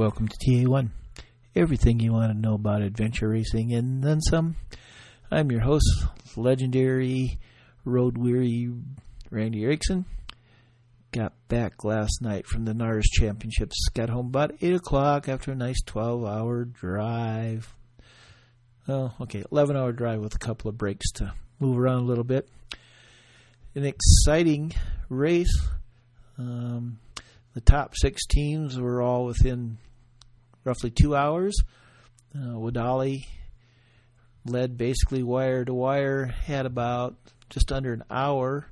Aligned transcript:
Welcome 0.00 0.28
to 0.28 0.38
TA1. 0.38 0.88
Everything 1.54 2.00
you 2.00 2.14
want 2.14 2.32
to 2.32 2.38
know 2.38 2.54
about 2.54 2.80
adventure 2.80 3.28
racing 3.28 3.74
and 3.74 4.02
then 4.02 4.22
some. 4.22 4.56
I'm 5.30 5.50
your 5.50 5.60
host, 5.60 5.84
legendary 6.38 7.38
road 7.84 8.16
weary 8.16 8.72
Randy 9.28 9.62
Erickson. 9.62 10.06
Got 11.12 11.34
back 11.48 11.84
last 11.84 12.22
night 12.22 12.46
from 12.46 12.64
the 12.64 12.72
NARS 12.72 13.10
Championships. 13.12 13.90
Got 13.92 14.08
home 14.08 14.28
about 14.28 14.54
8 14.62 14.76
o'clock 14.76 15.28
after 15.28 15.52
a 15.52 15.54
nice 15.54 15.82
12 15.84 16.24
hour 16.24 16.64
drive. 16.64 17.76
Oh, 18.88 19.12
okay, 19.20 19.44
11 19.52 19.76
hour 19.76 19.92
drive 19.92 20.20
with 20.20 20.34
a 20.34 20.38
couple 20.38 20.70
of 20.70 20.78
breaks 20.78 21.12
to 21.16 21.34
move 21.58 21.78
around 21.78 22.04
a 22.04 22.06
little 22.06 22.24
bit. 22.24 22.48
An 23.74 23.84
exciting 23.84 24.72
race. 25.10 25.60
Um, 26.38 27.00
the 27.52 27.60
top 27.60 27.92
six 27.98 28.24
teams 28.24 28.80
were 28.80 29.02
all 29.02 29.26
within 29.26 29.76
roughly 30.64 30.90
two 30.90 31.14
hours. 31.16 31.56
Uh, 32.34 32.54
Wadali 32.54 33.26
led 34.44 34.76
basically 34.76 35.22
wire 35.22 35.64
to 35.64 35.74
wire, 35.74 36.26
had 36.26 36.66
about 36.66 37.16
just 37.48 37.72
under 37.72 37.92
an 37.92 38.04
hour, 38.10 38.66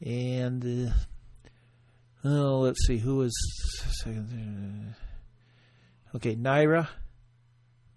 and 0.00 0.90
uh, 2.24 2.28
oh, 2.28 2.60
let's 2.60 2.84
see 2.86 2.98
who 2.98 3.16
was 3.16 3.32
second. 4.02 4.94
Okay, 6.14 6.34
Naira, 6.34 6.88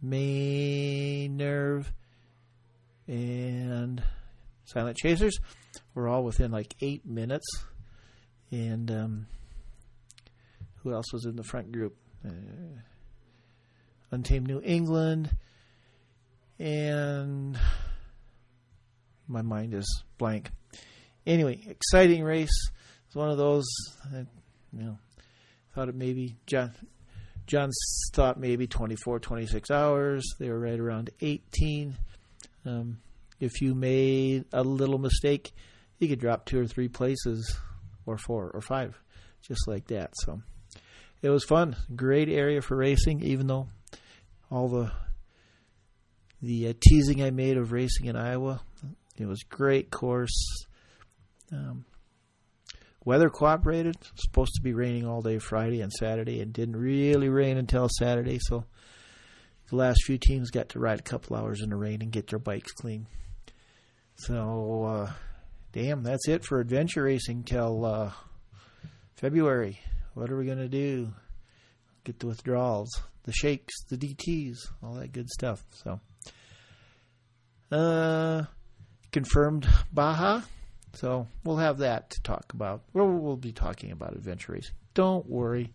Maynard, 0.02 1.88
and 3.08 4.04
Silent 4.66 4.98
Chasers 4.98 5.40
were 5.96 6.08
all 6.08 6.24
within 6.24 6.52
like 6.52 6.76
eight 6.82 7.06
minutes, 7.06 7.48
and 8.52 8.92
um, 8.92 9.28
who 10.78 10.94
else 10.94 11.12
was 11.12 11.26
in 11.26 11.36
the 11.36 11.44
front 11.44 11.72
group? 11.72 11.98
Uh, 12.26 12.30
Untamed 14.14 14.48
New 14.48 14.62
England, 14.64 15.30
and 16.60 17.58
my 19.28 19.42
mind 19.42 19.74
is 19.74 20.04
blank. 20.20 20.52
Anyway, 21.26 21.60
exciting 21.68 22.24
race. 22.24 22.70
It's 23.08 23.16
one 23.16 23.32
of 23.32 23.38
those, 23.38 23.66
that, 24.12 24.28
you 24.72 24.84
know, 24.84 24.98
thought 25.74 25.90
it 25.90 25.96
maybe 25.96 26.36
John. 26.46 26.74
John 27.48 27.72
thought 28.14 28.40
maybe 28.40 28.68
24, 28.68 29.20
26 29.20 29.72
hours. 29.72 30.24
They 30.40 30.50
were 30.50 30.60
right 30.60 30.80
around 30.80 31.10
18. 31.20 31.98
Um, 32.66 33.00
if 33.40 33.62
you 33.62 33.74
made 33.74 34.46
a 34.54 34.64
little 34.64 35.00
mistake, 35.00 35.54
you 35.98 36.08
could 36.08 36.20
drop 36.20 36.46
two 36.46 36.62
or 36.62 36.68
three 36.68 36.88
places, 36.88 37.58
or 38.06 38.18
four 38.18 38.52
or 38.52 38.62
five, 38.62 38.98
just 39.42 39.68
like 39.68 39.88
that. 39.88 40.12
So 40.24 40.42
it 41.22 41.30
was 41.30 41.44
fun. 41.44 41.76
Great 41.96 42.30
area 42.30 42.62
for 42.62 42.78
racing, 42.78 43.24
even 43.24 43.48
though 43.48 43.68
all 44.54 44.68
the 44.68 44.92
the 46.42 46.68
uh, 46.68 46.74
teasing 46.80 47.24
I 47.24 47.32
made 47.32 47.58
of 47.58 47.72
racing 47.72 48.06
in 48.06 48.16
Iowa. 48.16 48.62
It 49.18 49.26
was 49.26 49.42
great 49.44 49.90
course. 49.90 50.66
Um, 51.52 51.86
weather 53.04 53.30
cooperated. 53.30 53.96
It 53.96 54.12
supposed 54.16 54.54
to 54.56 54.62
be 54.62 54.74
raining 54.74 55.08
all 55.08 55.22
day 55.22 55.40
Friday 55.40 55.82
and 55.82 55.92
Saturday, 55.92 56.42
and 56.42 56.54
didn't 56.54 56.76
really 56.76 57.30
rain 57.30 57.58
until 57.58 57.90
Saturday. 57.90 58.38
So 58.42 58.66
the 59.70 59.76
last 59.76 60.04
few 60.04 60.18
teams 60.18 60.52
got 60.52 60.70
to 60.70 60.80
ride 60.80 61.00
a 61.00 61.04
couple 61.04 61.36
hours 61.36 61.62
in 61.62 61.70
the 61.70 61.76
rain 61.76 62.02
and 62.02 62.12
get 62.12 62.28
their 62.28 62.40
bikes 62.40 62.74
clean. 62.74 63.08
So, 64.16 64.84
uh, 64.84 65.12
damn, 65.72 66.04
that's 66.04 66.28
it 66.28 66.46
for 66.46 66.60
adventure 66.60 67.04
racing 67.04 67.44
till 67.44 67.86
uh, 67.86 68.12
February. 69.16 69.80
What 70.14 70.30
are 70.30 70.38
we 70.38 70.46
gonna 70.46 70.68
do? 70.68 71.14
Get 72.04 72.20
the 72.20 72.28
withdrawals, 72.28 73.02
the 73.24 73.32
shakes, 73.32 73.74
the 73.90 73.98
DTS, 73.98 74.58
all 74.82 74.94
that 74.96 75.12
good 75.12 75.30
stuff. 75.30 75.64
So, 75.72 76.00
uh, 77.72 78.44
confirmed 79.12 79.68
Baja. 79.92 80.42
So 80.96 81.28
we'll 81.44 81.58
have 81.58 81.80
that 81.80 82.12
to 82.12 82.22
talk 82.22 82.54
about. 82.54 82.84
We'll, 82.94 83.08
we'll 83.08 83.36
be 83.36 83.52
talking 83.52 83.92
about 83.92 84.14
adventure 84.14 84.54
racing. 84.54 84.76
Don't 84.94 85.28
worry. 85.28 85.74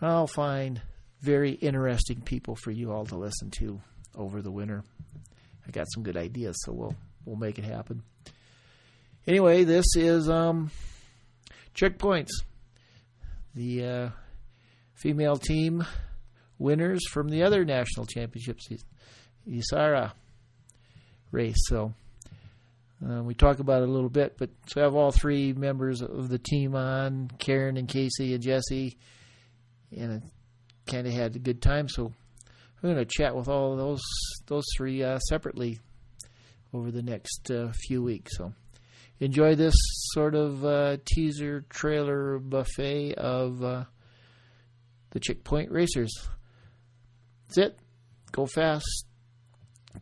I'll 0.00 0.26
find 0.26 0.80
very 1.20 1.52
interesting 1.52 2.20
people 2.20 2.56
for 2.56 2.70
you 2.70 2.92
all 2.92 3.06
to 3.06 3.16
listen 3.16 3.50
to 3.58 3.80
over 4.14 4.42
the 4.42 4.50
winter. 4.50 4.82
I 5.66 5.70
got 5.70 5.86
some 5.92 6.02
good 6.02 6.16
ideas, 6.16 6.56
so 6.64 6.72
we'll 6.72 6.96
we'll 7.24 7.36
make 7.36 7.58
it 7.58 7.64
happen. 7.64 8.02
Anyway, 9.26 9.64
this 9.64 9.84
is 9.96 10.28
um, 10.28 10.70
checkpoints. 11.74 12.30
The 13.54 13.84
uh, 13.84 14.10
female 14.94 15.36
team 15.36 15.84
winners 16.58 17.06
from 17.08 17.28
the 17.28 17.42
other 17.42 17.64
national 17.64 18.06
championships, 18.06 18.68
USARA 19.48 20.12
race. 21.30 21.56
So 21.68 21.94
uh, 23.06 23.22
we 23.22 23.34
talk 23.34 23.60
about 23.60 23.82
it 23.82 23.88
a 23.88 23.92
little 23.92 24.08
bit, 24.08 24.36
but 24.38 24.50
so 24.66 24.80
I 24.80 24.84
have 24.84 24.94
all 24.94 25.12
three 25.12 25.52
members 25.52 26.02
of 26.02 26.28
the 26.28 26.38
team 26.38 26.74
on 26.74 27.30
Karen 27.38 27.76
and 27.76 27.88
Casey 27.88 28.34
and 28.34 28.42
Jesse, 28.42 28.96
and 29.96 30.22
kind 30.86 31.06
of 31.06 31.12
had 31.12 31.36
a 31.36 31.38
good 31.38 31.62
time. 31.62 31.88
So 31.88 32.12
I'm 32.82 32.94
going 32.94 32.96
to 32.96 33.04
chat 33.04 33.36
with 33.36 33.48
all 33.48 33.76
those 33.76 34.02
those 34.46 34.64
three 34.76 35.02
uh, 35.02 35.18
separately 35.20 35.78
over 36.74 36.90
the 36.90 37.02
next 37.02 37.50
uh, 37.50 37.72
few 37.86 38.02
weeks. 38.02 38.36
So 38.36 38.52
enjoy 39.20 39.54
this 39.54 39.74
sort 40.12 40.34
of 40.34 40.64
uh, 40.64 40.96
teaser 41.04 41.64
trailer 41.68 42.38
buffet 42.38 43.14
of 43.14 43.62
uh, 43.62 43.84
the 45.10 45.20
Chick 45.20 45.44
Point 45.44 45.70
Racers. 45.70 46.12
That's 47.48 47.58
it. 47.58 47.78
Go 48.30 48.44
fast. 48.44 49.06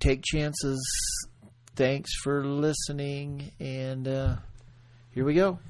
Take 0.00 0.22
chances. 0.24 0.84
Thanks 1.76 2.10
for 2.22 2.44
listening. 2.44 3.52
And 3.60 4.08
uh, 4.08 4.36
here 5.12 5.24
we 5.24 5.34
go. 5.34 5.60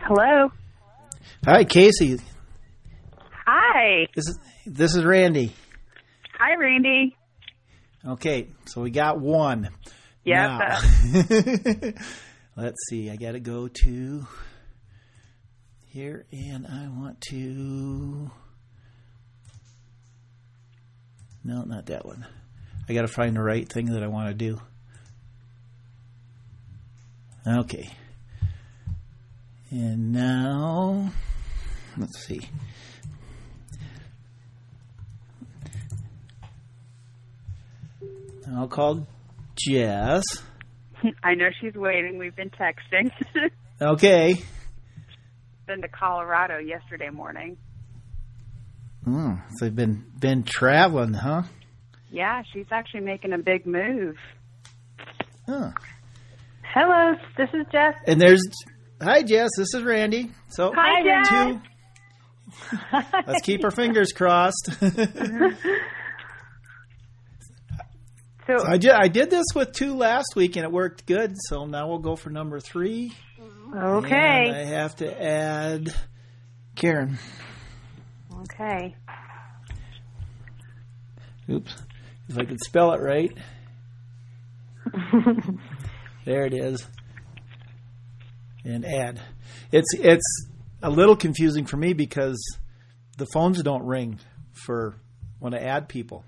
Hello. 0.00 0.52
Hi, 1.46 1.64
Casey. 1.64 2.18
Hi. 3.46 4.06
This 4.14 4.28
is 4.28 4.38
this 4.66 4.94
is 4.94 5.02
Randy. 5.02 5.54
Hi, 6.38 6.56
Randy. 6.56 7.16
Okay, 8.06 8.48
so 8.66 8.82
we 8.82 8.90
got 8.90 9.18
one. 9.18 9.70
Yeah. 10.24 10.78
Let's 12.56 12.86
see. 12.88 13.10
I 13.10 13.16
got 13.16 13.32
to 13.32 13.40
go 13.40 13.68
to 13.68 14.26
here, 15.86 16.26
and 16.32 16.66
I 16.66 16.88
want 16.88 17.20
to. 17.30 18.30
No, 21.46 21.62
not 21.62 21.86
that 21.86 22.04
one. 22.04 22.26
I 22.88 22.92
got 22.92 23.02
to 23.02 23.08
find 23.08 23.36
the 23.36 23.40
right 23.40 23.68
thing 23.68 23.86
that 23.92 24.02
I 24.02 24.08
want 24.08 24.28
to 24.28 24.34
do. 24.34 24.60
Okay. 27.46 27.88
And 29.70 30.12
now, 30.12 31.12
let's 31.96 32.18
see. 32.26 32.40
I'll 38.52 38.66
call 38.66 39.06
Jess. 39.56 40.24
I 41.22 41.34
know 41.34 41.50
she's 41.60 41.74
waiting. 41.74 42.18
We've 42.18 42.36
been 42.36 42.50
texting. 42.50 43.10
Okay. 43.78 44.42
been 45.66 45.82
to 45.82 45.88
Colorado 45.88 46.56
yesterday 46.56 47.10
morning. 47.10 47.58
Oh, 49.06 49.40
so 49.56 49.64
they've 49.64 49.74
been 49.74 50.04
been 50.18 50.42
traveling, 50.42 51.12
huh? 51.14 51.42
Yeah, 52.10 52.42
she's 52.52 52.66
actually 52.70 53.00
making 53.00 53.32
a 53.32 53.38
big 53.38 53.66
move. 53.66 54.16
Huh. 55.46 55.70
Hello, 56.74 57.14
this 57.36 57.48
is 57.54 57.66
Jess. 57.70 57.94
And 58.06 58.20
there's 58.20 58.42
hi 59.00 59.22
Jess, 59.22 59.50
this 59.56 59.74
is 59.74 59.82
Randy. 59.82 60.30
So 60.48 60.72
Hi, 60.74 61.02
Jess. 61.02 61.28
two. 61.28 61.60
Let's 63.26 63.42
keep 63.42 63.64
our 63.64 63.70
fingers 63.70 64.12
crossed. 64.12 64.70
So, 68.46 68.64
I 68.64 68.76
did 68.76 68.92
I 68.92 69.08
did 69.08 69.28
this 69.28 69.46
with 69.56 69.72
two 69.72 69.96
last 69.96 70.36
week 70.36 70.54
and 70.54 70.64
it 70.64 70.70
worked 70.70 71.04
good. 71.04 71.34
So 71.48 71.66
now 71.66 71.88
we'll 71.88 71.98
go 71.98 72.14
for 72.14 72.30
number 72.30 72.60
three. 72.60 73.12
Okay. 73.74 74.46
And 74.46 74.56
I 74.56 74.64
have 74.66 74.94
to 74.96 75.20
add 75.20 75.92
Karen. 76.76 77.18
Okay. 78.42 78.94
Oops. 81.48 81.74
If 82.28 82.38
I 82.38 82.44
could 82.44 82.60
spell 82.64 82.92
it 82.92 83.00
right. 83.00 83.36
there 86.24 86.46
it 86.46 86.54
is. 86.54 86.86
And 88.64 88.84
add. 88.84 89.20
It's 89.72 89.88
it's 89.94 90.48
a 90.82 90.90
little 90.90 91.16
confusing 91.16 91.66
for 91.66 91.76
me 91.76 91.92
because 91.92 92.36
the 93.16 93.26
phones 93.32 93.62
don't 93.62 93.84
ring 93.84 94.18
for 94.52 94.96
when 95.38 95.54
I 95.54 95.58
add 95.58 95.88
people. 95.88 96.24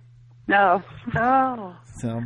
no. 0.46 0.82
Oh, 1.16 1.74
So 2.00 2.20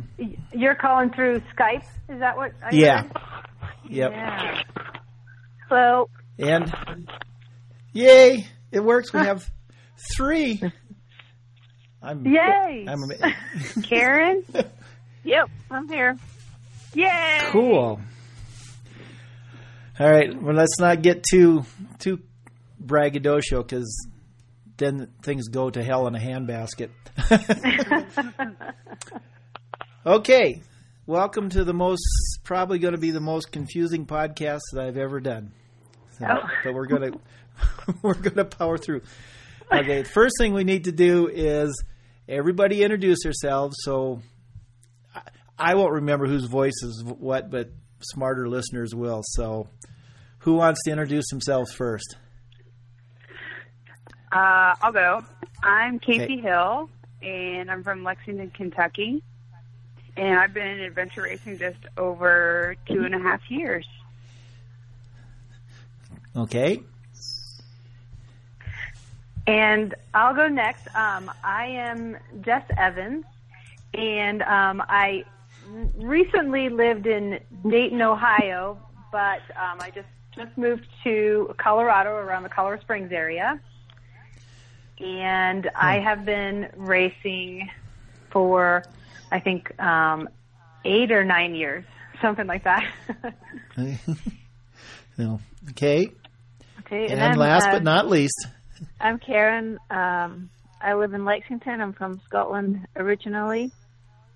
you're 0.53 0.75
calling 0.75 1.09
through 1.11 1.39
Skype? 1.57 1.83
Is 2.09 2.19
that 2.19 2.37
what? 2.37 2.51
I 2.63 2.69
yeah. 2.75 3.01
heard? 3.03 3.11
Yep. 3.89 4.11
Yeah. 4.11 4.61
So, 5.69 6.09
And 6.37 6.71
yay, 7.93 8.45
it 8.71 8.83
works. 8.83 9.11
We 9.13 9.19
have 9.25 9.49
Three. 10.15 10.61
I'm 12.01 12.25
Yay! 12.25 12.85
I'm 12.87 13.01
Karen? 13.83 14.43
Yep, 15.25 15.49
I'm 15.71 15.87
here. 15.87 16.17
Yay! 16.93 17.37
cool. 17.43 18.01
All 19.97 20.11
right. 20.11 20.41
Well, 20.41 20.53
let's 20.53 20.77
not 20.81 21.01
get 21.01 21.23
too 21.23 21.63
too 21.99 22.19
braggadocio 22.77 23.63
because 23.63 24.09
then 24.75 25.07
things 25.21 25.47
go 25.47 25.69
to 25.69 25.81
hell 25.81 26.07
in 26.07 26.15
a 26.15 26.19
handbasket. 26.19 26.89
okay. 30.05 30.61
Welcome 31.05 31.47
to 31.51 31.63
the 31.63 31.73
most 31.73 32.03
probably 32.43 32.79
going 32.79 32.95
to 32.95 32.99
be 32.99 33.11
the 33.11 33.21
most 33.21 33.49
confusing 33.53 34.05
podcast 34.05 34.59
that 34.73 34.83
I've 34.85 34.97
ever 34.97 35.21
done. 35.21 35.53
So, 36.19 36.25
Oh. 36.29 36.47
But 36.65 36.73
we're 36.73 36.87
gonna 36.87 37.11
we're 38.01 38.13
gonna 38.13 38.43
power 38.43 38.77
through. 38.77 39.03
Okay. 39.71 40.03
First 40.03 40.35
thing 40.37 40.53
we 40.53 40.63
need 40.63 40.83
to 40.85 40.91
do 40.91 41.27
is 41.27 41.83
everybody 42.27 42.83
introduce 42.83 43.23
yourselves. 43.23 43.75
So 43.81 44.21
I, 45.15 45.21
I 45.57 45.75
won't 45.75 45.93
remember 45.93 46.27
whose 46.27 46.45
voice 46.45 46.81
is 46.83 47.03
what, 47.05 47.49
but 47.49 47.69
smarter 48.01 48.47
listeners 48.47 48.93
will. 48.93 49.21
So 49.23 49.67
who 50.39 50.53
wants 50.53 50.81
to 50.85 50.91
introduce 50.91 51.29
themselves 51.29 51.73
first? 51.73 52.17
Uh, 54.31 54.75
I'll 54.81 54.91
go. 54.91 55.23
I'm 55.63 55.99
Casey 55.99 56.23
Okay. 56.23 56.37
Hill, 56.41 56.89
and 57.21 57.71
I'm 57.71 57.83
from 57.83 58.03
Lexington, 58.03 58.49
Kentucky. 58.51 59.23
And 60.17 60.37
I've 60.39 60.53
been 60.53 60.67
in 60.67 60.79
adventure 60.81 61.23
racing 61.23 61.57
just 61.57 61.79
over 61.97 62.75
two 62.87 63.03
and 63.05 63.15
a 63.15 63.19
half 63.19 63.41
years. 63.49 63.87
Okay. 66.35 66.81
And 69.45 69.93
I'll 70.13 70.33
go 70.33 70.47
next. 70.47 70.87
Um, 70.95 71.29
I 71.43 71.65
am 71.65 72.17
Jess 72.41 72.63
Evans, 72.77 73.25
and 73.93 74.41
um, 74.43 74.81
I 74.87 75.25
recently 75.95 76.69
lived 76.69 77.07
in 77.07 77.39
Dayton, 77.67 78.01
Ohio, 78.01 78.77
but 79.11 79.41
um, 79.51 79.79
I 79.79 79.91
just 79.93 80.07
just 80.33 80.57
moved 80.57 80.87
to 81.03 81.53
Colorado, 81.57 82.11
around 82.15 82.43
the 82.43 82.49
Colorado 82.49 82.81
Springs 82.81 83.11
area, 83.11 83.59
and 84.99 85.69
I 85.75 85.99
have 85.99 86.25
been 86.25 86.69
racing 86.75 87.69
for 88.31 88.83
I 89.31 89.39
think 89.39 89.77
um, 89.81 90.29
eight 90.85 91.11
or 91.11 91.23
nine 91.23 91.55
years, 91.55 91.83
something 92.21 92.47
like 92.47 92.63
that. 92.63 92.85
no. 95.17 95.39
Okay. 95.71 96.11
Okay, 96.79 97.07
And, 97.07 97.21
I'm, 97.21 97.37
last 97.37 97.67
uh, 97.67 97.71
but 97.73 97.83
not 97.83 98.09
least, 98.09 98.47
I'm 98.99 99.19
Karen. 99.19 99.79
Um, 99.89 100.49
I 100.81 100.93
live 100.93 101.13
in 101.13 101.25
Lexington. 101.25 101.81
I'm 101.81 101.93
from 101.93 102.21
Scotland 102.25 102.87
originally, 102.95 103.71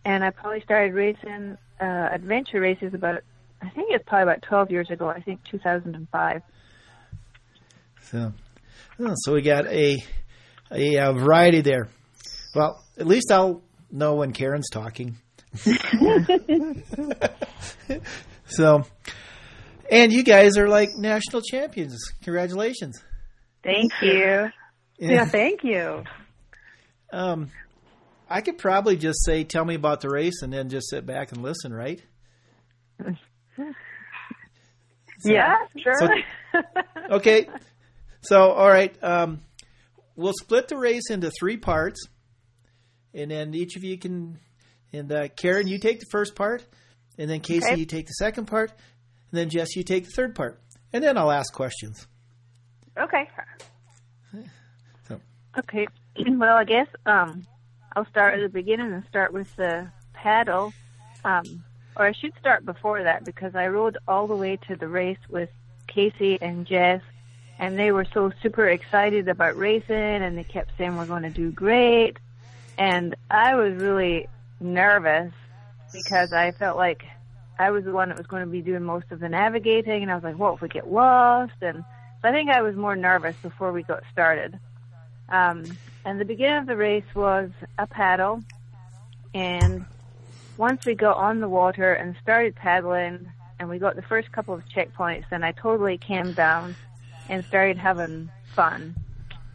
and 0.05 0.23
I 0.23 0.29
probably 0.29 0.61
started 0.61 0.93
racing 0.93 1.57
uh, 1.79 2.09
adventure 2.11 2.59
races 2.61 2.93
about 2.93 3.23
I 3.61 3.69
think 3.69 3.91
it's 3.91 4.03
probably 4.07 4.23
about 4.23 4.41
12 4.43 4.71
years 4.71 4.89
ago. 4.91 5.07
I 5.07 5.21
think 5.21 5.43
2005. 5.45 6.41
so 8.03 8.33
oh, 8.99 9.13
so 9.15 9.33
we 9.33 9.41
got 9.41 9.67
a, 9.67 9.97
a 10.71 10.97
uh 10.97 11.13
variety 11.13 11.61
there. 11.61 11.89
Well, 12.55 12.83
at 12.97 13.07
least 13.07 13.31
I'll 13.31 13.61
know 13.91 14.15
when 14.15 14.31
Karen's 14.33 14.69
talking. 14.69 15.17
so, 18.47 18.83
and 19.91 20.11
you 20.13 20.23
guys 20.23 20.57
are 20.57 20.67
like 20.67 20.89
national 20.97 21.41
champions. 21.41 21.97
Congratulations. 22.23 23.01
Thank 23.67 23.91
you. 24.01 24.49
yeah, 24.97 25.25
thank 25.25 25.63
you. 25.63 26.03
Um, 27.11 27.51
I 28.29 28.39
could 28.41 28.57
probably 28.57 28.95
just 28.97 29.23
say, 29.25 29.43
"Tell 29.43 29.65
me 29.65 29.75
about 29.75 29.99
the 30.01 30.09
race," 30.09 30.41
and 30.41 30.51
then 30.53 30.69
just 30.69 30.89
sit 30.89 31.05
back 31.05 31.31
and 31.33 31.41
listen, 31.43 31.73
right? 31.73 32.01
Yeah, 35.23 35.55
sure. 35.77 35.93
So- 35.99 36.61
Okay. 37.09 37.47
So, 38.21 38.51
all 38.51 38.67
right. 38.69 38.95
Um, 39.03 39.41
we'll 40.15 40.33
split 40.33 40.67
the 40.67 40.77
race 40.77 41.09
into 41.09 41.31
three 41.39 41.57
parts, 41.57 42.07
and 43.13 43.31
then 43.31 43.53
each 43.53 43.75
of 43.75 43.83
you 43.83 43.97
can. 43.97 44.39
And 44.93 45.11
uh, 45.11 45.27
Karen, 45.29 45.67
you 45.67 45.79
take 45.79 45.99
the 45.99 46.05
first 46.11 46.35
part, 46.35 46.65
and 47.17 47.29
then 47.29 47.39
Casey, 47.41 47.65
Okay. 47.67 47.79
you 47.79 47.85
take 47.85 48.07
the 48.07 48.13
second 48.13 48.45
part, 48.45 48.71
and 48.71 49.39
then 49.39 49.49
Jess, 49.49 49.75
you 49.75 49.83
take 49.83 50.05
the 50.05 50.11
third 50.15 50.35
part, 50.35 50.61
and 50.93 51.03
then 51.03 51.17
I'll 51.17 51.31
ask 51.31 51.53
questions. 51.53 52.07
Okay. 53.03 53.29
Okay. 55.57 55.87
well, 56.29 56.57
I 56.57 56.63
guess 56.63 56.87
um, 57.05 57.45
I'll 57.95 58.05
start 58.07 58.35
at 58.35 58.41
the 58.41 58.49
beginning 58.49 58.93
and 58.93 59.03
start 59.09 59.33
with 59.33 59.53
the 59.55 59.89
paddle. 60.13 60.73
Um, 61.23 61.63
or 61.95 62.05
I 62.05 62.11
should 62.11 62.33
start 62.39 62.63
before 62.65 63.03
that 63.03 63.25
because 63.25 63.55
I 63.55 63.67
rode 63.67 63.97
all 64.07 64.27
the 64.27 64.35
way 64.35 64.57
to 64.67 64.75
the 64.75 64.87
race 64.87 65.17
with 65.29 65.49
Casey 65.87 66.37
and 66.41 66.65
Jess, 66.65 67.01
and 67.57 67.77
they 67.77 67.91
were 67.91 68.05
so 68.13 68.31
super 68.43 68.69
excited 68.69 69.27
about 69.27 69.57
racing, 69.57 69.95
and 69.95 70.37
they 70.37 70.43
kept 70.43 70.71
saying 70.77 70.95
we're 70.95 71.07
going 71.07 71.23
to 71.23 71.29
do 71.29 71.51
great, 71.51 72.17
and 72.77 73.15
I 73.31 73.55
was 73.55 73.73
really 73.81 74.27
nervous 74.59 75.33
because 75.91 76.33
I 76.33 76.51
felt 76.51 76.77
like 76.77 77.03
I 77.57 77.71
was 77.71 77.83
the 77.83 77.91
one 77.91 78.09
that 78.09 78.17
was 78.17 78.27
going 78.27 78.43
to 78.43 78.49
be 78.49 78.61
doing 78.61 78.83
most 78.83 79.11
of 79.11 79.19
the 79.19 79.29
navigating, 79.29 80.03
and 80.03 80.11
I 80.11 80.15
was 80.15 80.23
like, 80.23 80.37
what 80.37 80.53
if 80.53 80.61
we 80.61 80.67
get 80.67 80.91
lost? 80.91 81.53
And 81.61 81.83
so 82.21 82.29
I 82.29 82.31
think 82.31 82.49
I 82.49 82.61
was 82.61 82.75
more 82.75 82.95
nervous 82.95 83.35
before 83.41 83.71
we 83.71 83.83
got 83.83 84.03
started. 84.11 84.59
Um, 85.29 85.65
and 86.05 86.19
the 86.19 86.25
beginning 86.25 86.57
of 86.57 86.67
the 86.67 86.77
race 86.77 87.03
was 87.13 87.49
a 87.77 87.85
paddle, 87.85 88.43
and 89.33 89.85
once 90.57 90.85
we 90.85 90.95
got 90.95 91.17
on 91.17 91.39
the 91.39 91.49
water 91.49 91.93
and 91.93 92.15
started 92.21 92.55
paddling, 92.55 93.31
and 93.59 93.69
we 93.69 93.79
got 93.79 93.95
the 93.95 94.01
first 94.01 94.31
couple 94.31 94.53
of 94.53 94.63
checkpoints, 94.69 95.25
then 95.29 95.43
I 95.43 95.51
totally 95.51 95.97
came 95.97 96.33
down 96.33 96.75
and 97.29 97.43
started 97.45 97.77
having 97.77 98.29
fun. 98.55 98.95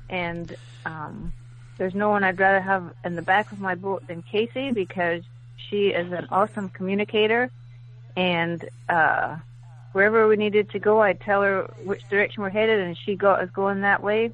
And 0.08 0.54
um, 0.84 1.32
there's 1.78 1.94
no 1.94 2.10
one 2.10 2.22
I'd 2.22 2.38
rather 2.38 2.60
have 2.60 2.92
in 3.04 3.16
the 3.16 3.22
back 3.22 3.50
of 3.52 3.60
my 3.60 3.74
boat 3.74 4.06
than 4.06 4.22
Casey 4.22 4.72
because 4.72 5.22
she 5.56 5.88
is 5.88 6.12
an 6.12 6.28
awesome 6.30 6.68
communicator, 6.68 7.50
and 8.16 8.64
uh, 8.88 9.36
wherever 9.92 10.26
we 10.26 10.36
needed 10.36 10.70
to 10.70 10.78
go, 10.78 11.00
I'd 11.00 11.20
tell 11.20 11.42
her 11.42 11.62
which 11.84 12.08
direction 12.08 12.42
we're 12.42 12.50
headed, 12.50 12.80
and 12.80 12.96
she 12.96 13.14
got 13.14 13.40
us 13.40 13.50
going 13.50 13.82
that 13.82 14.02
way. 14.02 14.32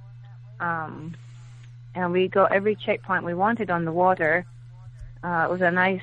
Um, 0.61 1.15
and 1.95 2.13
we 2.13 2.29
got 2.29 2.53
every 2.53 2.77
checkpoint 2.77 3.25
we 3.25 3.35
wanted 3.35 3.71
on 3.71 3.85
the 3.85 3.93
water. 3.93 4.47
Uh, 5.23 5.47
it 5.49 5.51
was 5.51 5.61
a 5.61 5.71
nice 5.71 6.03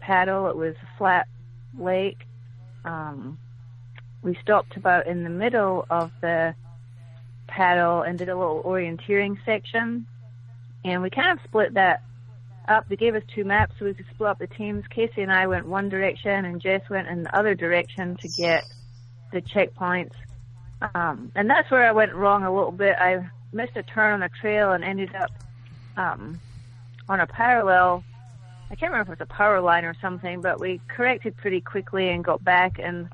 paddle. 0.00 0.48
It 0.48 0.56
was 0.56 0.74
a 0.82 0.98
flat 0.98 1.28
lake. 1.78 2.18
Um, 2.84 3.38
we 4.22 4.36
stopped 4.42 4.76
about 4.76 5.06
in 5.06 5.22
the 5.22 5.30
middle 5.30 5.86
of 5.88 6.10
the 6.20 6.54
paddle 7.46 8.02
and 8.02 8.18
did 8.18 8.28
a 8.28 8.36
little 8.36 8.62
orienteering 8.62 9.38
section. 9.44 10.06
And 10.84 11.02
we 11.02 11.10
kind 11.10 11.30
of 11.30 11.44
split 11.44 11.74
that 11.74 12.02
up. 12.68 12.88
They 12.88 12.96
gave 12.96 13.14
us 13.14 13.22
two 13.34 13.44
maps 13.44 13.74
so 13.78 13.84
we 13.84 13.94
could 13.94 14.06
split 14.14 14.30
up 14.30 14.38
the 14.38 14.46
teams. 14.46 14.84
Casey 14.88 15.22
and 15.22 15.32
I 15.32 15.46
went 15.46 15.66
one 15.66 15.88
direction 15.88 16.44
and 16.44 16.60
Jess 16.60 16.82
went 16.88 17.08
in 17.08 17.22
the 17.22 17.36
other 17.36 17.54
direction 17.54 18.16
to 18.16 18.28
get 18.28 18.64
the 19.32 19.42
checkpoints. 19.42 20.14
Um, 20.94 21.30
and 21.34 21.48
that's 21.48 21.70
where 21.70 21.86
I 21.86 21.92
went 21.92 22.14
wrong 22.14 22.44
a 22.44 22.52
little 22.52 22.72
bit. 22.72 22.96
I 22.98 23.28
missed 23.52 23.76
a 23.76 23.82
turn 23.82 24.14
on 24.14 24.20
the 24.20 24.30
trail 24.40 24.72
and 24.72 24.82
ended 24.82 25.14
up 25.14 25.30
um, 25.96 26.40
on 27.08 27.20
a 27.20 27.26
parallel. 27.26 28.04
I 28.70 28.76
can't 28.76 28.92
remember 28.92 29.12
if 29.12 29.18
it 29.18 29.22
was 29.22 29.28
a 29.30 29.34
power 29.34 29.60
line 29.60 29.84
or 29.84 29.94
something, 30.00 30.40
but 30.40 30.60
we 30.60 30.80
corrected 30.88 31.36
pretty 31.36 31.60
quickly 31.60 32.08
and 32.08 32.24
got 32.24 32.42
back 32.44 32.78
and 32.78 33.08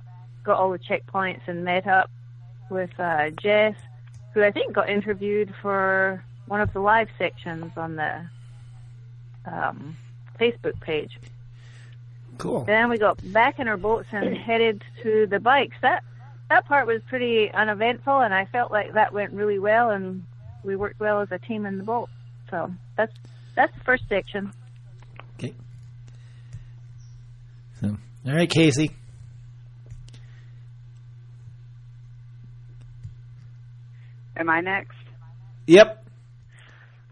got 0.45 0.59
all 0.59 0.71
the 0.71 0.79
checkpoints 0.79 1.41
and 1.47 1.65
met 1.65 1.87
up 1.87 2.11
with 2.71 2.91
uh, 3.01 3.31
Jess, 3.31 3.75
who 4.35 4.43
I 4.43 4.51
think 4.51 4.75
got 4.75 4.89
interviewed 4.89 5.53
for 5.63 6.23
one 6.47 6.61
of 6.61 6.73
the 6.73 6.81
live 6.81 7.09
sections 7.19 7.73
on 7.77 7.97
the 7.97 8.21
um, 9.47 9.97
Facebook 10.39 10.79
page. 10.81 11.19
Cool. 12.39 12.65
Then 12.65 12.89
we 12.89 12.99
got 12.99 13.19
back 13.33 13.59
in 13.59 13.69
our 13.69 13.77
boats 13.77 14.09
and 14.13 14.37
headed 14.37 14.83
to 15.03 15.27
the 15.27 15.41
bikes. 15.41 15.77
That 15.83 16.03
that 16.49 16.67
part 16.67 16.87
was 16.87 17.01
pretty 17.09 17.51
uneventful, 17.53 18.21
and 18.21 18.33
I 18.33 18.45
felt 18.47 18.71
like 18.71 18.93
that 18.95 19.13
went 19.13 19.33
really 19.33 19.59
well, 19.59 19.91
and 19.91 20.25
we 20.63 20.77
worked 20.77 21.01
well 21.01 21.21
as 21.21 21.29
a 21.33 21.39
team 21.39 21.67
in 21.67 21.79
the 21.79 21.85
boat. 21.85 22.09
So 22.51 22.73
that's 22.97 23.13
that's 23.55 23.75
the 23.75 23.85
first 23.85 24.05
section. 24.09 24.53
Okay. 25.39 25.55
So, 27.81 27.97
all 28.27 28.35
right, 28.35 28.49
Casey. 28.49 28.91
Am 34.37 34.51
I 34.51 34.61
next? 34.61 34.97
Yep. 35.67 36.05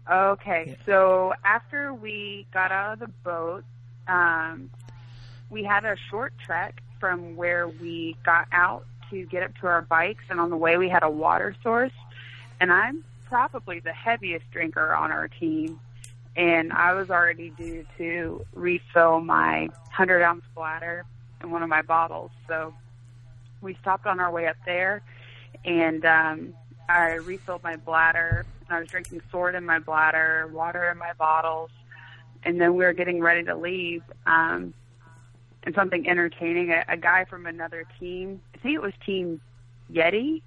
Okay, 0.09 0.77
so 0.85 1.33
after 1.43 1.91
we 1.91 2.45
got 2.53 2.71
out 2.71 2.93
of 2.93 2.99
the 2.99 3.07
boat, 3.23 3.63
um, 4.07 4.69
we 5.49 5.63
had 5.63 5.85
a 5.85 5.95
short 6.09 6.33
trek 6.43 6.81
from 6.99 7.35
where 7.35 7.67
we 7.67 8.15
got 8.23 8.47
out 8.51 8.85
to 9.09 9.25
get 9.25 9.43
up 9.43 9.55
to 9.61 9.67
our 9.67 9.81
bikes, 9.81 10.23
and 10.29 10.39
on 10.39 10.49
the 10.49 10.57
way 10.57 10.77
we 10.77 10.89
had 10.89 11.03
a 11.03 11.09
water 11.09 11.55
source. 11.61 11.91
And 12.59 12.71
I'm 12.71 13.03
probably 13.25 13.79
the 13.79 13.93
heaviest 13.93 14.49
drinker 14.51 14.95
on 14.95 15.11
our 15.11 15.27
team, 15.27 15.79
and 16.35 16.73
I 16.73 16.93
was 16.93 17.09
already 17.09 17.51
due 17.51 17.85
to 17.97 18.45
refill 18.53 19.21
my 19.21 19.67
100 19.67 20.21
ounce 20.21 20.43
bladder 20.55 21.05
in 21.41 21.51
one 21.51 21.63
of 21.63 21.69
my 21.69 21.81
bottles. 21.81 22.31
So 22.47 22.73
we 23.61 23.75
stopped 23.81 24.05
on 24.05 24.19
our 24.19 24.31
way 24.31 24.47
up 24.47 24.57
there, 24.65 25.01
and 25.63 26.05
um, 26.05 26.53
I 26.89 27.13
refilled 27.13 27.63
my 27.63 27.75
bladder. 27.75 28.45
And 28.67 28.77
I 28.77 28.79
was 28.79 28.89
drinking 28.89 29.21
sword 29.31 29.53
in 29.53 29.63
my 29.63 29.77
bladder, 29.77 30.49
water 30.51 30.89
in 30.89 30.97
my 30.97 31.13
bottles, 31.13 31.69
and 32.43 32.59
then 32.59 32.75
we 32.75 32.83
were 32.83 32.93
getting 32.93 33.21
ready 33.21 33.43
to 33.43 33.55
leave. 33.55 34.01
Um, 34.25 34.73
and 35.65 35.73
something 35.75 36.07
entertaining, 36.07 36.71
a, 36.71 36.85
a 36.87 36.97
guy 36.97 37.25
from 37.25 37.45
another 37.45 37.85
team, 37.99 38.41
I 38.53 38.59
think 38.59 38.75
it 38.75 38.81
was 38.81 38.93
Team 39.05 39.41
Yeti, 39.91 40.41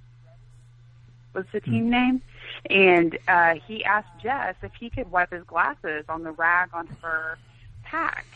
was 1.34 1.44
the 1.52 1.60
team 1.60 1.86
mm. 1.86 1.90
name, 1.90 2.22
and 2.70 3.18
uh, 3.28 3.54
he 3.66 3.84
asked 3.84 4.08
Jess 4.22 4.54
if 4.62 4.72
he 4.78 4.90
could 4.90 5.10
wipe 5.10 5.32
his 5.32 5.44
glasses 5.44 6.04
on 6.08 6.22
the 6.22 6.32
rag 6.32 6.70
on 6.72 6.86
her 7.02 7.38
pack. 7.82 8.26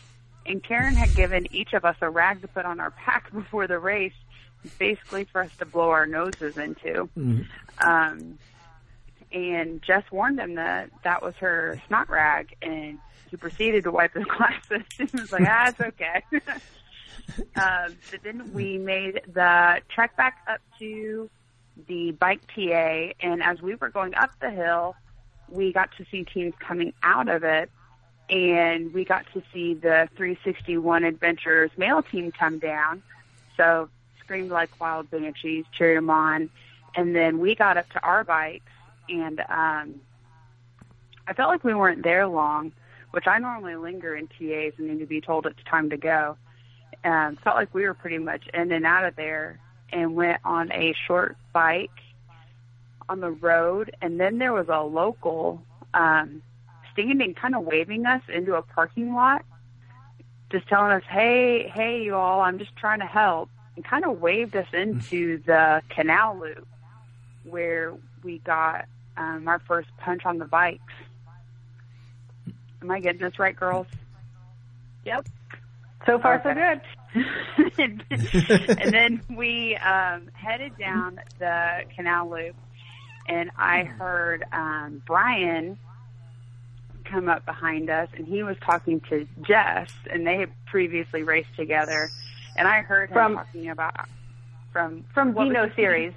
And 0.45 0.61
Karen 0.61 0.93
had 0.93 1.15
given 1.15 1.47
each 1.51 1.73
of 1.73 1.85
us 1.85 1.95
a 2.01 2.09
rag 2.09 2.41
to 2.41 2.47
put 2.47 2.65
on 2.65 2.79
our 2.79 2.91
pack 2.91 3.31
before 3.33 3.67
the 3.67 3.79
race, 3.79 4.13
basically 4.77 5.25
for 5.25 5.41
us 5.41 5.51
to 5.59 5.65
blow 5.65 5.89
our 5.89 6.05
noses 6.05 6.57
into. 6.57 7.09
Mm. 7.17 7.45
Um, 7.79 8.37
and 9.31 9.81
Jess 9.81 10.03
warned 10.11 10.39
him 10.39 10.55
that 10.55 10.89
that 11.03 11.23
was 11.23 11.35
her 11.35 11.81
snot 11.87 12.09
rag, 12.09 12.55
and 12.61 12.99
he 13.33 13.37
proceeded 13.37 13.83
to 13.83 13.91
wipe 13.91 14.13
his 14.13 14.25
glasses. 14.37 14.83
he 14.95 15.07
was 15.11 15.31
like, 15.31 15.41
ah, 15.47 15.69
it's 15.69 15.81
okay. 15.81 16.21
um, 17.55 17.97
but 18.11 18.21
then 18.21 18.53
we 18.53 18.77
made 18.77 19.21
the 19.33 19.79
trek 19.89 20.15
back 20.15 20.37
up 20.47 20.61
to 20.77 21.27
the 21.87 22.11
bike 22.11 22.41
TA, 22.53 23.13
and 23.21 23.41
as 23.41 23.59
we 23.59 23.73
were 23.73 23.89
going 23.89 24.13
up 24.13 24.29
the 24.39 24.51
hill, 24.51 24.95
we 25.49 25.73
got 25.73 25.89
to 25.97 26.05
see 26.11 26.23
teams 26.23 26.53
coming 26.59 26.93
out 27.01 27.27
of 27.27 27.43
it, 27.43 27.71
and 28.29 28.93
we 28.93 29.03
got 29.03 29.25
to 29.33 29.41
see 29.51 29.73
the 29.73 30.07
361 30.15 31.03
Adventures 31.03 31.71
male 31.75 32.03
team 32.03 32.31
come 32.31 32.59
down. 32.59 33.01
So 33.57 33.89
screamed 34.19 34.51
like 34.51 34.79
wild 34.79 35.09
banshees, 35.09 35.65
cheered 35.75 35.97
them 35.97 36.11
on, 36.11 36.51
and 36.93 37.15
then 37.15 37.39
we 37.39 37.55
got 37.55 37.77
up 37.77 37.89
to 37.93 38.03
our 38.03 38.23
bikes, 38.23 38.71
and 39.09 39.39
um, 39.49 40.01
I 41.27 41.33
felt 41.33 41.49
like 41.49 41.63
we 41.63 41.73
weren't 41.73 42.03
there 42.03 42.27
long, 42.27 42.73
which 43.13 43.27
I 43.27 43.37
normally 43.37 43.75
linger 43.75 44.15
in 44.15 44.27
TAs 44.27 44.73
and 44.77 44.87
need 44.87 44.99
to 44.99 45.05
be 45.05 45.21
told 45.21 45.45
it's 45.45 45.63
time 45.69 45.91
to 45.91 45.97
go. 45.97 46.35
Um, 47.03 47.37
felt 47.43 47.55
like 47.55 47.73
we 47.73 47.83
were 47.83 47.93
pretty 47.93 48.17
much 48.17 48.47
in 48.53 48.71
and 48.71 48.85
out 48.85 49.05
of 49.05 49.15
there, 49.15 49.59
and 49.91 50.15
went 50.15 50.39
on 50.43 50.71
a 50.71 50.95
short 51.05 51.37
bike 51.53 51.91
on 53.07 53.19
the 53.19 53.31
road, 53.31 53.95
and 54.01 54.19
then 54.19 54.37
there 54.37 54.53
was 54.53 54.67
a 54.69 54.81
local 54.81 55.61
um, 55.93 56.41
standing, 56.93 57.33
kind 57.35 57.55
of 57.55 57.63
waving 57.63 58.05
us 58.05 58.21
into 58.29 58.55
a 58.55 58.61
parking 58.61 59.13
lot, 59.13 59.43
just 60.51 60.67
telling 60.67 60.91
us, 60.91 61.03
"Hey, 61.07 61.67
hey, 61.67 62.01
you 62.03 62.15
all, 62.15 62.41
I'm 62.41 62.57
just 62.57 62.75
trying 62.75 62.99
to 62.99 63.05
help." 63.05 63.49
and 63.75 63.83
kind 63.83 64.05
of 64.05 64.21
waved 64.21 64.55
us 64.55 64.67
into 64.73 65.41
the 65.43 65.81
canal 65.89 66.39
loop 66.39 66.67
where 67.43 67.93
we 68.23 68.39
got 68.39 68.85
um, 69.17 69.47
our 69.47 69.59
first 69.59 69.89
punch 69.97 70.25
on 70.25 70.37
the 70.37 70.45
bikes. 70.45 70.93
Am 72.83 72.91
I 72.91 72.99
getting 72.99 73.21
this 73.21 73.39
right, 73.39 73.55
girls? 73.55 73.87
Yep. 75.05 75.27
So 76.05 76.19
far, 76.19 76.35
okay. 76.35 76.81
so 77.13 77.21
good. 77.75 78.05
and 78.79 78.93
then 78.93 79.21
we 79.29 79.77
um, 79.77 80.29
headed 80.33 80.77
down 80.77 81.19
the 81.39 81.83
canal 81.95 82.29
loop, 82.29 82.55
and 83.27 83.51
I 83.57 83.83
heard 83.83 84.43
um, 84.51 85.01
Brian 85.05 85.77
come 87.05 87.29
up 87.29 87.45
behind 87.45 87.89
us, 87.89 88.09
and 88.15 88.27
he 88.27 88.43
was 88.43 88.57
talking 88.65 88.99
to 89.09 89.27
Jess, 89.41 89.91
and 90.11 90.25
they 90.27 90.37
had 90.37 90.49
previously 90.65 91.23
raced 91.23 91.55
together 91.55 92.09
and 92.55 92.67
I 92.67 92.81
heard 92.81 93.09
him 93.09 93.13
from, 93.13 93.35
talking 93.35 93.69
about 93.69 94.07
from 94.71 95.03
from 95.13 95.33
Dino 95.33 95.71
series. 95.75 96.13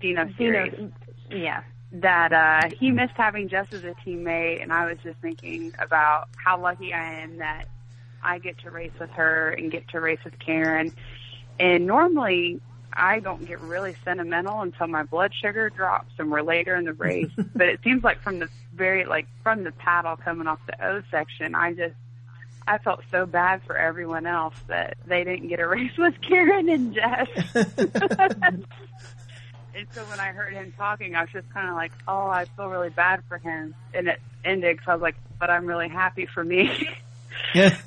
Dino 0.00 0.28
series. 0.36 0.72
Dino, 0.72 0.92
yeah. 1.30 1.62
That 1.92 2.32
uh, 2.32 2.74
he 2.76 2.90
missed 2.90 3.14
having 3.16 3.48
Jess 3.48 3.68
as 3.72 3.84
a 3.84 3.94
teammate, 4.04 4.62
and 4.62 4.72
I 4.72 4.86
was 4.86 4.98
just 5.02 5.18
thinking 5.18 5.72
about 5.78 6.28
how 6.36 6.60
lucky 6.60 6.92
I 6.92 7.20
am 7.22 7.38
that 7.38 7.68
I 8.22 8.38
get 8.38 8.58
to 8.58 8.70
race 8.70 8.92
with 8.98 9.10
her 9.10 9.50
and 9.50 9.70
get 9.70 9.88
to 9.88 10.00
race 10.00 10.18
with 10.24 10.38
Karen. 10.38 10.92
And 11.58 11.86
normally, 11.86 12.60
I 12.92 13.20
don't 13.20 13.46
get 13.46 13.60
really 13.60 13.94
sentimental 14.04 14.62
until 14.62 14.86
my 14.88 15.04
blood 15.04 15.32
sugar 15.34 15.70
drops 15.70 16.12
and 16.18 16.30
we're 16.30 16.42
later 16.42 16.74
in 16.74 16.84
the 16.84 16.92
race. 16.94 17.30
but 17.54 17.68
it 17.68 17.80
seems 17.84 18.02
like 18.02 18.20
from 18.22 18.38
the 18.40 18.48
very 18.74 19.04
like 19.04 19.26
from 19.42 19.64
the 19.64 19.72
paddle 19.72 20.16
coming 20.16 20.46
off 20.46 20.58
the 20.66 20.84
O 20.84 21.02
section, 21.10 21.54
I 21.54 21.72
just 21.72 21.94
I 22.66 22.78
felt 22.78 23.00
so 23.10 23.26
bad 23.26 23.62
for 23.64 23.76
everyone 23.76 24.26
else 24.26 24.54
that 24.66 24.96
they 25.06 25.22
didn't 25.24 25.48
get 25.48 25.60
a 25.60 25.68
race 25.68 25.96
with 25.96 26.14
Karen 26.20 26.68
and 26.68 26.94
Jess. 26.94 27.28
and 29.76 29.86
so 29.92 30.02
when 30.04 30.18
I 30.18 30.28
heard 30.28 30.52
him 30.52 30.72
talking, 30.76 31.14
I 31.14 31.22
was 31.22 31.30
just 31.32 31.48
kind 31.50 31.68
of 31.68 31.74
like, 31.74 31.92
oh, 32.08 32.26
I 32.26 32.46
feel 32.56 32.68
really 32.68 32.90
bad 32.90 33.22
for 33.28 33.38
him. 33.38 33.74
And 33.94 34.08
it 34.08 34.20
ended 34.44 34.76
because 34.76 34.88
I 34.88 34.94
was 34.94 35.02
like, 35.02 35.16
but 35.38 35.50
I'm 35.50 35.66
really 35.66 35.88
happy 35.88 36.26
for 36.26 36.42
me. 36.42 36.88
yeah. 37.54 37.76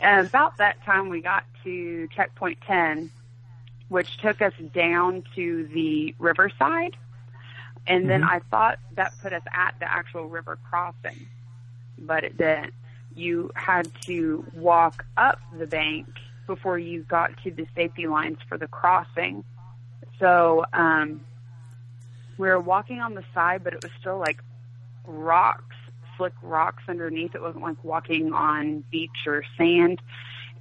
And 0.00 0.26
about 0.26 0.56
that 0.56 0.82
time, 0.84 1.10
we 1.10 1.20
got 1.20 1.44
to 1.62 2.08
checkpoint 2.08 2.58
10, 2.66 3.08
which 3.88 4.16
took 4.16 4.42
us 4.42 4.52
down 4.74 5.22
to 5.36 5.68
the 5.72 6.16
riverside. 6.18 6.96
And 7.86 8.00
mm-hmm. 8.00 8.08
then 8.08 8.24
I 8.24 8.40
thought 8.50 8.80
that 8.96 9.12
put 9.22 9.32
us 9.32 9.44
at 9.54 9.76
the 9.78 9.88
actual 9.88 10.26
river 10.26 10.58
crossing, 10.68 11.28
but 11.96 12.24
it 12.24 12.36
didn't 12.36 12.74
you 13.16 13.50
had 13.54 13.90
to 14.06 14.44
walk 14.54 15.04
up 15.16 15.40
the 15.58 15.66
bank 15.66 16.06
before 16.46 16.78
you 16.78 17.02
got 17.02 17.30
to 17.44 17.50
the 17.50 17.66
safety 17.74 18.06
lines 18.06 18.38
for 18.48 18.58
the 18.58 18.66
crossing. 18.66 19.44
So 20.22 20.64
um, 20.72 21.20
we 22.38 22.48
were 22.48 22.60
walking 22.60 23.00
on 23.00 23.14
the 23.14 23.24
side, 23.34 23.64
but 23.64 23.72
it 23.72 23.82
was 23.82 23.90
still 24.00 24.18
like 24.18 24.40
rocks, 25.04 25.74
slick 26.16 26.32
rocks 26.42 26.84
underneath. 26.88 27.34
It 27.34 27.42
wasn't 27.42 27.64
like 27.64 27.82
walking 27.82 28.32
on 28.32 28.84
beach 28.90 29.26
or 29.26 29.44
sand. 29.58 30.00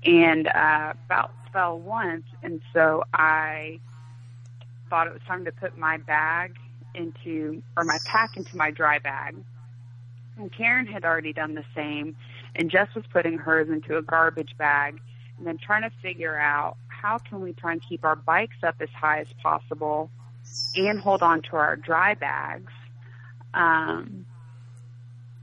And 0.04 0.48
uh, 0.48 0.94
about 1.06 1.32
fell 1.54 1.78
once, 1.78 2.24
and 2.42 2.60
so 2.74 3.04
I 3.14 3.80
thought 4.90 5.06
it 5.06 5.14
was 5.14 5.22
time 5.28 5.46
to 5.46 5.52
put 5.52 5.78
my 5.78 5.98
bag 5.98 6.56
into, 6.96 7.62
or 7.78 7.84
my 7.84 8.00
pack 8.06 8.36
into 8.36 8.58
my 8.58 8.72
dry 8.72 8.98
bag. 8.98 9.36
And 10.38 10.52
Karen 10.52 10.88
had 10.88 11.06
already 11.06 11.34
done 11.34 11.54
the 11.54 11.66
same 11.76 12.16
and 12.56 12.70
Jess 12.70 12.94
was 12.96 13.06
putting 13.12 13.38
hers 13.38 13.70
into 13.70 13.98
a 13.98 14.02
garbage 14.02 14.58
bag 14.58 15.00
and 15.38 15.48
then 15.48 15.58
trying 15.58 15.84
to 15.84 15.92
figure 16.02 16.38
out 16.38 16.78
how 17.02 17.18
can 17.18 17.42
we 17.42 17.54
try 17.54 17.74
and 17.74 17.82
keep 17.88 18.04
our 18.04 18.16
bikes 18.16 18.58
up 18.64 18.76
as 18.80 18.90
high 18.90 19.20
as 19.20 19.28
possible 19.42 20.10
and 20.76 21.00
hold 21.00 21.22
on 21.22 21.42
to 21.42 21.56
our 21.56 21.76
dry 21.76 22.14
bags 22.14 22.72
um, 23.54 24.26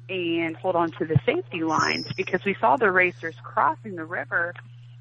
and 0.08 0.56
hold 0.56 0.76
on 0.76 0.90
to 0.92 1.04
the 1.04 1.18
safety 1.26 1.62
lines 1.62 2.06
because 2.16 2.44
we 2.44 2.54
saw 2.60 2.76
the 2.76 2.90
racers 2.90 3.34
crossing 3.42 3.96
the 3.96 4.04
river 4.04 4.54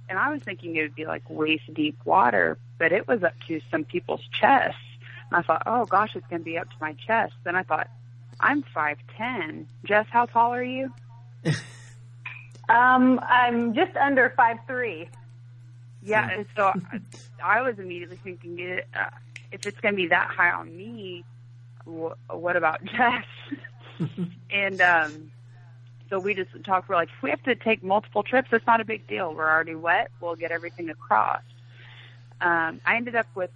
and 0.09 0.17
I 0.17 0.31
was 0.31 0.41
thinking 0.41 0.75
it 0.75 0.83
would 0.83 0.95
be 0.95 1.05
like 1.05 1.23
waist 1.29 1.73
deep 1.73 1.99
water, 2.05 2.57
but 2.77 2.93
it 2.93 3.07
was 3.07 3.23
up 3.23 3.33
to 3.49 3.59
some 3.69 3.83
people's 3.83 4.23
chests. 4.39 4.79
And 5.29 5.37
I 5.37 5.41
thought, 5.41 5.63
oh 5.65 5.85
gosh, 5.85 6.15
it's 6.15 6.25
going 6.27 6.41
to 6.41 6.45
be 6.45 6.57
up 6.57 6.69
to 6.69 6.75
my 6.79 6.93
chest. 6.93 7.33
Then 7.43 7.57
I 7.57 7.63
thought, 7.63 7.89
I'm 8.39 8.63
5'10. 8.63 9.65
Jess, 9.83 10.05
how 10.09 10.25
tall 10.25 10.53
are 10.53 10.63
you? 10.63 10.93
Um, 12.69 13.19
I'm 13.23 13.73
just 13.73 13.95
under 13.95 14.33
five 14.35 14.57
three. 14.67 15.09
Yeah, 16.07 16.29
and 16.29 16.45
so 16.55 16.73
I 17.43 17.61
was 17.61 17.77
immediately 17.79 18.19
thinking, 18.23 18.79
uh, 18.95 19.09
if 19.51 19.65
it's 19.65 19.79
going 19.79 19.93
to 19.93 19.97
be 19.97 20.07
that 20.07 20.29
high 20.29 20.51
on 20.51 20.75
me, 20.75 21.23
wh- 21.85 22.13
what 22.29 22.55
about 22.55 22.83
Jess? 22.85 23.25
and 24.51 24.81
um, 24.81 25.31
so 26.09 26.19
we 26.19 26.33
just 26.33 26.49
talked. 26.63 26.89
We're 26.89 26.95
like, 26.95 27.09
if 27.15 27.21
we 27.21 27.29
have 27.29 27.43
to 27.43 27.55
take 27.55 27.83
multiple 27.83 28.23
trips, 28.23 28.49
it's 28.51 28.65
not 28.65 28.81
a 28.81 28.85
big 28.85 29.07
deal. 29.07 29.33
We're 29.33 29.49
already 29.49 29.75
wet. 29.75 30.11
We'll 30.21 30.35
get 30.35 30.51
everything 30.51 30.89
across. 30.89 31.41
Um, 32.39 32.79
I 32.85 32.95
ended 32.95 33.15
up 33.15 33.27
with 33.35 33.49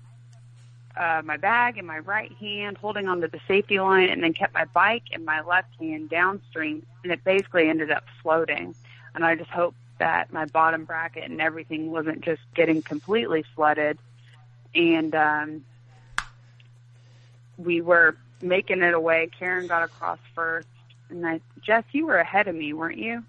uh, 0.97 1.21
my 1.23 1.37
bag 1.37 1.77
in 1.77 1.85
my 1.85 1.99
right 1.99 2.31
hand, 2.33 2.77
holding 2.77 3.07
onto 3.07 3.29
the 3.29 3.39
safety 3.47 3.79
line, 3.79 4.09
and 4.09 4.23
then 4.23 4.33
kept 4.33 4.53
my 4.53 4.65
bike 4.65 5.03
in 5.11 5.23
my 5.23 5.41
left 5.41 5.69
hand 5.79 6.09
downstream, 6.09 6.85
and 7.03 7.13
it 7.13 7.23
basically 7.23 7.69
ended 7.69 7.91
up 7.91 8.03
floating 8.21 8.75
and 9.13 9.25
I 9.25 9.35
just 9.35 9.49
hope 9.49 9.75
that 10.01 10.33
my 10.33 10.45
bottom 10.45 10.83
bracket 10.83 11.29
and 11.29 11.39
everything 11.39 11.91
wasn't 11.91 12.21
just 12.21 12.41
getting 12.55 12.81
completely 12.81 13.45
flooded. 13.55 13.99
And 14.73 15.13
um, 15.13 15.65
we 17.55 17.81
were 17.81 18.17
making 18.41 18.81
it 18.81 18.95
away. 18.95 19.29
Karen 19.37 19.67
got 19.67 19.83
across 19.83 20.17
first, 20.33 20.67
and 21.11 21.25
I, 21.27 21.39
Jess, 21.61 21.83
you 21.91 22.07
were 22.07 22.17
ahead 22.17 22.47
of 22.47 22.55
me, 22.55 22.73
weren't 22.73 22.97
you? 22.97 23.23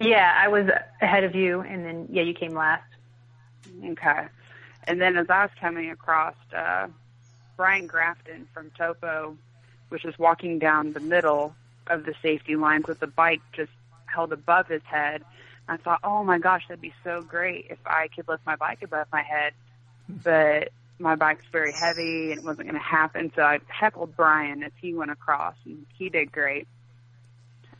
Yeah, 0.00 0.34
I 0.34 0.48
was 0.48 0.70
ahead 1.02 1.24
of 1.24 1.34
you, 1.34 1.60
and 1.60 1.84
then 1.84 2.08
yeah, 2.10 2.22
you 2.22 2.32
came 2.32 2.54
last. 2.54 2.88
Okay, 3.84 4.26
and 4.84 5.02
then 5.02 5.18
as 5.18 5.28
I 5.28 5.42
was 5.42 5.50
coming 5.60 5.90
across, 5.90 6.34
uh, 6.56 6.88
Brian 7.58 7.86
Grafton 7.86 8.48
from 8.54 8.70
Topo 8.70 9.36
was 9.90 10.00
just 10.00 10.18
walking 10.18 10.58
down 10.58 10.94
the 10.94 11.00
middle 11.00 11.54
of 11.88 12.06
the 12.06 12.14
safety 12.22 12.56
lines 12.56 12.86
with 12.86 13.00
the 13.00 13.06
bike 13.06 13.42
just 13.52 13.70
held 14.06 14.32
above 14.32 14.68
his 14.68 14.82
head. 14.84 15.22
I 15.68 15.76
thought, 15.76 16.00
oh 16.02 16.24
my 16.24 16.38
gosh, 16.38 16.64
that'd 16.68 16.80
be 16.80 16.94
so 17.04 17.22
great 17.22 17.66
if 17.70 17.78
I 17.86 18.08
could 18.08 18.28
lift 18.28 18.44
my 18.44 18.56
bike 18.56 18.82
above 18.82 19.06
my 19.12 19.22
head. 19.22 19.52
But 20.08 20.70
my 20.98 21.16
bike's 21.16 21.44
very 21.50 21.72
heavy 21.72 22.30
and 22.30 22.40
it 22.40 22.44
wasn't 22.44 22.68
going 22.68 22.80
to 22.80 22.86
happen. 22.86 23.32
So 23.34 23.42
I 23.42 23.60
heckled 23.68 24.16
Brian 24.16 24.62
as 24.62 24.72
he 24.80 24.94
went 24.94 25.10
across, 25.10 25.54
and 25.64 25.86
he 25.96 26.08
did 26.08 26.32
great. 26.32 26.66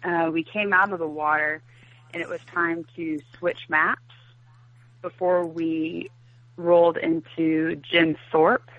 Uh, 0.02 0.30
we 0.32 0.42
came 0.42 0.72
out 0.72 0.92
of 0.92 0.98
the 0.98 1.06
water, 1.06 1.62
and 2.12 2.22
it 2.22 2.28
was 2.28 2.40
time 2.52 2.84
to 2.96 3.20
switch 3.38 3.68
maps 3.68 4.00
before 5.00 5.46
we 5.46 6.10
rolled 6.56 6.96
into 6.96 7.76
Jim 7.76 8.16
Thorpe, 8.30 8.70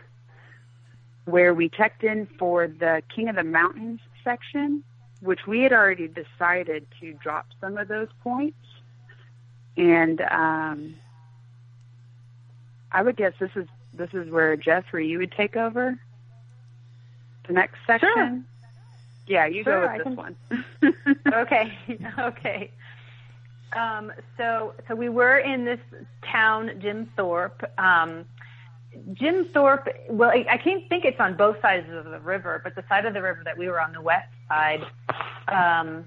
where 1.26 1.54
we 1.54 1.70
checked 1.70 2.04
in 2.04 2.28
for 2.38 2.68
the 2.68 3.02
King 3.14 3.30
of 3.30 3.36
the 3.36 3.44
Mountains 3.44 4.02
section, 4.24 4.84
which 5.22 5.48
we 5.48 5.62
had 5.62 5.72
already 5.72 6.08
decided 6.08 6.86
to 7.00 7.14
drop 7.14 7.48
some 7.62 7.78
of 7.78 7.88
those 7.88 8.10
points. 8.22 8.58
And 9.78 10.22
um, 10.22 10.96
I 12.92 13.02
would 13.02 13.16
guess 13.18 13.34
this 13.40 13.52
is 13.56 13.68
this 13.94 14.10
is 14.14 14.30
where 14.30 14.56
Jeffrey 14.56 15.08
you 15.08 15.20
would 15.20 15.32
take 15.32 15.56
over 15.56 15.98
the 17.48 17.54
next 17.54 17.78
section. 17.86 18.10
Sure. 18.16 18.40
Yeah, 19.28 19.46
you 19.46 19.64
Sure, 19.64 19.82
go 19.82 19.88
I 19.88 19.98
with 19.98 20.06
this 20.06 20.16
can- 20.16 20.96
one. 20.96 21.34
okay, 21.34 21.78
okay. 22.20 22.72
Um, 23.76 24.12
so, 24.38 24.74
so 24.88 24.94
we 24.96 25.10
were 25.10 25.38
in 25.40 25.66
this 25.66 25.80
town, 26.24 26.72
Jim 26.80 27.10
Thorpe. 27.18 27.64
Um, 27.80 28.26
Jim 29.14 29.46
Thorpe. 29.46 29.88
Well, 30.10 30.30
I, 30.30 30.46
I 30.50 30.58
can't 30.58 30.88
think 30.90 31.06
it's 31.06 31.20
on 31.20 31.36
both 31.36 31.60
sides 31.62 31.88
of 31.92 32.06
the 32.06 32.20
river, 32.20 32.62
but 32.64 32.76
the 32.76 32.84
side 32.88 33.06
of 33.06 33.14
the 33.16 33.22
river 33.22 33.42
that 33.46 33.58
we 33.58 33.68
were 33.70 33.82
on, 33.82 33.92
the 33.94 34.02
west 34.02 34.28
side, 34.54 34.86
um, 35.48 36.06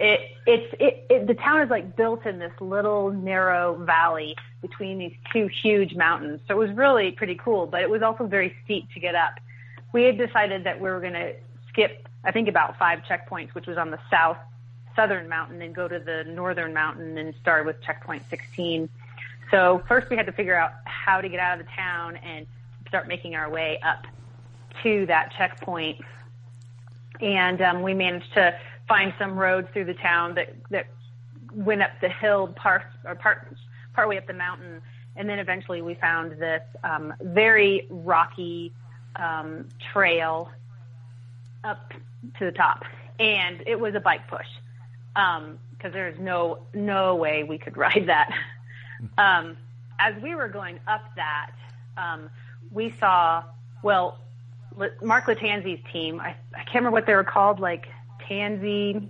it, 0.00 0.20
it's 0.46 0.74
it, 0.80 1.06
it. 1.10 1.26
The 1.26 1.34
town 1.34 1.62
is 1.62 1.70
like 1.70 1.96
built 1.96 2.24
in 2.26 2.38
this 2.38 2.52
little 2.60 3.10
narrow 3.10 3.74
valley 3.84 4.36
between 4.60 4.98
these 4.98 5.14
two 5.32 5.48
huge 5.48 5.94
mountains. 5.94 6.40
So 6.48 6.54
it 6.54 6.68
was 6.68 6.76
really 6.76 7.12
pretty 7.12 7.34
cool, 7.34 7.66
but 7.66 7.82
it 7.82 7.90
was 7.90 8.02
also 8.02 8.26
very 8.26 8.54
steep 8.64 8.90
to 8.94 9.00
get 9.00 9.14
up. 9.14 9.34
We 9.92 10.04
had 10.04 10.16
decided 10.16 10.64
that 10.64 10.80
we 10.80 10.88
were 10.88 11.00
going 11.00 11.12
to 11.12 11.34
skip, 11.68 12.08
I 12.24 12.30
think, 12.30 12.48
about 12.48 12.78
five 12.78 13.00
checkpoints, 13.00 13.54
which 13.54 13.66
was 13.66 13.76
on 13.76 13.90
the 13.90 13.98
south 14.10 14.38
southern 14.94 15.28
mountain, 15.28 15.62
and 15.62 15.74
go 15.74 15.88
to 15.88 15.98
the 15.98 16.24
northern 16.24 16.74
mountain 16.74 17.16
and 17.18 17.34
start 17.40 17.64
with 17.66 17.80
checkpoint 17.82 18.22
16. 18.28 18.88
So 19.50 19.82
first 19.88 20.08
we 20.10 20.16
had 20.16 20.26
to 20.26 20.32
figure 20.32 20.54
out 20.54 20.72
how 20.84 21.20
to 21.20 21.28
get 21.28 21.40
out 21.40 21.58
of 21.58 21.66
the 21.66 21.72
town 21.72 22.16
and 22.16 22.46
start 22.88 23.08
making 23.08 23.34
our 23.34 23.50
way 23.50 23.78
up 23.82 24.06
to 24.82 25.06
that 25.06 25.32
checkpoint. 25.36 26.00
And 27.20 27.60
um, 27.60 27.82
we 27.82 27.94
managed 27.94 28.32
to 28.34 28.58
find 28.88 29.12
some 29.18 29.38
roads 29.38 29.68
through 29.72 29.84
the 29.84 29.94
town 29.94 30.34
that 30.34 30.54
that 30.70 30.86
went 31.54 31.82
up 31.82 31.90
the 32.00 32.08
hill 32.08 32.48
part 32.48 32.82
or 33.04 33.14
part 33.14 33.54
part 33.94 34.08
way 34.08 34.18
up 34.18 34.26
the 34.26 34.32
mountain, 34.32 34.80
and 35.16 35.28
then 35.28 35.38
eventually 35.38 35.82
we 35.82 35.94
found 35.94 36.32
this 36.32 36.62
um, 36.82 37.12
very 37.20 37.86
rocky 37.90 38.72
um, 39.16 39.68
trail 39.92 40.50
up 41.64 41.92
to 42.38 42.44
the 42.44 42.52
top, 42.52 42.84
and 43.18 43.62
it 43.66 43.78
was 43.78 43.94
a 43.94 44.00
bike 44.00 44.26
push 44.28 44.46
because 45.14 45.92
there's 45.92 46.18
no 46.18 46.58
no 46.74 47.14
way 47.14 47.44
we 47.44 47.58
could 47.58 47.76
ride 47.84 48.06
that. 48.06 48.32
Um, 49.18 49.56
as 49.98 50.14
we 50.22 50.34
were 50.34 50.48
going 50.48 50.80
up 50.88 51.02
that, 51.16 51.52
um, 51.96 52.30
we 52.70 52.94
saw 52.98 53.44
well, 53.82 54.18
Mark 55.02 55.26
Lattanzi's 55.26 55.82
team. 55.92 56.20
I, 56.20 56.36
I 56.54 56.64
can't 56.64 56.76
remember 56.76 56.92
what 56.92 57.06
they 57.06 57.14
were 57.14 57.24
called, 57.24 57.60
like 57.60 57.86
Tansy 58.28 59.08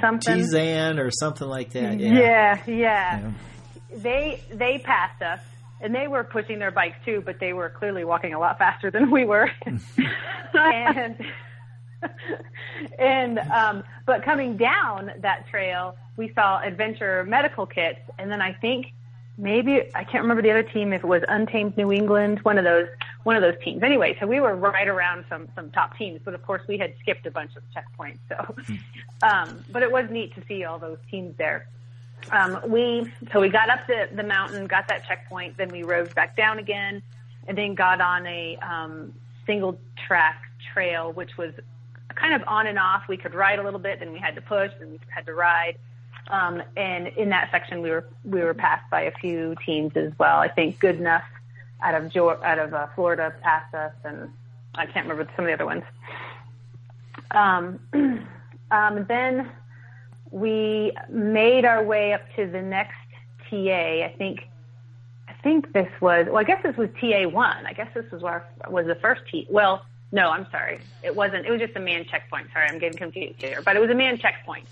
something. 0.00 0.38
Tizan 0.38 0.98
or 0.98 1.10
something 1.10 1.48
like 1.48 1.70
that. 1.70 1.98
Yeah. 1.98 2.12
Yeah, 2.12 2.62
yeah. 2.66 2.74
Yeah. 2.74 3.32
They 3.94 4.42
they 4.52 4.78
passed 4.78 5.22
us, 5.22 5.40
and 5.80 5.94
they 5.94 6.08
were 6.08 6.24
pushing 6.24 6.58
their 6.58 6.70
bikes 6.70 6.96
too, 7.04 7.22
but 7.24 7.40
they 7.40 7.52
were 7.52 7.70
clearly 7.70 8.04
walking 8.04 8.34
a 8.34 8.38
lot 8.38 8.58
faster 8.58 8.90
than 8.90 9.10
we 9.10 9.24
were. 9.24 9.50
and 10.54 11.16
and 12.98 13.38
um, 13.38 13.84
but 14.04 14.22
coming 14.22 14.56
down 14.56 15.12
that 15.20 15.48
trail, 15.48 15.96
we 16.16 16.32
saw 16.34 16.60
Adventure 16.60 17.24
Medical 17.24 17.66
Kits, 17.66 18.00
and 18.18 18.30
then 18.30 18.40
I 18.42 18.52
think 18.52 18.86
maybe 19.38 19.82
I 19.94 20.04
can't 20.04 20.22
remember 20.22 20.42
the 20.42 20.50
other 20.50 20.62
team 20.62 20.92
if 20.92 21.04
it 21.04 21.06
was 21.06 21.22
Untamed 21.28 21.76
New 21.76 21.92
England, 21.92 22.40
one 22.42 22.58
of 22.58 22.64
those 22.64 22.88
one 23.24 23.36
of 23.36 23.42
those 23.42 23.56
teams. 23.62 23.82
Anyway, 23.82 24.16
so 24.20 24.26
we 24.26 24.40
were 24.40 24.54
right 24.54 24.88
around 24.88 25.24
some 25.28 25.48
some 25.54 25.70
top 25.70 25.96
teams, 25.96 26.20
but 26.24 26.34
of 26.34 26.42
course 26.44 26.62
we 26.68 26.78
had 26.78 26.94
skipped 27.00 27.26
a 27.26 27.30
bunch 27.30 27.52
of 27.56 27.62
checkpoints. 27.74 28.18
So, 28.28 28.56
um, 29.26 29.64
but 29.70 29.82
it 29.82 29.90
was 29.90 30.08
neat 30.10 30.34
to 30.34 30.42
see 30.46 30.64
all 30.64 30.78
those 30.78 30.98
teams 31.10 31.36
there. 31.36 31.68
Um, 32.30 32.60
we 32.66 33.12
so 33.32 33.40
we 33.40 33.48
got 33.48 33.68
up 33.68 33.86
the 33.86 34.08
the 34.12 34.22
mountain, 34.22 34.66
got 34.66 34.88
that 34.88 35.06
checkpoint, 35.06 35.56
then 35.56 35.68
we 35.68 35.82
rode 35.82 36.14
back 36.14 36.36
down 36.36 36.58
again, 36.58 37.02
and 37.46 37.56
then 37.56 37.74
got 37.74 38.00
on 38.00 38.26
a 38.26 38.56
um, 38.58 39.12
single 39.44 39.78
track 40.06 40.42
trail, 40.72 41.12
which 41.12 41.36
was 41.36 41.52
kind 42.14 42.34
of 42.34 42.42
on 42.48 42.66
and 42.66 42.78
off. 42.78 43.04
We 43.08 43.16
could 43.16 43.34
ride 43.34 43.58
a 43.58 43.62
little 43.62 43.78
bit, 43.78 44.00
then 44.00 44.12
we 44.12 44.18
had 44.18 44.34
to 44.36 44.40
push, 44.40 44.72
then 44.78 44.92
we 44.92 45.00
had 45.08 45.26
to 45.26 45.34
ride. 45.34 45.76
Um, 46.28 46.62
and 46.76 47.08
in 47.08 47.28
that 47.30 47.50
section, 47.50 47.82
we 47.82 47.90
were 47.90 48.06
we 48.24 48.40
were 48.40 48.54
passed 48.54 48.88
by 48.90 49.02
a 49.02 49.12
few 49.12 49.54
teams 49.64 49.96
as 49.96 50.12
well. 50.18 50.38
I 50.38 50.48
think 50.48 50.78
Good 50.78 50.96
Enough 50.96 51.22
out 51.82 51.94
of 51.94 52.16
out 52.16 52.58
of 52.58 52.74
uh, 52.74 52.86
Florida 52.94 53.34
passed 53.42 53.74
us, 53.74 53.92
and 54.04 54.30
I 54.74 54.86
can't 54.86 55.08
remember 55.08 55.30
some 55.36 55.44
of 55.44 55.48
the 55.48 55.54
other 55.54 55.66
ones. 55.66 55.84
Um, 57.30 57.80
um, 58.70 59.06
then 59.08 59.50
we 60.30 60.92
made 61.08 61.64
our 61.64 61.82
way 61.82 62.12
up 62.12 62.22
to 62.36 62.46
the 62.46 62.62
next 62.62 62.96
TA. 63.48 64.04
I 64.04 64.14
think 64.18 64.40
I 65.28 65.34
think 65.42 65.72
this 65.72 65.88
was 66.00 66.26
well. 66.26 66.38
I 66.38 66.44
guess 66.44 66.62
this 66.62 66.76
was 66.76 66.88
TA 67.00 67.28
one. 67.28 67.66
I 67.66 67.72
guess 67.72 67.88
this 67.94 68.10
was 68.10 68.24
our 68.24 68.44
was 68.68 68.86
the 68.86 68.96
first 68.96 69.22
T. 69.30 69.46
Well, 69.48 69.84
no, 70.10 70.30
I'm 70.30 70.46
sorry. 70.50 70.80
It 71.02 71.14
wasn't. 71.14 71.46
It 71.46 71.50
was 71.50 71.60
just 71.60 71.76
a 71.76 71.80
man 71.80 72.04
checkpoint. 72.04 72.48
Sorry, 72.52 72.66
I'm 72.68 72.78
getting 72.78 72.98
confused 72.98 73.40
here. 73.40 73.62
But 73.62 73.76
it 73.76 73.80
was 73.80 73.90
a 73.90 73.94
man 73.94 74.18
checkpoint. 74.18 74.66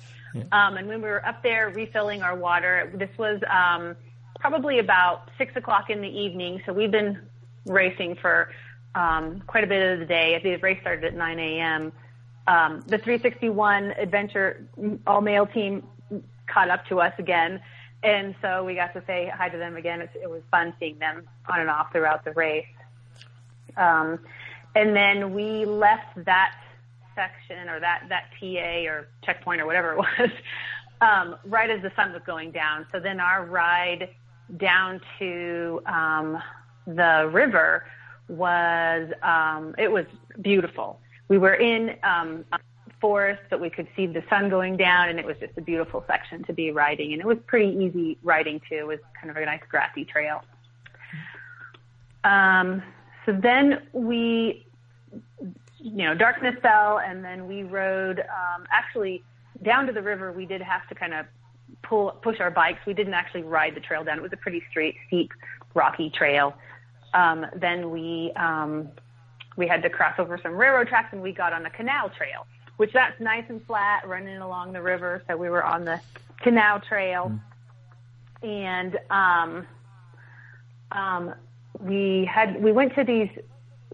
Um, 0.53 0.77
and 0.77 0.89
when 0.89 1.01
we 1.01 1.09
were 1.09 1.25
up 1.25 1.43
there 1.43 1.71
refilling 1.71 2.23
our 2.23 2.37
water, 2.37 2.93
this 2.95 3.11
was 3.19 3.41
um, 3.51 3.97
probably 4.41 4.79
about 4.79 5.31
six 5.39 5.55
o'clock 5.57 5.91
in 5.91 6.01
the 6.01 6.09
evening. 6.09 6.61
So 6.67 6.73
we've 6.73 6.91
been 6.91 7.21
racing 7.67 8.17
for 8.17 8.51
um, 8.95 9.43
quite 9.47 9.65
a 9.65 9.67
bit 9.67 9.93
of 9.93 10.01
the 10.01 10.07
day. 10.07 10.41
The 10.43 10.57
race 10.57 10.81
started 10.81 11.05
at 11.05 11.15
9 11.15 11.39
a.m. 11.39 11.93
Um, 12.47 12.81
the 12.87 12.99
361 12.99 13.93
Adventure 13.93 14.67
all 15.07 15.21
male 15.21 15.47
team 15.47 15.87
caught 16.47 16.69
up 16.69 16.87
to 16.87 17.01
us 17.01 17.13
again. 17.19 17.61
And 18.03 18.35
so 18.43 18.65
we 18.65 18.75
got 18.75 18.93
to 18.93 19.03
say 19.07 19.33
hi 19.35 19.49
to 19.49 19.57
them 19.57 19.77
again. 19.77 20.03
It, 20.03 20.11
it 20.23 20.31
was 20.31 20.43
fun 20.51 20.75
seeing 20.79 20.99
them 20.99 21.27
on 21.49 21.61
and 21.61 21.71
off 21.71 21.91
throughout 21.93 22.25
the 22.25 22.33
race. 22.33 22.67
Um, 23.77 24.19
and 24.75 24.95
then 24.95 25.33
we 25.33 25.65
left 25.65 26.25
that 26.25 26.55
section 27.15 27.69
or 27.69 27.81
that, 27.81 28.05
that 28.09 28.31
TA 28.39 28.91
or 28.91 29.09
checkpoint 29.25 29.61
or 29.61 29.67
whatever 29.67 29.93
it 29.93 29.99
was, 30.19 30.31
um, 31.01 31.37
right 31.45 31.71
as 31.71 31.83
the 31.83 31.93
sun 31.97 32.13
was 32.13 32.23
going 32.27 32.51
down. 32.51 32.87
So 32.93 33.01
then 33.01 33.21
our 33.21 33.45
ride 33.45 34.11
down 34.57 35.01
to, 35.19 35.81
um, 35.87 36.39
the 36.87 37.31
river 37.33 37.87
was, 38.29 39.11
um, 39.23 39.75
it 39.79 39.91
was 39.91 40.07
beautiful. 40.41 41.01
We 41.29 41.39
were 41.39 41.55
in, 41.55 41.97
um, 42.03 42.45
a 42.53 42.59
forest, 43.01 43.43
but 43.51 43.61
we 43.61 43.69
could 43.69 43.89
see 43.95 44.07
the 44.07 44.23
sun 44.31 44.49
going 44.49 44.77
down 44.77 45.11
and 45.11 45.19
it 45.19 45.27
was 45.27 45.37
just 45.39 45.53
a 45.59 45.61
beautiful 45.61 46.05
section 46.07 46.43
to 46.45 46.53
be 46.53 46.71
riding. 46.71 47.13
And 47.13 47.21
it 47.21 47.27
was 47.27 47.39
pretty 47.47 47.69
easy 47.69 48.17
riding 48.23 48.61
too. 48.69 48.77
It 48.77 48.87
was 48.87 48.99
kind 49.21 49.31
of 49.31 49.37
a 49.37 49.45
nice 49.45 49.61
grassy 49.69 50.05
trail. 50.05 50.43
Um, 52.25 52.83
so 53.27 53.33
then 53.33 53.83
we, 53.93 54.67
you 55.85 56.05
know, 56.05 56.15
darkness 56.15 56.55
fell, 56.63 56.99
and 56.99 57.23
then 57.23 57.47
we 57.47 57.63
rode. 57.63 58.21
Um, 58.21 58.65
actually, 58.73 59.23
down 59.63 59.87
to 59.87 59.93
the 59.93 60.01
river, 60.01 60.33
we 60.33 60.47
did 60.47 60.63
have 60.63 60.89
to 60.89 60.95
kind 60.95 61.13
of 61.13 61.27
pull 61.83 62.13
push 62.23 62.41
our 62.41 62.51
bikes. 62.51 62.81
We 62.87 62.95
didn't 62.95 63.13
actually 63.13 63.43
ride 63.43 63.75
the 63.75 63.81
trail 63.81 64.03
down. 64.03 64.17
It 64.17 64.23
was 64.23 64.33
a 64.33 64.39
pretty 64.39 64.63
straight, 64.71 64.97
steep, 65.07 65.31
rocky 65.75 66.09
trail. 66.09 66.55
Um, 67.13 67.45
then 67.55 67.91
we 67.91 68.33
um, 68.37 68.89
we 69.59 69.69
had 69.69 69.83
to 69.83 69.91
cross 69.91 70.15
over 70.19 70.39
some 70.43 70.55
railroad 70.55 70.89
tracks, 70.89 71.11
and 71.13 71.21
we 71.21 71.33
got 71.33 71.53
on 71.53 71.67
a 71.67 71.71
canal 71.71 72.09
trail, 72.09 72.47
which 72.79 72.95
that's 72.95 73.21
nice 73.21 73.45
and 73.51 73.65
flat, 73.67 74.09
running 74.09 74.39
along 74.39 74.73
the 74.73 74.81
river. 74.81 75.23
So 75.29 75.37
we 75.37 75.51
were 75.51 75.63
on 75.63 75.85
the 75.85 76.01
canal 76.41 76.81
trail, 76.81 77.39
and 78.43 78.99
um, 79.11 79.67
um, 80.93 81.35
we 81.79 82.25
had 82.25 82.63
we 82.63 82.73
went 82.73 82.95
to 82.95 83.05
these 83.05 83.29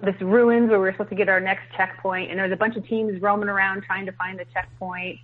this 0.02 0.14
ruins 0.20 0.70
where 0.70 0.78
we 0.78 0.84
were 0.86 0.92
supposed 0.92 1.10
to 1.10 1.16
get 1.16 1.28
our 1.28 1.40
next 1.40 1.64
checkpoint, 1.76 2.30
and 2.30 2.38
there 2.38 2.46
was 2.46 2.52
a 2.52 2.56
bunch 2.56 2.76
of 2.76 2.86
teams 2.86 3.20
roaming 3.20 3.48
around 3.48 3.82
trying 3.82 4.06
to 4.06 4.12
find 4.12 4.38
the 4.38 4.46
checkpoint. 4.52 5.18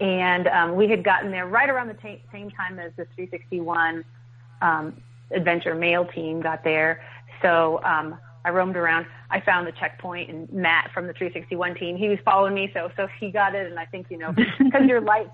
And 0.00 0.46
um, 0.48 0.74
we 0.76 0.88
had 0.88 1.02
gotten 1.04 1.30
there 1.30 1.46
right 1.46 1.68
around 1.68 1.88
the 1.88 1.94
ta 1.94 2.16
same 2.32 2.50
time 2.50 2.78
as 2.78 2.92
the 2.96 3.06
361 3.14 4.04
um, 4.62 5.00
adventure 5.30 5.74
mail 5.74 6.04
team 6.04 6.40
got 6.40 6.64
there. 6.64 7.02
So 7.42 7.80
um, 7.82 8.18
I 8.44 8.50
roamed 8.50 8.76
around. 8.76 9.06
I 9.30 9.40
found 9.40 9.66
the 9.66 9.72
checkpoint, 9.72 10.30
and 10.30 10.50
Matt 10.52 10.90
from 10.92 11.06
the 11.06 11.12
361 11.12 11.74
team, 11.74 11.96
he 11.96 12.08
was 12.08 12.18
following 12.24 12.54
me, 12.54 12.70
so 12.72 12.90
so 12.96 13.08
he 13.18 13.30
got 13.30 13.54
it, 13.54 13.68
and 13.70 13.78
I 13.78 13.86
think 13.86 14.06
you 14.10 14.18
know 14.18 14.32
because 14.58 14.86
your 14.86 15.00
lights 15.00 15.30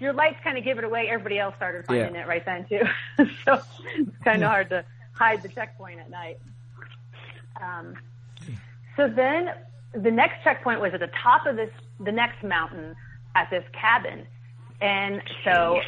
your 0.00 0.12
lights 0.12 0.36
kind 0.42 0.58
of 0.58 0.64
give 0.64 0.78
it 0.78 0.84
away. 0.84 1.08
Everybody 1.08 1.38
else 1.38 1.54
started 1.56 1.86
finding 1.86 2.14
Yeah. 2.14 2.22
it 2.22 2.26
right 2.28 2.44
then 2.44 2.66
too, 2.68 2.82
so 3.44 3.60
it's 3.96 4.18
kind 4.24 4.42
of 4.42 4.48
hard 4.50 4.70
to 4.70 4.84
hide 5.12 5.42
the 5.42 5.48
checkpoint 5.48 6.00
at 6.00 6.10
night. 6.10 6.38
Um, 7.62 7.94
so 8.96 9.08
then 9.08 9.52
the 9.92 10.10
next 10.10 10.42
checkpoint 10.42 10.80
was 10.80 10.92
at 10.94 11.00
the 11.00 11.10
top 11.22 11.46
of 11.46 11.56
this 11.56 11.70
the 12.00 12.12
next 12.12 12.42
mountain 12.42 12.94
at 13.34 13.48
this 13.50 13.64
cabin, 13.72 14.26
and 14.80 15.22
so 15.44 15.80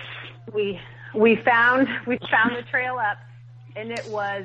we 0.52 0.80
we 1.14 1.36
found 1.36 1.88
we 2.06 2.18
found 2.30 2.56
the 2.56 2.62
trail 2.62 2.98
up, 2.98 3.18
and 3.76 3.90
it 3.90 4.06
was 4.08 4.44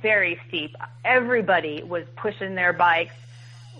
very 0.00 0.40
steep. 0.48 0.74
Everybody 1.04 1.82
was 1.82 2.04
pushing 2.16 2.54
their 2.54 2.72
bikes. 2.72 3.14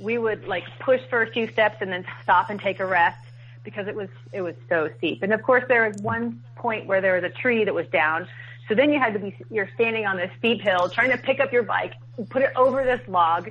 We 0.00 0.18
would 0.18 0.46
like 0.46 0.64
push 0.80 1.00
for 1.08 1.22
a 1.22 1.30
few 1.30 1.50
steps 1.50 1.76
and 1.80 1.92
then 1.92 2.04
stop 2.22 2.50
and 2.50 2.60
take 2.60 2.80
a 2.80 2.86
rest 2.86 3.18
because 3.64 3.86
it 3.86 3.94
was 3.94 4.08
it 4.32 4.42
was 4.42 4.54
so 4.68 4.90
steep. 4.98 5.22
And 5.22 5.32
of 5.32 5.42
course, 5.42 5.64
there 5.68 5.88
was 5.88 6.00
one 6.02 6.42
point 6.56 6.86
where 6.86 7.00
there 7.00 7.14
was 7.14 7.24
a 7.24 7.30
tree 7.30 7.64
that 7.64 7.74
was 7.74 7.86
down. 7.88 8.26
So 8.68 8.74
then 8.74 8.92
you 8.92 8.98
had 8.98 9.12
to 9.14 9.18
be 9.18 9.36
you're 9.50 9.68
standing 9.74 10.06
on 10.06 10.16
this 10.16 10.30
steep 10.38 10.60
hill 10.60 10.88
trying 10.88 11.10
to 11.10 11.18
pick 11.18 11.40
up 11.40 11.52
your 11.52 11.62
bike, 11.62 11.94
put 12.30 12.42
it 12.42 12.52
over 12.56 12.84
this 12.84 13.00
log, 13.08 13.50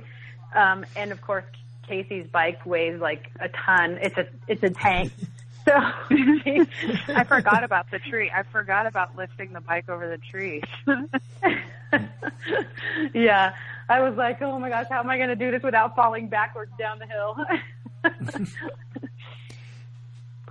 um, 0.54 0.86
and 0.96 1.12
of 1.12 1.20
course 1.20 1.44
Casey's 1.86 2.26
bike 2.26 2.64
weighs 2.64 3.00
like 3.00 3.30
a 3.40 3.48
ton. 3.48 3.98
It's 4.00 4.16
a 4.16 4.26
it's 4.48 4.62
a 4.62 4.70
tank. 4.70 5.12
So 5.64 5.70
I 5.76 7.22
forgot 7.22 7.62
about 7.62 7.88
the 7.92 8.00
tree. 8.00 8.28
I 8.34 8.42
forgot 8.42 8.86
about 8.86 9.16
lifting 9.16 9.52
the 9.52 9.60
bike 9.60 9.88
over 9.88 10.08
the 10.08 10.18
tree. 10.18 10.60
yeah, 13.14 13.54
I 13.88 14.00
was 14.00 14.16
like, 14.16 14.42
oh 14.42 14.58
my 14.58 14.70
gosh, 14.70 14.86
how 14.90 14.98
am 14.98 15.08
I 15.08 15.18
going 15.18 15.28
to 15.28 15.36
do 15.36 15.52
this 15.52 15.62
without 15.62 15.94
falling 15.94 16.26
backwards 16.26 16.72
down 16.78 16.98
the 16.98 17.06
hill? 17.06 17.36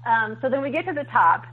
um, 0.05 0.37
so 0.41 0.49
then 0.49 0.61
we 0.61 0.71
get 0.71 0.85
to 0.85 0.93
the 0.93 1.03
top, 1.03 1.45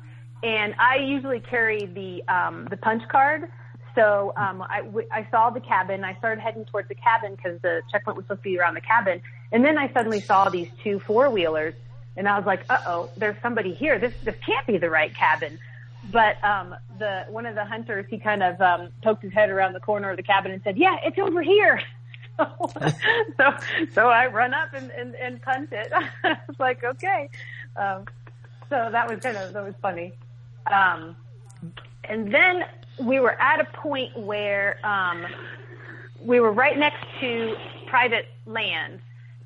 and 0.44 0.76
I 0.78 0.98
usually 0.98 1.40
carry 1.40 1.86
the 1.86 2.22
um, 2.32 2.68
the 2.70 2.76
punch 2.76 3.02
card. 3.08 3.50
So 3.98 4.32
um, 4.36 4.62
I, 4.62 4.82
w- 4.82 5.08
I 5.10 5.26
saw 5.28 5.50
the 5.50 5.58
cabin. 5.58 6.04
I 6.04 6.16
started 6.18 6.40
heading 6.40 6.64
towards 6.64 6.86
the 6.88 6.94
cabin 6.94 7.34
because 7.34 7.60
the 7.62 7.82
checkpoint 7.90 8.16
was 8.16 8.26
supposed 8.26 8.44
to 8.44 8.50
be 8.50 8.56
around 8.56 8.74
the 8.74 8.80
cabin. 8.80 9.20
And 9.50 9.64
then 9.64 9.76
I 9.76 9.92
suddenly 9.92 10.20
saw 10.20 10.48
these 10.48 10.68
two 10.84 11.00
four 11.00 11.28
wheelers, 11.30 11.74
and 12.16 12.28
I 12.28 12.36
was 12.36 12.46
like, 12.46 12.64
"Uh 12.70 12.78
oh, 12.86 13.10
there's 13.16 13.34
somebody 13.42 13.74
here. 13.74 13.98
This 13.98 14.14
this 14.22 14.36
can't 14.46 14.64
be 14.68 14.78
the 14.78 14.88
right 14.88 15.12
cabin." 15.12 15.58
But 16.12 16.42
um, 16.44 16.76
the 17.00 17.24
one 17.28 17.44
of 17.44 17.56
the 17.56 17.64
hunters, 17.64 18.06
he 18.08 18.18
kind 18.18 18.44
of 18.44 18.60
um, 18.60 18.90
poked 19.02 19.24
his 19.24 19.32
head 19.32 19.50
around 19.50 19.72
the 19.72 19.80
corner 19.80 20.10
of 20.10 20.16
the 20.16 20.22
cabin 20.22 20.52
and 20.52 20.62
said, 20.62 20.78
"Yeah, 20.78 20.96
it's 21.04 21.18
over 21.18 21.42
here." 21.42 21.82
So, 23.36 23.52
so, 23.96 24.08
I 24.08 24.28
run 24.28 24.54
up 24.54 24.72
and 24.72 24.92
and, 24.92 25.16
and 25.16 25.42
punch 25.42 25.72
it. 25.72 25.92
I 26.22 26.38
was 26.46 26.60
like, 26.60 26.84
"Okay." 26.84 27.28
Um, 27.74 28.04
so 28.70 28.90
that 28.92 29.10
was 29.10 29.18
kind 29.18 29.36
of 29.36 29.52
that 29.54 29.64
was 29.64 29.74
funny. 29.82 30.12
Um, 30.70 31.16
and 32.04 32.32
then 32.32 32.64
we 33.00 33.20
were 33.20 33.40
at 33.40 33.60
a 33.60 33.64
point 33.64 34.16
where 34.16 34.78
um, 34.84 35.26
we 36.20 36.40
were 36.40 36.52
right 36.52 36.76
next 36.76 37.04
to 37.20 37.56
private 37.86 38.26
land, 38.46 39.00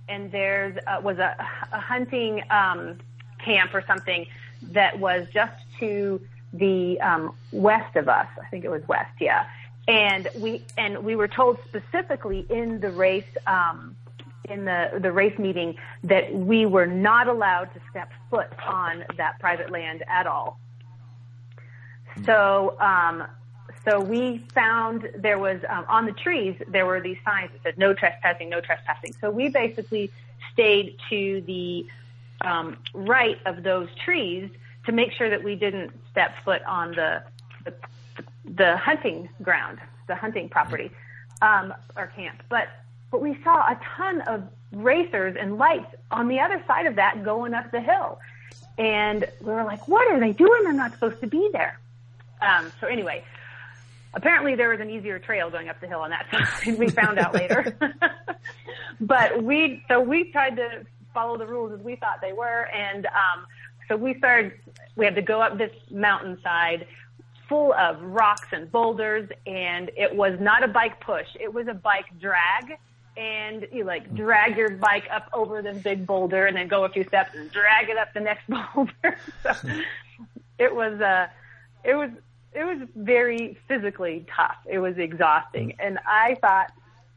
and 0.08 0.30
there's 0.32 0.76
uh, 0.86 1.00
was 1.02 1.18
a, 1.18 1.36
a 1.72 1.78
hunting 1.80 2.42
um, 2.50 2.98
camp 3.38 3.74
or 3.74 3.82
something 3.86 4.26
that 4.70 4.98
was 4.98 5.26
just 5.32 5.54
to 5.80 6.20
the 6.52 7.00
um, 7.00 7.34
west 7.50 7.96
of 7.96 8.08
us. 8.08 8.28
I 8.40 8.46
think 8.46 8.64
it 8.64 8.70
was 8.70 8.86
west, 8.88 9.12
yeah. 9.20 9.46
And 9.88 10.28
we 10.36 10.64
and 10.78 11.04
we 11.04 11.16
were 11.16 11.28
told 11.28 11.58
specifically 11.68 12.46
in 12.48 12.80
the 12.80 12.90
race 12.90 13.24
um, 13.46 13.96
in 14.48 14.64
the 14.64 14.98
the 15.00 15.12
race 15.12 15.38
meeting 15.38 15.76
that 16.04 16.32
we 16.32 16.66
were 16.66 16.86
not 16.86 17.26
allowed 17.26 17.72
to 17.74 17.80
step 17.90 18.10
foot 18.30 18.48
on 18.66 19.04
that 19.16 19.38
private 19.40 19.70
land 19.70 20.04
at 20.08 20.26
all. 20.26 20.58
So 22.24 22.76
um, 22.78 23.24
so 23.84 24.00
we 24.00 24.38
found 24.54 25.08
there 25.16 25.38
was 25.38 25.60
um, 25.68 25.84
on 25.88 26.06
the 26.06 26.12
trees 26.12 26.54
there 26.68 26.86
were 26.86 27.00
these 27.00 27.18
signs 27.24 27.50
that 27.52 27.62
said 27.62 27.78
no 27.78 27.92
trespassing, 27.94 28.48
no 28.48 28.60
trespassing. 28.60 29.14
So 29.20 29.30
we 29.30 29.48
basically 29.48 30.10
stayed 30.52 30.96
to 31.10 31.42
the 31.46 31.86
um, 32.42 32.76
right 32.94 33.38
of 33.44 33.62
those 33.62 33.88
trees 34.04 34.50
to 34.86 34.92
make 34.92 35.12
sure 35.12 35.30
that 35.30 35.42
we 35.42 35.56
didn't 35.56 35.92
step 36.10 36.32
foot 36.44 36.62
on 36.62 36.92
the 36.92 37.22
the, 37.64 37.74
the 38.44 38.76
hunting 38.76 39.28
ground, 39.42 39.78
the 40.06 40.14
hunting 40.14 40.48
property 40.48 40.90
um, 41.40 41.74
or 41.96 42.06
camp. 42.08 42.42
But 42.48 42.68
but 43.10 43.20
we 43.20 43.36
saw 43.42 43.66
a 43.68 43.80
ton 43.96 44.20
of 44.22 44.44
racers 44.72 45.36
and 45.38 45.58
lights 45.58 45.94
on 46.10 46.28
the 46.28 46.38
other 46.38 46.62
side 46.66 46.86
of 46.86 46.94
that 46.96 47.24
going 47.24 47.52
up 47.52 47.70
the 47.72 47.80
hill, 47.80 48.20
and 48.78 49.26
we 49.40 49.52
were 49.52 49.64
like, 49.64 49.88
"What 49.88 50.10
are 50.12 50.20
they 50.20 50.32
doing? 50.32 50.62
They're 50.62 50.72
not 50.72 50.92
supposed 50.92 51.20
to 51.20 51.26
be 51.26 51.50
there." 51.52 51.78
Um, 52.40 52.72
so 52.80 52.86
anyway, 52.86 53.24
apparently 54.14 54.54
there 54.54 54.70
was 54.70 54.80
an 54.80 54.90
easier 54.90 55.18
trail 55.18 55.50
going 55.50 55.68
up 55.68 55.80
the 55.80 55.86
hill 55.86 56.00
on 56.00 56.10
that 56.10 56.26
side. 56.30 56.78
we 56.78 56.88
found 56.88 57.18
out 57.18 57.34
later. 57.34 57.76
but 59.00 59.42
we 59.42 59.82
so 59.88 60.00
we 60.00 60.30
tried 60.32 60.56
to 60.56 60.86
follow 61.14 61.36
the 61.36 61.46
rules 61.46 61.72
as 61.72 61.80
we 61.80 61.96
thought 61.96 62.20
they 62.20 62.32
were, 62.32 62.66
and 62.74 63.06
um, 63.06 63.46
so 63.88 63.96
we 63.96 64.14
started. 64.18 64.52
We 64.96 65.04
had 65.04 65.14
to 65.14 65.22
go 65.22 65.40
up 65.40 65.58
this 65.58 65.72
mountainside 65.90 66.86
full 67.48 67.72
of 67.74 68.00
rocks 68.02 68.48
and 68.52 68.70
boulders, 68.70 69.28
and 69.46 69.90
it 69.96 70.14
was 70.14 70.38
not 70.40 70.62
a 70.62 70.68
bike 70.68 71.00
push; 71.00 71.28
it 71.40 71.52
was 71.52 71.66
a 71.68 71.74
bike 71.74 72.06
drag. 72.20 72.78
And 73.14 73.68
you 73.70 73.84
like 73.84 74.14
drag 74.14 74.56
your 74.56 74.70
bike 74.70 75.04
up 75.12 75.28
over 75.34 75.60
this 75.60 75.82
big 75.82 76.06
boulder, 76.06 76.46
and 76.46 76.56
then 76.56 76.66
go 76.66 76.84
a 76.84 76.88
few 76.88 77.04
steps 77.04 77.34
and 77.34 77.50
drag 77.50 77.90
it 77.90 77.98
up 77.98 78.14
the 78.14 78.20
next 78.20 78.44
boulder. 78.48 79.18
so 79.42 79.52
it 80.58 80.74
was 80.74 80.98
uh, 80.98 81.26
it 81.84 81.94
was 81.94 82.08
it 82.54 82.64
was 82.64 82.88
very 82.94 83.58
physically 83.68 84.26
tough. 84.34 84.56
It 84.66 84.78
was 84.78 84.98
exhausting. 84.98 85.74
And 85.78 85.98
I 86.06 86.36
thought, 86.40 86.72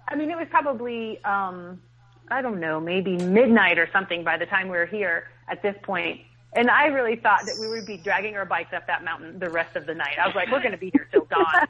I 0.07 0.15
mean, 0.15 0.31
it 0.31 0.37
was 0.37 0.47
probably, 0.49 1.23
um, 1.23 1.81
I 2.29 2.41
don't 2.41 2.59
know, 2.59 2.79
maybe 2.79 3.17
midnight 3.17 3.77
or 3.77 3.89
something 3.91 4.23
by 4.23 4.37
the 4.37 4.45
time 4.45 4.69
we 4.69 4.77
were 4.77 4.85
here 4.85 5.25
at 5.49 5.61
this 5.61 5.75
point. 5.83 6.21
And 6.53 6.69
I 6.69 6.85
really 6.85 7.17
thought 7.17 7.41
that 7.45 7.57
we 7.59 7.67
would 7.67 7.85
be 7.85 7.97
dragging 7.97 8.37
our 8.37 8.45
bikes 8.45 8.71
up 8.73 8.87
that 8.87 9.03
mountain 9.03 9.39
the 9.39 9.49
rest 9.49 9.75
of 9.75 9.85
the 9.85 9.93
night. 9.93 10.17
I 10.21 10.25
was 10.25 10.35
like, 10.35 10.49
we're 10.49 10.61
going 10.61 10.71
to 10.71 10.77
be 10.77 10.89
here 10.93 11.07
till 11.11 11.25
dawn. 11.25 11.67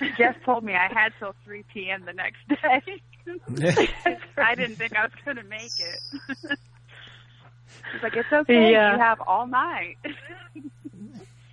Jess 0.16 0.34
told 0.46 0.64
me 0.64 0.74
I 0.74 0.88
had 0.90 1.12
till 1.18 1.34
3 1.44 1.62
p.m. 1.74 2.06
the 2.06 2.14
next 2.14 2.38
day. 2.48 3.02
I 4.38 4.54
didn't 4.54 4.76
think 4.76 4.96
I 4.96 5.02
was 5.02 5.12
going 5.26 5.36
to 5.36 5.42
make 5.42 5.72
it. 5.78 6.58
He's 7.92 8.02
like, 8.02 8.16
it's 8.16 8.32
okay. 8.32 8.72
Yeah. 8.72 8.94
You 8.94 8.98
have 8.98 9.20
all 9.26 9.46
night. 9.46 9.98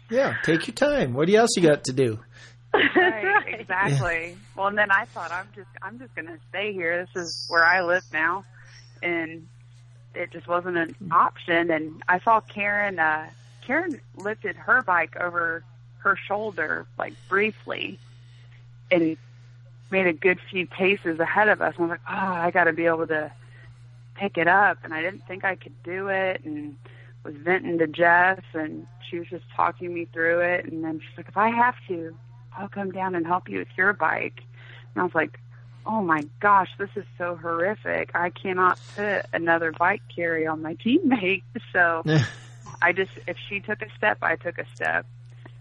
Yeah, 0.10 0.36
take 0.44 0.68
your 0.68 0.76
time. 0.76 1.14
What 1.14 1.30
else 1.30 1.52
you 1.56 1.64
got 1.64 1.86
to 1.86 1.94
do? 1.94 2.20
right, 2.74 3.44
exactly. 3.60 4.38
Well, 4.56 4.68
and 4.68 4.78
then 4.78 4.92
I 4.92 5.06
thought 5.06 5.32
I'm 5.32 5.48
just 5.56 5.70
I'm 5.82 6.00
just 6.00 6.14
going 6.16 6.28
to 6.28 6.38
stay 6.50 6.74
here. 6.74 7.06
This 7.06 7.24
is 7.24 7.46
where 7.50 7.64
I 7.64 7.82
live 7.82 8.04
now, 8.14 8.46
and 9.02 9.48
it 10.14 10.32
just 10.32 10.48
wasn't 10.48 10.78
an 10.78 10.96
option. 11.12 11.72
And 11.72 12.04
I 12.08 12.20
saw 12.20 12.40
Karen. 12.40 13.00
Uh, 13.00 13.30
Karen 13.66 14.00
lifted 14.16 14.56
her 14.56 14.82
bike 14.84 15.16
over 15.20 15.64
her 16.00 16.16
shoulder, 16.28 16.86
like 16.98 17.14
briefly, 17.28 18.00
and 18.92 19.18
made 19.90 20.08
a 20.08 20.14
good 20.14 20.40
few 20.52 20.68
paces 20.68 21.20
ahead 21.20 21.50
of 21.50 21.62
us. 21.62 21.74
And 21.78 21.86
I 21.86 21.88
was 21.88 21.92
like, 21.92 22.08
oh, 22.10 22.34
I 22.34 22.52
got 22.52 22.66
to 22.66 22.74
be 22.74 22.86
able 22.86 23.08
to 23.08 23.32
pick 24.16 24.38
it 24.38 24.48
up. 24.48 24.80
And 24.84 24.94
I 24.94 25.02
didn't 25.02 25.26
think 25.28 25.44
I 25.44 25.56
could 25.56 25.82
do 25.84 26.10
it, 26.10 26.42
and 26.46 26.78
was 27.26 27.36
venting 27.36 27.80
to 27.80 27.88
Jess, 27.88 28.42
and 28.54 28.88
she 29.10 29.20
was 29.20 29.28
just 29.28 29.46
talking 29.56 29.94
me 29.94 30.08
through 30.14 30.40
it. 30.42 30.66
And 30.66 30.84
then 30.84 31.00
she's 31.00 31.18
like, 31.18 31.28
if 31.28 31.38
I 31.38 31.50
have 31.50 31.76
to, 31.88 32.16
I'll 32.56 32.70
come 32.70 32.92
down 32.92 33.16
and 33.16 33.26
help 33.26 33.50
you 33.50 33.60
with 33.60 33.68
your 33.76 33.94
bike. 33.94 34.42
And 34.94 35.02
I 35.02 35.04
was 35.04 35.16
like, 35.16 35.40
oh 35.86 36.02
my 36.02 36.26
gosh, 36.40 36.70
this 36.78 36.90
is 36.96 37.06
so 37.18 37.36
horrific. 37.36 38.12
I 38.16 38.30
cannot 38.30 38.80
put 38.96 39.26
another 39.34 39.72
bike 39.72 40.02
carry 40.16 40.48
on 40.48 40.62
my 40.62 40.76
teammate. 40.86 41.44
So 41.74 42.04
I 42.82 42.94
just, 42.94 43.12
if 43.28 43.38
she 43.50 43.60
took 43.60 43.82
a 43.82 43.90
step, 43.98 44.20
I 44.22 44.36
took 44.36 44.58
a 44.58 44.66
step. 44.76 45.06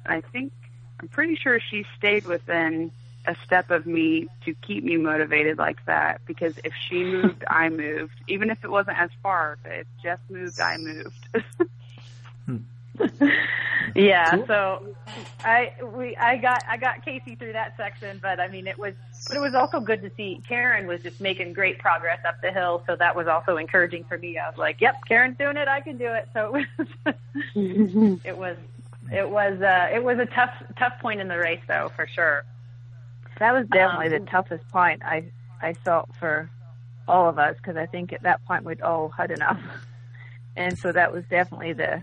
And 0.04 0.14
I 0.14 0.20
think, 0.30 0.52
I'm 1.00 1.08
pretty 1.08 1.34
sure 1.34 1.58
she 1.58 1.84
stayed 1.98 2.26
within 2.26 2.92
a 3.26 3.36
step 3.44 3.70
of 3.70 3.86
me 3.86 4.28
to 4.44 4.54
keep 4.54 4.84
me 4.84 4.96
motivated 4.96 5.58
like 5.58 5.84
that 5.86 6.20
because 6.26 6.54
if 6.64 6.72
she 6.88 7.04
moved, 7.04 7.44
I 7.48 7.68
moved. 7.68 8.14
Even 8.28 8.50
if 8.50 8.64
it 8.64 8.70
wasn't 8.70 8.98
as 8.98 9.10
far, 9.22 9.58
but 9.62 9.72
if 9.72 9.86
Jess 10.02 10.18
moved, 10.28 10.60
I 10.60 10.76
moved. 10.76 11.28
yeah. 13.94 14.30
Cool. 14.30 14.46
So 14.46 14.96
I 15.42 15.72
we 15.82 16.16
I 16.16 16.36
got 16.36 16.62
I 16.68 16.76
got 16.76 17.04
Casey 17.04 17.34
through 17.34 17.52
that 17.54 17.76
section, 17.76 18.18
but 18.22 18.40
I 18.40 18.48
mean 18.48 18.66
it 18.66 18.78
was 18.78 18.94
but 19.26 19.36
it 19.36 19.40
was 19.40 19.54
also 19.54 19.80
good 19.80 20.02
to 20.02 20.10
see 20.16 20.42
Karen 20.46 20.86
was 20.86 21.02
just 21.02 21.20
making 21.20 21.54
great 21.54 21.78
progress 21.78 22.20
up 22.26 22.40
the 22.42 22.52
hill, 22.52 22.82
so 22.86 22.94
that 22.96 23.16
was 23.16 23.26
also 23.26 23.56
encouraging 23.56 24.04
for 24.04 24.18
me. 24.18 24.38
I 24.38 24.48
was 24.48 24.58
like, 24.58 24.80
"Yep, 24.80 24.96
Karen's 25.08 25.38
doing 25.38 25.56
it. 25.56 25.66
I 25.66 25.80
can 25.80 25.96
do 25.96 26.12
it." 26.12 26.28
So 26.34 26.54
it 26.56 26.68
was 26.78 26.88
it 28.24 28.36
was 28.36 28.56
it 29.10 29.28
was 29.28 29.60
uh, 29.60 29.88
it 29.92 30.02
was 30.02 30.18
a 30.18 30.26
tough 30.26 30.54
tough 30.78 30.98
point 31.00 31.20
in 31.20 31.28
the 31.28 31.38
race 31.38 31.62
though 31.66 31.90
for 31.96 32.06
sure. 32.06 32.44
That 33.38 33.52
was 33.52 33.66
definitely 33.68 34.14
Um, 34.16 34.24
the 34.24 34.30
toughest 34.30 34.68
point 34.70 35.02
I 35.04 35.24
I 35.60 35.72
felt 35.72 36.14
for 36.16 36.50
all 37.08 37.28
of 37.28 37.38
us 37.38 37.56
because 37.56 37.76
I 37.76 37.86
think 37.86 38.12
at 38.12 38.22
that 38.22 38.44
point 38.46 38.64
we'd 38.64 38.80
all 38.80 39.08
had 39.08 39.30
enough, 39.30 39.60
and 40.56 40.78
so 40.78 40.92
that 40.92 41.12
was 41.12 41.24
definitely 41.30 41.72
the 41.72 42.02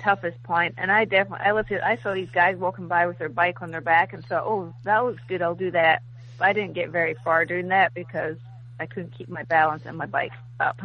toughest 0.00 0.42
point. 0.42 0.74
And 0.78 0.90
I 0.90 1.04
definitely 1.04 1.46
I 1.46 1.52
looked 1.52 1.72
at 1.72 1.84
I 1.84 1.96
saw 1.96 2.12
these 2.14 2.30
guys 2.30 2.56
walking 2.56 2.88
by 2.88 3.06
with 3.06 3.18
their 3.18 3.28
bike 3.28 3.62
on 3.62 3.70
their 3.70 3.80
back 3.80 4.12
and 4.12 4.24
thought, 4.24 4.44
oh, 4.44 4.74
that 4.84 5.04
looks 5.04 5.22
good, 5.28 5.42
I'll 5.42 5.54
do 5.54 5.70
that. 5.72 6.02
But 6.38 6.48
I 6.48 6.52
didn't 6.52 6.74
get 6.74 6.90
very 6.90 7.14
far 7.24 7.44
doing 7.44 7.68
that 7.68 7.94
because 7.94 8.36
I 8.80 8.86
couldn't 8.86 9.16
keep 9.16 9.28
my 9.28 9.44
balance 9.44 9.82
and 9.86 9.96
my 9.96 10.06
bike 10.06 10.32
up, 10.60 10.80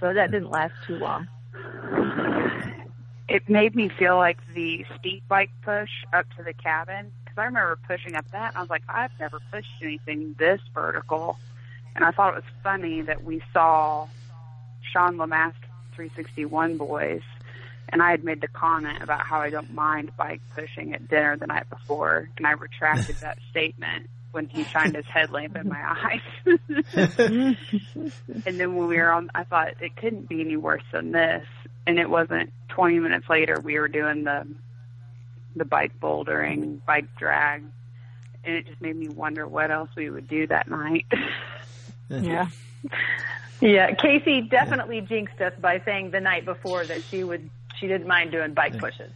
so 0.00 0.12
that 0.12 0.30
didn't 0.30 0.50
last 0.50 0.74
too 0.86 0.96
long. 0.96 1.28
It 3.28 3.46
made 3.48 3.74
me 3.74 3.90
feel 3.90 4.16
like 4.16 4.38
the 4.54 4.86
steep 4.98 5.22
bike 5.28 5.50
push 5.62 5.90
up 6.14 6.26
to 6.36 6.42
the 6.42 6.54
cabin 6.54 7.12
because 7.28 7.42
I 7.42 7.46
remember 7.46 7.78
pushing 7.86 8.14
up 8.14 8.30
that 8.32 8.50
and 8.50 8.56
I 8.56 8.60
was 8.60 8.70
like, 8.70 8.82
I've 8.88 9.10
never 9.20 9.38
pushed 9.50 9.68
anything 9.82 10.34
this 10.38 10.60
vertical. 10.74 11.38
And 11.94 12.04
I 12.04 12.10
thought 12.10 12.34
it 12.34 12.36
was 12.36 12.44
funny 12.62 13.02
that 13.02 13.24
we 13.24 13.42
saw 13.52 14.08
Sean 14.92 15.16
Lamask 15.16 15.54
361 15.94 16.76
boys 16.76 17.22
and 17.90 18.02
I 18.02 18.10
had 18.10 18.24
made 18.24 18.40
the 18.40 18.48
comment 18.48 19.02
about 19.02 19.22
how 19.22 19.40
I 19.40 19.50
don't 19.50 19.72
mind 19.74 20.16
bike 20.16 20.40
pushing 20.54 20.94
at 20.94 21.08
dinner 21.08 21.36
the 21.36 21.46
night 21.46 21.68
before 21.70 22.28
and 22.36 22.46
I 22.46 22.52
retracted 22.52 23.16
that 23.20 23.38
statement 23.50 24.08
when 24.30 24.46
he 24.46 24.64
shined 24.64 24.94
his 24.94 25.06
headlamp 25.06 25.56
in 25.56 25.68
my 25.68 25.82
eyes. 26.46 26.56
and 26.96 27.56
then 28.44 28.76
when 28.76 28.88
we 28.88 28.96
were 28.96 29.10
on, 29.10 29.30
I 29.34 29.44
thought 29.44 29.74
it 29.80 29.96
couldn't 29.96 30.28
be 30.28 30.40
any 30.40 30.56
worse 30.56 30.82
than 30.92 31.12
this. 31.12 31.46
And 31.86 31.98
it 31.98 32.10
wasn't 32.10 32.52
20 32.68 32.98
minutes 33.00 33.28
later, 33.30 33.58
we 33.60 33.78
were 33.78 33.88
doing 33.88 34.24
the, 34.24 34.46
the 35.56 35.64
bike 35.64 35.92
bouldering, 36.00 36.84
bike 36.86 37.14
drag. 37.16 37.64
And 38.44 38.54
it 38.54 38.66
just 38.66 38.80
made 38.80 38.96
me 38.96 39.08
wonder 39.08 39.46
what 39.46 39.70
else 39.70 39.90
we 39.96 40.10
would 40.10 40.28
do 40.28 40.46
that 40.48 40.68
night. 40.68 41.06
Yeah. 42.10 42.48
Yeah, 43.60 43.92
Casey 43.94 44.40
definitely 44.40 45.02
jinxed 45.02 45.38
us 45.42 45.52
by 45.60 45.82
saying 45.84 46.10
the 46.10 46.20
night 46.20 46.46
before 46.46 46.86
that 46.86 47.02
she 47.02 47.22
would 47.22 47.50
she 47.78 47.86
didn't 47.86 48.06
mind 48.06 48.30
doing 48.32 48.54
bike 48.54 48.78
pushes. 48.78 49.12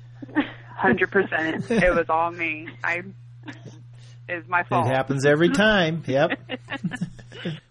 Hundred 0.76 1.10
percent. 1.10 1.64
It 1.70 1.94
was 1.94 2.10
all 2.10 2.30
me. 2.30 2.68
I 2.84 3.02
it 4.28 4.34
was 4.36 4.46
my 4.46 4.62
fault. 4.64 4.88
It 4.88 4.94
happens 4.94 5.24
every 5.24 5.48
time. 5.54 6.02
Yep. 6.06 6.32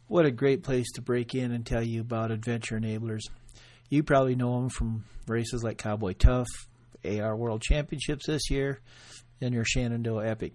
What 0.08 0.26
a 0.26 0.32
great 0.32 0.64
place 0.64 0.92
to 0.94 1.02
break 1.02 1.36
in 1.36 1.52
and 1.52 1.66
tell 1.66 1.84
you 1.84 2.02
about 2.02 2.32
Adventure 2.32 2.80
Enablers. 2.80 3.22
You 3.90 4.02
probably 4.04 4.36
know 4.36 4.60
them 4.60 4.70
from 4.70 5.06
races 5.28 5.64
like 5.64 5.78
Cowboy 5.78 6.14
Tough, 6.14 6.48
AR 7.06 7.36
World 7.36 7.62
Championships 7.62 8.28
this 8.28 8.50
year, 8.50 8.80
in 9.40 9.54
your 9.54 9.66
Shenandoah 9.66 10.28
Epic. 10.28 10.54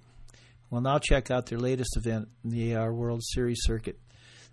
Well, 0.70 0.80
now 0.80 0.98
check 0.98 1.30
out 1.30 1.46
their 1.46 1.59
latest 1.59 1.96
event 1.96 2.28
in 2.44 2.50
the 2.50 2.74
AR 2.74 2.92
World 2.92 3.22
Series 3.24 3.59
circuit, 3.62 3.98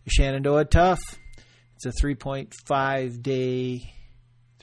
the 0.03 0.09
Shenandoah 0.09 0.65
Tough. 0.65 1.01
It's 1.75 1.85
a 1.85 2.05
3.5 2.05 3.21
day, 3.21 3.93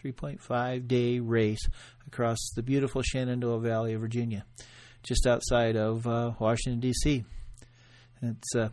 3.5 0.02 0.88
day 0.88 1.18
race 1.18 1.66
across 2.06 2.38
the 2.54 2.62
beautiful 2.62 3.02
Shenandoah 3.02 3.60
Valley 3.60 3.94
of 3.94 4.00
Virginia, 4.00 4.44
just 5.02 5.26
outside 5.26 5.76
of 5.76 6.06
uh, 6.06 6.32
Washington 6.38 6.80
D.C. 6.80 7.24
It's 8.22 8.54
a 8.54 8.72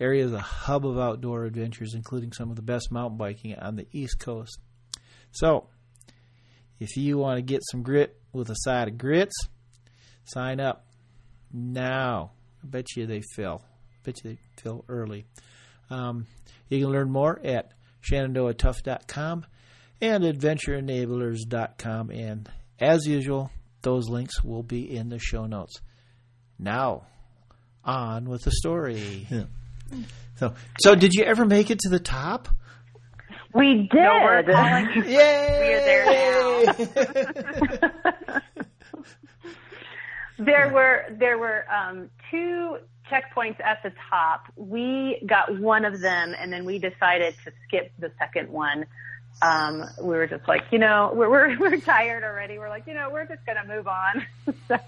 area 0.00 0.24
is 0.24 0.32
a 0.32 0.40
hub 0.40 0.86
of 0.86 0.98
outdoor 0.98 1.44
adventures, 1.44 1.94
including 1.94 2.32
some 2.32 2.50
of 2.50 2.56
the 2.56 2.62
best 2.62 2.92
mountain 2.92 3.18
biking 3.18 3.54
on 3.56 3.76
the 3.76 3.86
East 3.92 4.18
Coast. 4.18 4.58
So, 5.32 5.68
if 6.78 6.96
you 6.96 7.18
want 7.18 7.38
to 7.38 7.42
get 7.42 7.62
some 7.70 7.82
grit 7.82 8.16
with 8.32 8.50
a 8.50 8.56
side 8.56 8.88
of 8.88 8.98
grits, 8.98 9.34
sign 10.24 10.60
up 10.60 10.86
now. 11.52 12.32
I 12.62 12.66
bet 12.66 12.96
you 12.96 13.06
they 13.06 13.22
fill. 13.34 13.62
I 13.64 13.96
bet 14.04 14.24
you 14.24 14.30
they 14.32 14.38
fill 14.62 14.84
early. 14.88 15.26
Um, 15.90 16.26
you 16.68 16.80
can 16.80 16.90
learn 16.90 17.10
more 17.10 17.40
at 17.44 17.72
shenandoahtough.com 18.02 19.46
and 20.00 20.24
adventureenablers.com. 20.24 22.10
And 22.10 22.48
as 22.78 23.06
usual, 23.06 23.50
those 23.82 24.08
links 24.08 24.42
will 24.42 24.62
be 24.62 24.94
in 24.94 25.08
the 25.08 25.18
show 25.18 25.46
notes. 25.46 25.80
Now, 26.58 27.06
on 27.84 28.28
with 28.28 28.42
the 28.42 28.50
story. 28.52 29.26
So 30.36 30.54
So, 30.80 30.94
did 30.94 31.14
you 31.14 31.24
ever 31.24 31.44
make 31.44 31.70
it 31.70 31.80
to 31.80 31.88
the 31.88 31.98
top? 31.98 32.48
We 33.54 33.88
did. 33.90 33.94
No, 33.94 34.20
we're 34.22 34.42
calling 34.42 34.88
you. 34.94 35.04
Yay! 35.04 35.58
We 35.60 35.74
are 35.74 35.80
there 35.80 36.04
now. 36.04 36.18
there 40.38 40.72
were 40.72 41.06
there 41.18 41.38
were 41.38 41.64
um, 41.72 42.10
two 42.30 42.78
checkpoints 43.10 43.60
at 43.60 43.82
the 43.82 43.92
top. 44.10 44.44
We 44.56 45.22
got 45.26 45.58
one 45.58 45.84
of 45.84 46.00
them, 46.00 46.34
and 46.38 46.52
then 46.52 46.64
we 46.64 46.78
decided 46.78 47.34
to 47.44 47.52
skip 47.66 47.90
the 47.98 48.12
second 48.18 48.50
one. 48.50 48.86
Um, 49.40 49.84
we 50.02 50.16
were 50.16 50.26
just 50.26 50.46
like, 50.48 50.62
you 50.70 50.78
know, 50.78 51.12
we're 51.14 51.30
we're, 51.30 51.58
we're 51.58 51.80
tired 51.80 52.24
already. 52.24 52.58
We're 52.58 52.68
like, 52.68 52.86
you 52.86 52.94
know, 52.94 53.08
we're 53.10 53.26
just 53.26 53.44
gonna 53.46 53.64
move 53.66 53.88
on. 53.88 54.26
so, 54.68 54.78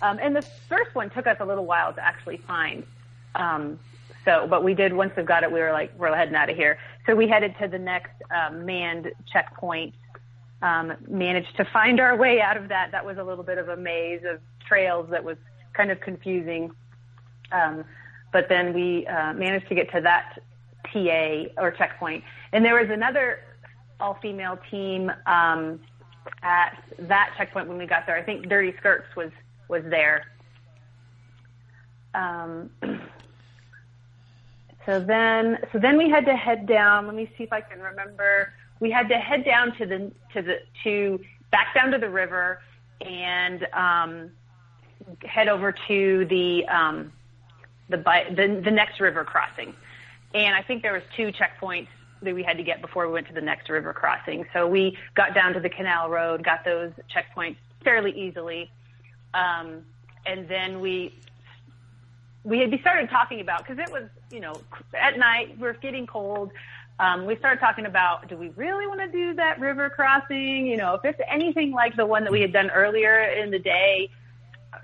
um, 0.00 0.18
and 0.22 0.36
the 0.36 0.42
first 0.68 0.94
one 0.94 1.10
took 1.10 1.26
us 1.26 1.38
a 1.40 1.44
little 1.44 1.66
while 1.66 1.92
to 1.92 2.04
actually 2.04 2.38
find. 2.38 2.84
Um, 3.34 3.78
so, 4.24 4.46
but 4.48 4.62
we 4.62 4.74
did 4.74 4.92
once 4.92 5.12
we 5.16 5.22
got 5.22 5.42
it, 5.42 5.52
we 5.52 5.60
were 5.60 5.72
like, 5.72 5.92
we're 5.96 6.14
heading 6.14 6.34
out 6.34 6.50
of 6.50 6.56
here. 6.56 6.78
So 7.08 7.14
we 7.16 7.26
headed 7.26 7.54
to 7.58 7.68
the 7.68 7.78
next 7.78 8.12
um, 8.30 8.66
manned 8.66 9.10
checkpoint 9.32 9.94
um, 10.60 10.92
managed 11.08 11.56
to 11.56 11.64
find 11.64 12.00
our 12.00 12.14
way 12.16 12.42
out 12.42 12.58
of 12.58 12.68
that. 12.68 12.92
That 12.92 13.04
was 13.04 13.16
a 13.16 13.24
little 13.24 13.44
bit 13.44 13.56
of 13.56 13.70
a 13.70 13.76
maze 13.76 14.20
of 14.28 14.40
trails 14.66 15.08
that 15.10 15.24
was 15.24 15.38
kind 15.72 15.90
of 15.90 16.00
confusing. 16.00 16.70
Um, 17.50 17.84
but 18.30 18.50
then 18.50 18.74
we 18.74 19.06
uh, 19.06 19.32
managed 19.32 19.68
to 19.68 19.74
get 19.74 19.90
to 19.92 20.02
that 20.02 20.38
TA 20.92 21.44
or 21.56 21.70
checkpoint. 21.70 22.24
And 22.52 22.62
there 22.62 22.74
was 22.74 22.90
another 22.90 23.40
all 24.00 24.18
female 24.20 24.58
team 24.70 25.10
um, 25.24 25.80
at 26.42 26.76
that 26.98 27.32
checkpoint 27.38 27.68
when 27.68 27.78
we 27.78 27.86
got 27.86 28.04
there. 28.04 28.16
I 28.16 28.22
think 28.22 28.50
Dirty 28.50 28.74
Skirts 28.78 29.06
was, 29.16 29.30
was 29.68 29.82
there. 29.88 30.26
Um, 32.14 32.68
so 34.88 34.98
then, 35.00 35.58
so 35.70 35.78
then 35.78 35.98
we 35.98 36.08
had 36.08 36.24
to 36.24 36.34
head 36.34 36.66
down. 36.66 37.04
Let 37.04 37.14
me 37.14 37.30
see 37.36 37.44
if 37.44 37.52
I 37.52 37.60
can 37.60 37.78
remember. 37.78 38.54
We 38.80 38.90
had 38.90 39.06
to 39.10 39.18
head 39.18 39.44
down 39.44 39.76
to 39.76 39.84
the 39.84 40.10
to 40.32 40.40
the 40.40 40.60
to 40.84 41.20
back 41.50 41.74
down 41.74 41.90
to 41.90 41.98
the 41.98 42.08
river 42.08 42.62
and 43.02 43.68
um, 43.74 44.30
head 45.22 45.48
over 45.48 45.74
to 45.88 46.24
the 46.30 46.66
um, 46.68 47.12
the, 47.90 47.98
the 47.98 48.62
the 48.64 48.70
next 48.70 48.98
river 48.98 49.24
crossing. 49.24 49.74
And 50.32 50.56
I 50.56 50.62
think 50.62 50.82
there 50.82 50.94
was 50.94 51.02
two 51.14 51.32
checkpoints 51.32 51.88
that 52.22 52.34
we 52.34 52.42
had 52.42 52.56
to 52.56 52.62
get 52.62 52.80
before 52.80 53.06
we 53.06 53.12
went 53.12 53.26
to 53.28 53.34
the 53.34 53.42
next 53.42 53.68
river 53.68 53.92
crossing. 53.92 54.46
So 54.54 54.66
we 54.66 54.96
got 55.14 55.34
down 55.34 55.52
to 55.52 55.60
the 55.60 55.68
canal 55.68 56.08
road, 56.08 56.42
got 56.42 56.64
those 56.64 56.92
checkpoints 57.14 57.56
fairly 57.84 58.18
easily, 58.18 58.70
um, 59.34 59.84
and 60.24 60.48
then 60.48 60.80
we 60.80 61.14
we 62.42 62.60
had 62.60 62.70
we 62.70 62.78
started 62.78 63.10
talking 63.10 63.42
about 63.42 63.66
because 63.66 63.78
it 63.78 63.92
was 63.92 64.04
you 64.30 64.40
know 64.40 64.60
at 64.94 65.18
night 65.18 65.58
we're 65.58 65.74
getting 65.74 66.06
cold. 66.06 66.50
Um, 67.00 67.26
we 67.26 67.36
started 67.36 67.60
talking 67.60 67.86
about 67.86 68.28
do 68.28 68.36
we 68.36 68.48
really 68.50 68.86
want 68.86 69.00
to 69.00 69.08
do 69.08 69.34
that 69.34 69.60
river 69.60 69.88
crossing? 69.88 70.66
You 70.66 70.76
know, 70.76 70.94
if 70.94 71.04
it's 71.04 71.20
anything 71.28 71.70
like 71.72 71.96
the 71.96 72.06
one 72.06 72.24
that 72.24 72.32
we 72.32 72.40
had 72.40 72.52
done 72.52 72.70
earlier 72.70 73.20
in 73.20 73.50
the 73.50 73.58
day, 73.58 74.10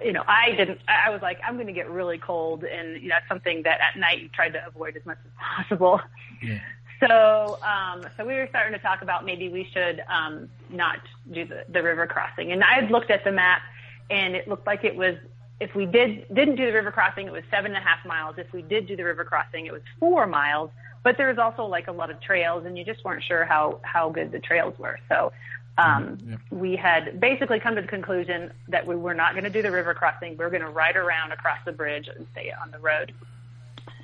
you 0.03 0.13
know, 0.13 0.23
I 0.27 0.53
didn't. 0.53 0.81
I 0.89 1.11
was 1.11 1.23
like, 1.23 1.39
I'm 1.45 1.55
going 1.55 1.67
to 1.67 1.73
get 1.73 1.91
really 1.91 2.19
cold, 2.19 2.65
and 2.65 3.03
you 3.03 3.09
know, 3.09 3.17
that's 3.17 3.29
something 3.29 3.63
that 3.65 3.81
at 3.81 3.99
night 3.99 4.21
you 4.21 4.29
tried 4.29 4.51
to 4.51 4.67
avoid 4.67 4.97
as 4.97 5.05
much 5.05 5.19
as 5.25 5.31
possible. 5.39 6.01
Yeah. 6.43 6.61
So, 7.01 7.59
um, 7.61 8.07
so 8.17 8.25
we 8.25 8.35
were 8.35 8.47
starting 8.49 8.73
to 8.73 8.79
talk 8.79 9.03
about 9.03 9.27
maybe 9.27 9.49
we 9.49 9.69
should 9.75 10.03
um, 10.09 10.49
not 10.71 11.01
do 11.31 11.45
the, 11.45 11.65
the 11.69 11.83
river 11.83 12.07
crossing. 12.07 12.53
And 12.53 12.63
I 12.63 12.75
had 12.75 12.91
looked 12.91 13.11
at 13.11 13.25
the 13.25 13.33
map, 13.33 13.63
and 14.09 14.35
it 14.35 14.49
looked 14.49 14.67
like 14.67 14.85
it 14.85 14.95
was 14.95 15.17
if 15.61 15.75
we 15.75 15.87
did 15.87 16.27
didn't 16.35 16.57
do 16.57 16.67
the 16.67 16.73
river 16.73 16.91
crossing, 16.91 17.27
it 17.27 17.33
was 17.33 17.45
seven 17.51 17.75
and 17.75 17.85
a 17.85 17.87
half 17.87 18.05
miles. 18.05 18.37
If 18.39 18.53
we 18.53 18.63
did 18.63 18.87
do 18.87 18.97
the 18.97 19.05
river 19.05 19.25
crossing, 19.25 19.67
it 19.67 19.73
was 19.73 19.83
four 20.01 20.27
miles. 20.27 20.71
But 21.03 21.17
there 21.17 21.29
was 21.29 21.39
also 21.39 21.67
like 21.67 21.89
a 21.89 21.93
lot 21.93 22.11
of 22.11 22.21
trails, 22.21 22.65
and 22.65 22.77
you 22.79 22.85
just 22.85 23.05
weren't 23.05 23.23
sure 23.23 23.45
how 23.45 23.81
how 23.83 24.11
good 24.11 24.33
the 24.33 24.41
trails 24.41 24.79
were. 24.79 24.99
So. 25.09 25.33
Um, 25.77 26.39
we 26.53 26.77
had 26.77 27.19
basically 27.19 27.59
come 27.59 27.75
to 27.75 27.83
the 27.83 27.89
conclusion 27.89 28.53
that 28.69 28.87
we 28.87 28.95
were 28.95 29.13
not 29.13 29.33
going 29.33 29.43
to 29.43 29.51
do 29.51 29.61
the 29.61 29.73
river 29.73 29.93
crossing. 29.93 30.37
We 30.37 30.45
were 30.45 30.51
going 30.51 30.63
to 30.63 30.69
ride 30.69 30.95
around 30.95 31.33
across 31.33 31.59
the 31.65 31.73
bridge 31.73 32.07
and 32.07 32.29
stay 32.31 32.53
on 32.63 32.71
the 32.71 32.79
road. 32.79 33.13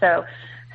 So, 0.01 0.25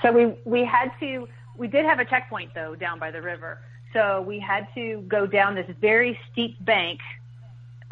so 0.01 0.13
we, 0.13 0.33
we 0.45 0.63
had 0.63 0.91
to, 1.01 1.27
we 1.57 1.67
did 1.67 1.83
have 1.83 1.99
a 1.99 2.05
checkpoint 2.05 2.53
though 2.53 2.75
down 2.75 2.97
by 2.97 3.11
the 3.11 3.21
river. 3.21 3.59
So 3.91 4.21
we 4.21 4.39
had 4.39 4.67
to 4.75 5.03
go 5.07 5.25
down 5.25 5.55
this 5.55 5.69
very 5.81 6.17
steep 6.31 6.63
bank 6.63 6.99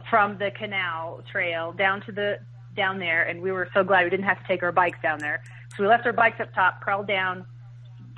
from 0.10 0.38
the 0.38 0.52
canal 0.52 1.24
trail 1.32 1.72
down 1.74 2.02
to 2.02 2.12
the, 2.12 2.39
down 2.75 2.99
there. 2.99 3.23
And 3.23 3.41
we 3.41 3.51
were 3.51 3.69
so 3.73 3.83
glad 3.83 4.03
we 4.03 4.09
didn't 4.09 4.25
have 4.25 4.39
to 4.39 4.47
take 4.47 4.63
our 4.63 4.71
bikes 4.71 4.99
down 5.01 5.19
there. 5.19 5.43
So 5.75 5.83
we 5.83 5.89
left 5.89 6.05
our 6.05 6.13
bikes 6.13 6.39
up 6.39 6.53
top, 6.53 6.81
crawled 6.81 7.07
down, 7.07 7.45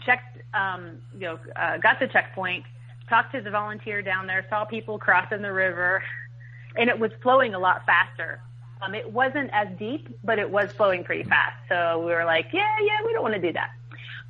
checked, 0.05 0.39
um, 0.53 0.99
you 1.13 1.21
know, 1.21 1.39
uh, 1.55 1.77
got 1.77 1.99
the 1.99 2.07
checkpoint, 2.07 2.65
talked 3.09 3.33
to 3.33 3.41
the 3.41 3.51
volunteer 3.51 4.01
down 4.01 4.27
there, 4.27 4.45
saw 4.49 4.65
people 4.65 4.97
crossing 4.99 5.41
the 5.41 5.51
river, 5.53 6.03
and 6.75 6.89
it 6.89 6.97
was 6.99 7.11
flowing 7.21 7.53
a 7.53 7.59
lot 7.59 7.85
faster 7.85 8.41
Um, 8.81 8.93
it 8.93 9.11
wasn't 9.11 9.49
as 9.53 9.67
deep, 9.79 10.09
but 10.23 10.37
it 10.39 10.49
was 10.49 10.71
flowing 10.73 11.03
pretty 11.03 11.23
fast. 11.23 11.55
So 11.69 11.99
we 11.99 12.11
were 12.11 12.25
like, 12.25 12.47
yeah, 12.51 12.75
yeah, 12.81 12.99
we 13.05 13.13
don't 13.13 13.23
want 13.23 13.35
to 13.35 13.41
do 13.41 13.53
that. 13.53 13.71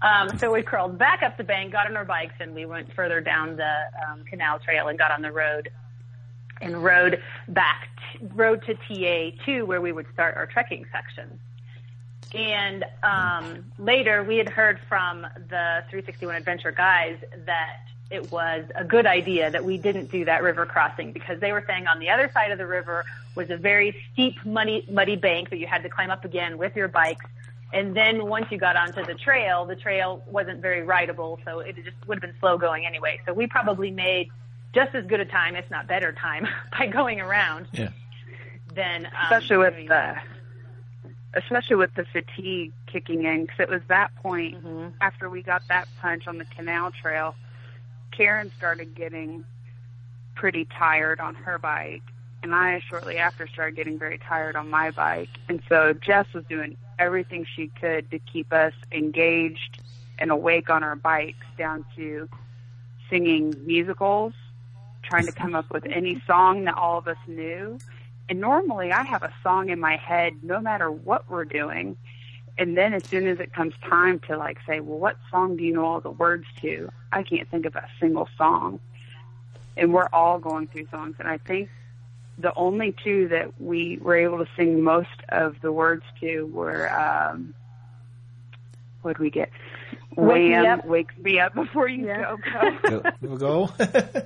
Um, 0.01 0.37
so 0.37 0.51
we 0.51 0.61
crawled 0.61 0.97
back 0.97 1.23
up 1.23 1.37
the 1.37 1.43
bank, 1.43 1.71
got 1.71 1.87
on 1.87 1.97
our 1.97 2.05
bikes, 2.05 2.35
and 2.39 2.53
we 2.53 2.65
went 2.65 2.93
further 2.93 3.21
down 3.21 3.55
the 3.55 3.73
um, 4.07 4.23
canal 4.25 4.59
trail 4.59 4.87
and 4.87 4.99
got 4.99 5.11
on 5.11 5.21
the 5.21 5.31
road 5.31 5.69
and 6.61 6.83
rode 6.83 7.21
back, 7.47 7.89
t- 8.13 8.19
rode 8.33 8.63
to 8.65 8.75
TA2 8.75 9.65
where 9.65 9.81
we 9.81 9.91
would 9.91 10.07
start 10.13 10.35
our 10.37 10.45
trekking 10.45 10.85
section. 10.91 11.39
And 12.33 12.83
um, 13.03 13.71
later, 13.79 14.23
we 14.23 14.37
had 14.37 14.49
heard 14.49 14.79
from 14.89 15.21
the 15.21 15.83
361 15.89 16.35
Adventure 16.35 16.71
guys 16.71 17.17
that 17.45 17.77
it 18.11 18.31
was 18.31 18.65
a 18.75 18.83
good 18.83 19.05
idea 19.05 19.49
that 19.49 19.63
we 19.63 19.77
didn't 19.77 20.11
do 20.11 20.25
that 20.25 20.43
river 20.43 20.65
crossing 20.65 21.11
because 21.11 21.39
they 21.39 21.51
were 21.51 21.63
saying 21.65 21.87
on 21.87 21.99
the 21.99 22.09
other 22.09 22.29
side 22.33 22.51
of 22.51 22.57
the 22.57 22.67
river 22.67 23.05
was 23.35 23.49
a 23.49 23.57
very 23.57 23.95
steep, 24.11 24.35
muddy, 24.45 24.85
muddy 24.89 25.15
bank 25.15 25.49
that 25.49 25.57
you 25.57 25.67
had 25.67 25.81
to 25.83 25.89
climb 25.89 26.11
up 26.11 26.23
again 26.25 26.57
with 26.57 26.75
your 26.75 26.87
bikes. 26.87 27.25
And 27.73 27.95
then 27.95 28.27
once 28.27 28.45
you 28.51 28.57
got 28.57 28.75
onto 28.75 29.03
the 29.03 29.15
trail, 29.15 29.65
the 29.65 29.75
trail 29.75 30.23
wasn't 30.27 30.61
very 30.61 30.83
rideable, 30.83 31.39
so 31.43 31.59
it 31.59 31.75
just 31.75 31.97
would 32.07 32.15
have 32.15 32.21
been 32.21 32.39
slow 32.39 32.57
going 32.57 32.85
anyway. 32.85 33.19
So 33.25 33.33
we 33.33 33.47
probably 33.47 33.91
made 33.91 34.29
just 34.75 34.93
as 34.93 35.05
good 35.05 35.19
a 35.21 35.25
time, 35.25 35.55
if 35.55 35.69
not 35.71 35.87
better 35.87 36.11
time, 36.11 36.47
by 36.77 36.85
going 36.87 37.19
around. 37.21 37.67
Yeah. 37.71 37.89
Than 38.75 39.05
um, 39.07 39.11
especially 39.23 39.57
with 39.57 39.73
doing- 39.75 39.87
the 39.87 40.15
especially 41.37 41.75
with 41.75 41.93
the 41.95 42.05
fatigue 42.05 42.71
kicking 42.87 43.23
in 43.25 43.41
because 43.45 43.59
it 43.59 43.69
was 43.69 43.81
that 43.89 44.13
point 44.17 44.63
Mhm. 44.63 44.93
after 45.01 45.29
we 45.29 45.41
got 45.41 45.63
that 45.69 45.87
punch 46.01 46.27
on 46.27 46.37
the 46.37 46.45
canal 46.45 46.91
trail 46.91 47.35
karen 48.11 48.49
started 48.57 48.95
getting 48.95 49.43
pretty 50.35 50.63
tired 50.65 51.19
on 51.19 51.35
her 51.35 51.57
bike 51.57 52.01
and 52.41 52.55
i 52.55 52.79
shortly 52.89 53.17
after 53.17 53.47
started 53.47 53.75
getting 53.75 53.99
very 53.99 54.17
tired 54.17 54.55
on 54.55 54.69
my 54.69 54.91
bike 54.91 55.27
and 55.49 55.61
so 55.67 55.91
jess 55.91 56.25
was 56.33 56.45
doing 56.45 56.77
everything 56.99 57.45
she 57.55 57.67
could 57.81 58.09
to 58.11 58.19
keep 58.19 58.53
us 58.53 58.73
engaged 58.93 59.81
and 60.17 60.31
awake 60.31 60.69
on 60.69 60.83
our 60.83 60.95
bikes 60.95 61.45
down 61.57 61.83
to 61.97 62.29
singing 63.09 63.53
musicals 63.65 64.33
trying 65.07 65.25
to 65.25 65.31
come 65.31 65.55
up 65.55 65.71
with 65.71 65.85
any 65.85 66.21
song 66.27 66.65
that 66.65 66.75
all 66.75 66.97
of 66.97 67.07
us 67.07 67.17
knew 67.27 67.79
and 68.29 68.39
normally 68.39 68.91
I 68.91 69.03
have 69.03 69.23
a 69.23 69.33
song 69.43 69.69
in 69.69 69.79
my 69.79 69.97
head 69.97 70.33
no 70.41 70.59
matter 70.59 70.91
what 70.91 71.29
we're 71.29 71.45
doing. 71.45 71.95
And 72.57 72.77
then 72.77 72.93
as 72.93 73.03
soon 73.09 73.27
as 73.27 73.39
it 73.39 73.53
comes 73.53 73.73
time 73.87 74.19
to 74.27 74.37
like 74.37 74.57
say, 74.65 74.79
well, 74.79 74.97
what 74.97 75.17
song 75.29 75.57
do 75.57 75.63
you 75.63 75.73
know 75.73 75.85
all 75.85 75.99
the 75.99 76.09
words 76.09 76.45
to? 76.61 76.89
I 77.11 77.23
can't 77.23 77.49
think 77.49 77.65
of 77.65 77.75
a 77.75 77.87
single 77.99 78.27
song. 78.37 78.79
And 79.77 79.93
we're 79.93 80.09
all 80.11 80.39
going 80.39 80.67
through 80.67 80.87
songs. 80.89 81.17
And 81.19 81.27
I 81.27 81.37
think 81.37 81.69
the 82.37 82.53
only 82.55 82.95
two 83.03 83.27
that 83.27 83.61
we 83.61 83.97
were 83.97 84.15
able 84.15 84.39
to 84.39 84.49
sing 84.55 84.81
most 84.81 85.21
of 85.29 85.61
the 85.61 85.71
words 85.71 86.03
to 86.21 86.45
were, 86.47 86.91
um, 86.91 87.53
what 89.01 89.17
did 89.17 89.19
we 89.19 89.29
get? 89.29 89.51
Wake 90.17 90.49
Me 90.49 90.55
Up. 90.55 90.85
Wake 90.85 91.17
Me 91.17 91.39
Up 91.39 91.53
Before 91.53 91.87
You 91.87 92.07
Yeah. 92.07 92.35
Go 92.53 93.01
Go. 93.37 93.37
Go. 93.37 93.69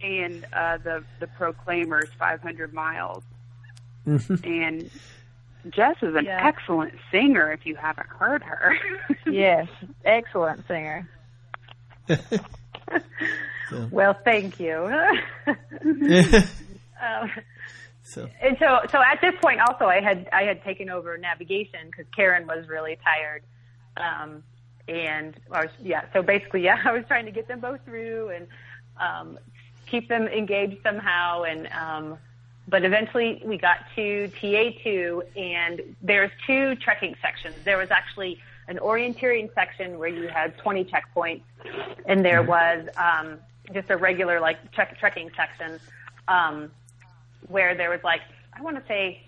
And 0.00 0.46
uh, 0.52 0.78
the 0.78 1.02
the 1.20 1.26
Proclaimers 1.26 2.08
500 2.18 2.72
miles. 2.72 3.24
and 4.06 4.90
Jess 5.70 5.96
is 6.02 6.14
an 6.14 6.24
Yeah. 6.24 6.46
excellent 6.46 6.94
singer. 7.10 7.50
If 7.52 7.66
you 7.66 7.74
haven't 7.74 8.08
heard 8.08 8.42
her, 8.44 8.76
Yes, 9.26 9.66
excellent 10.04 10.66
singer. 10.68 11.08
Well, 13.90 14.14
thank 14.24 14.58
you. 14.60 14.90
um, 15.46 17.30
so 18.02 18.28
and 18.40 18.56
so, 18.58 18.78
so 18.90 18.98
at 19.02 19.20
this 19.20 19.34
point, 19.42 19.60
also, 19.60 19.84
I 19.86 20.00
had 20.00 20.28
I 20.32 20.44
had 20.44 20.62
taken 20.64 20.88
over 20.88 21.18
navigation 21.18 21.80
because 21.86 22.06
Karen 22.16 22.46
was 22.46 22.66
really 22.68 22.96
tired, 23.04 23.42
um, 23.98 24.42
and 24.88 25.34
was 25.50 25.68
yeah. 25.82 26.04
So 26.12 26.22
basically, 26.22 26.62
yeah, 26.64 26.80
I 26.84 26.92
was 26.92 27.04
trying 27.06 27.26
to 27.26 27.32
get 27.32 27.48
them 27.48 27.60
both 27.60 27.80
through 27.84 28.30
and 28.30 28.46
um, 28.98 29.38
keep 29.86 30.08
them 30.08 30.26
engaged 30.28 30.82
somehow, 30.82 31.42
and 31.42 31.68
um, 31.68 32.18
but 32.66 32.84
eventually 32.84 33.42
we 33.44 33.56
got 33.58 33.78
to 33.96 34.30
TA2, 34.40 35.22
and 35.36 35.96
there's 36.02 36.30
two 36.46 36.74
trekking 36.76 37.14
sections. 37.22 37.54
There 37.64 37.78
was 37.78 37.90
actually 37.90 38.40
an 38.66 38.78
orienteering 38.78 39.52
section 39.54 39.98
where 39.98 40.10
you 40.10 40.28
had 40.28 40.56
20 40.58 40.84
checkpoints, 40.84 41.42
and 42.04 42.22
there 42.24 42.42
was 42.42 42.86
um, 42.96 43.38
just 43.72 43.88
a 43.90 43.96
regular 43.96 44.40
like 44.40 44.72
trek- 44.72 44.98
trekking 44.98 45.30
section. 45.36 45.80
Um, 46.26 46.70
where 47.46 47.74
there 47.74 47.90
was 47.90 48.00
like 48.04 48.20
I 48.52 48.62
want 48.62 48.76
to 48.76 48.82
say 48.86 49.22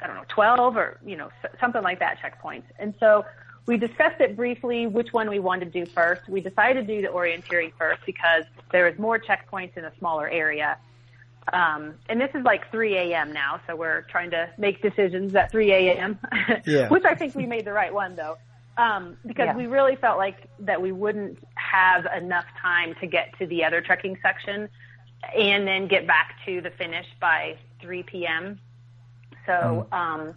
I 0.00 0.06
don't 0.06 0.16
know 0.16 0.24
12 0.28 0.76
or 0.76 0.98
you 1.04 1.16
know 1.16 1.30
something 1.60 1.82
like 1.82 1.98
that 2.00 2.18
checkpoints. 2.18 2.64
And 2.78 2.94
so 3.00 3.24
we 3.68 3.76
discussed 3.76 4.18
it 4.20 4.34
briefly 4.34 4.86
which 4.86 5.12
one 5.12 5.28
we 5.28 5.38
wanted 5.38 5.70
to 5.70 5.84
do 5.84 5.90
first. 5.94 6.26
We 6.26 6.40
decided 6.40 6.86
to 6.86 6.94
do 6.96 7.02
the 7.02 7.08
orienteering 7.08 7.72
first 7.78 8.00
because 8.06 8.44
there 8.72 8.86
was 8.86 8.98
more 8.98 9.18
checkpoints 9.20 9.76
in 9.76 9.84
a 9.84 9.92
smaller 9.98 10.26
area. 10.26 10.78
Um, 11.52 11.94
and 12.08 12.18
this 12.18 12.30
is 12.34 12.44
like 12.44 12.70
3 12.70 12.96
a.m. 12.96 13.30
now, 13.30 13.60
so 13.66 13.76
we're 13.76 14.02
trying 14.10 14.30
to 14.30 14.48
make 14.56 14.80
decisions 14.80 15.34
at 15.34 15.52
3 15.52 15.70
a.m. 15.70 16.18
Yeah. 16.66 16.88
which 16.88 17.04
I 17.04 17.14
think 17.14 17.34
we 17.34 17.44
made 17.44 17.66
the 17.66 17.72
right 17.74 17.92
one 17.92 18.16
though. 18.16 18.38
Um, 18.78 19.18
because 19.26 19.48
Yeah. 19.48 19.56
we 19.56 19.66
really 19.66 19.96
felt 19.96 20.16
like 20.16 20.48
that 20.60 20.80
we 20.80 20.90
wouldn't 20.90 21.38
have 21.56 22.06
enough 22.16 22.46
time 22.62 22.94
to 23.02 23.06
get 23.06 23.38
to 23.38 23.46
the 23.46 23.64
other 23.64 23.82
trekking 23.82 24.16
section 24.22 24.70
and 25.36 25.68
then 25.68 25.88
get 25.88 26.06
back 26.06 26.36
to 26.46 26.62
the 26.62 26.70
finish 26.70 27.06
by 27.20 27.58
3 27.82 28.02
p.m. 28.04 28.60
So, 29.44 29.86
um, 29.92 30.34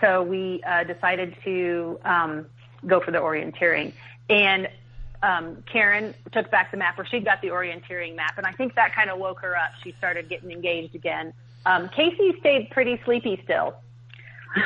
so 0.00 0.22
we 0.22 0.62
uh, 0.66 0.84
decided 0.84 1.36
to 1.44 1.98
um, 2.04 2.46
go 2.86 3.00
for 3.00 3.10
the 3.10 3.18
orienteering, 3.18 3.92
and 4.28 4.68
um, 5.22 5.62
Karen 5.70 6.14
took 6.32 6.50
back 6.50 6.70
the 6.70 6.76
map, 6.76 6.98
or 6.98 7.04
she'd 7.06 7.24
got 7.24 7.40
the 7.40 7.48
orienteering 7.48 8.14
map, 8.14 8.36
and 8.36 8.46
I 8.46 8.52
think 8.52 8.74
that 8.74 8.94
kind 8.94 9.10
of 9.10 9.18
woke 9.18 9.40
her 9.40 9.56
up. 9.56 9.72
She 9.82 9.94
started 9.98 10.28
getting 10.28 10.50
engaged 10.50 10.94
again. 10.94 11.32
Um, 11.66 11.88
Casey 11.88 12.34
stayed 12.40 12.70
pretty 12.70 13.00
sleepy 13.04 13.40
still, 13.44 13.74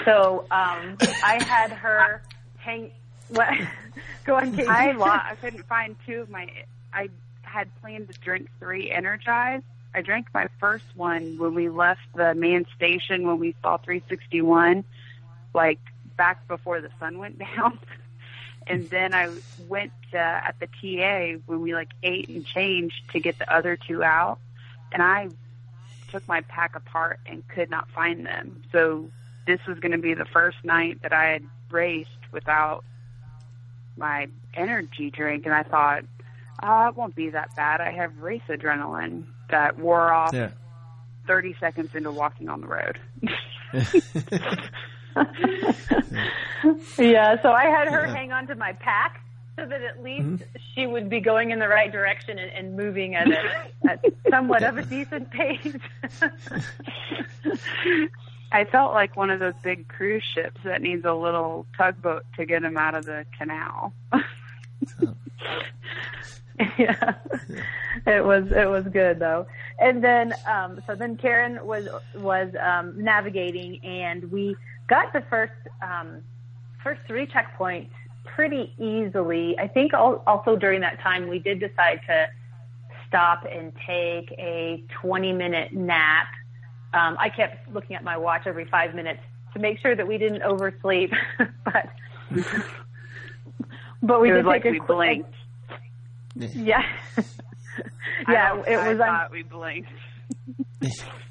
so 0.04 0.40
um, 0.50 0.96
I 1.00 1.42
had 1.42 1.72
her 1.72 2.22
hang. 2.56 2.92
What? 3.28 3.54
Go 4.24 4.36
on, 4.36 4.54
Casey. 4.54 4.68
I 4.68 4.92
lost. 4.92 5.26
I 5.26 5.34
couldn't 5.36 5.66
find 5.66 5.96
two 6.06 6.22
of 6.22 6.30
my. 6.30 6.50
I 6.92 7.08
had 7.42 7.68
planned 7.80 8.08
to 8.12 8.18
drink 8.20 8.48
three 8.58 8.90
Energize. 8.90 9.62
I 9.94 10.02
drank 10.02 10.26
my 10.34 10.48
first 10.60 10.84
one 10.94 11.38
when 11.38 11.54
we 11.54 11.68
left 11.68 12.00
the 12.14 12.34
main 12.34 12.66
station 12.76 13.26
when 13.26 13.38
we 13.38 13.54
saw 13.62 13.78
361, 13.78 14.84
like 15.54 15.80
back 16.16 16.46
before 16.48 16.80
the 16.80 16.90
sun 16.98 17.18
went 17.18 17.38
down. 17.56 17.78
And 18.66 18.88
then 18.90 19.14
I 19.14 19.30
went 19.66 19.92
uh, 20.12 20.18
at 20.18 20.56
the 20.60 20.66
TA 20.66 21.40
when 21.46 21.62
we 21.62 21.74
like 21.74 21.88
ate 22.02 22.28
and 22.28 22.44
changed 22.44 23.00
to 23.12 23.20
get 23.20 23.38
the 23.38 23.52
other 23.52 23.76
two 23.76 24.02
out. 24.04 24.38
And 24.92 25.02
I 25.02 25.28
took 26.10 26.26
my 26.28 26.42
pack 26.42 26.76
apart 26.76 27.20
and 27.26 27.46
could 27.48 27.70
not 27.70 27.90
find 27.90 28.26
them. 28.26 28.62
So 28.72 29.10
this 29.46 29.60
was 29.66 29.78
going 29.78 29.92
to 29.92 29.98
be 29.98 30.14
the 30.14 30.26
first 30.26 30.58
night 30.64 31.00
that 31.02 31.12
I 31.12 31.30
had 31.30 31.44
raced 31.70 32.10
without 32.32 32.84
my 33.96 34.28
energy 34.52 35.10
drink. 35.10 35.46
And 35.46 35.54
I 35.54 35.62
thought, 35.62 36.04
uh, 36.62 36.88
it 36.90 36.96
won't 36.96 37.14
be 37.14 37.30
that 37.30 37.54
bad. 37.56 37.80
I 37.80 37.90
have 37.92 38.18
race 38.18 38.42
adrenaline 38.48 39.24
that 39.50 39.78
wore 39.78 40.12
off 40.12 40.34
yeah. 40.34 40.50
30 41.26 41.56
seconds 41.60 41.94
into 41.94 42.10
walking 42.10 42.48
on 42.48 42.60
the 42.60 42.66
road. 42.66 42.98
yeah, 46.98 47.40
so 47.42 47.52
I 47.52 47.64
had 47.64 47.88
her 47.88 48.06
hang 48.06 48.32
on 48.32 48.46
to 48.48 48.54
my 48.54 48.72
pack 48.72 49.22
so 49.58 49.66
that 49.66 49.82
at 49.82 50.02
least 50.02 50.44
she 50.74 50.86
would 50.86 51.08
be 51.08 51.20
going 51.20 51.50
in 51.50 51.58
the 51.58 51.68
right 51.68 51.90
direction 51.90 52.38
and, 52.38 52.50
and 52.52 52.76
moving 52.76 53.16
at, 53.16 53.28
a, 53.28 53.66
at 53.88 54.04
somewhat 54.30 54.62
of 54.62 54.78
a 54.78 54.82
decent 54.88 55.30
pace. 55.30 55.76
I 58.52 58.64
felt 58.64 58.94
like 58.94 59.16
one 59.16 59.30
of 59.30 59.40
those 59.40 59.54
big 59.62 59.88
cruise 59.88 60.22
ships 60.34 60.60
that 60.64 60.80
needs 60.80 61.04
a 61.04 61.12
little 61.12 61.66
tugboat 61.76 62.24
to 62.36 62.46
get 62.46 62.62
him 62.62 62.76
out 62.76 62.94
of 62.94 63.04
the 63.04 63.26
canal. 63.36 63.92
yeah. 66.78 67.14
It 68.06 68.24
was 68.24 68.50
it 68.52 68.68
was 68.68 68.84
good 68.86 69.18
though. 69.18 69.46
And 69.78 70.02
then 70.02 70.34
um 70.46 70.80
so 70.86 70.94
then 70.94 71.16
Karen 71.16 71.66
was 71.66 71.88
was 72.14 72.54
um 72.60 73.02
navigating 73.02 73.84
and 73.84 74.30
we 74.30 74.56
got 74.88 75.12
the 75.12 75.22
first 75.30 75.52
um 75.82 76.22
first 76.82 77.00
three 77.06 77.26
checkpoints 77.26 77.90
pretty 78.24 78.72
easily. 78.78 79.56
I 79.58 79.68
think 79.68 79.92
also 79.94 80.56
during 80.56 80.80
that 80.82 81.00
time 81.00 81.28
we 81.28 81.38
did 81.38 81.60
decide 81.60 82.00
to 82.06 82.26
stop 83.06 83.44
and 83.50 83.72
take 83.86 84.30
a 84.38 84.82
20 85.02 85.32
minute 85.32 85.72
nap. 85.72 86.26
Um 86.94 87.16
I 87.18 87.28
kept 87.30 87.68
looking 87.72 87.96
at 87.96 88.04
my 88.04 88.16
watch 88.16 88.42
every 88.46 88.64
5 88.66 88.94
minutes 88.94 89.20
to 89.54 89.58
make 89.58 89.78
sure 89.80 89.96
that 89.96 90.06
we 90.06 90.18
didn't 90.18 90.42
oversleep 90.42 91.10
but 91.64 91.88
but 94.02 94.20
we 94.20 94.30
it 94.30 94.34
did 94.34 94.44
like 94.44 94.62
take 94.62 94.70
a 94.70 94.72
we 94.72 94.78
quick- 94.78 94.88
blinked. 94.88 95.34
yeah. 96.56 96.82
I 98.26 98.32
yeah, 98.32 98.48
don't- 98.54 98.68
it 98.68 98.74
I 98.78 98.88
was. 98.88 99.00
um, 99.00 99.06
thought 99.06 99.30
we 99.30 99.42
blinked. 99.42 99.90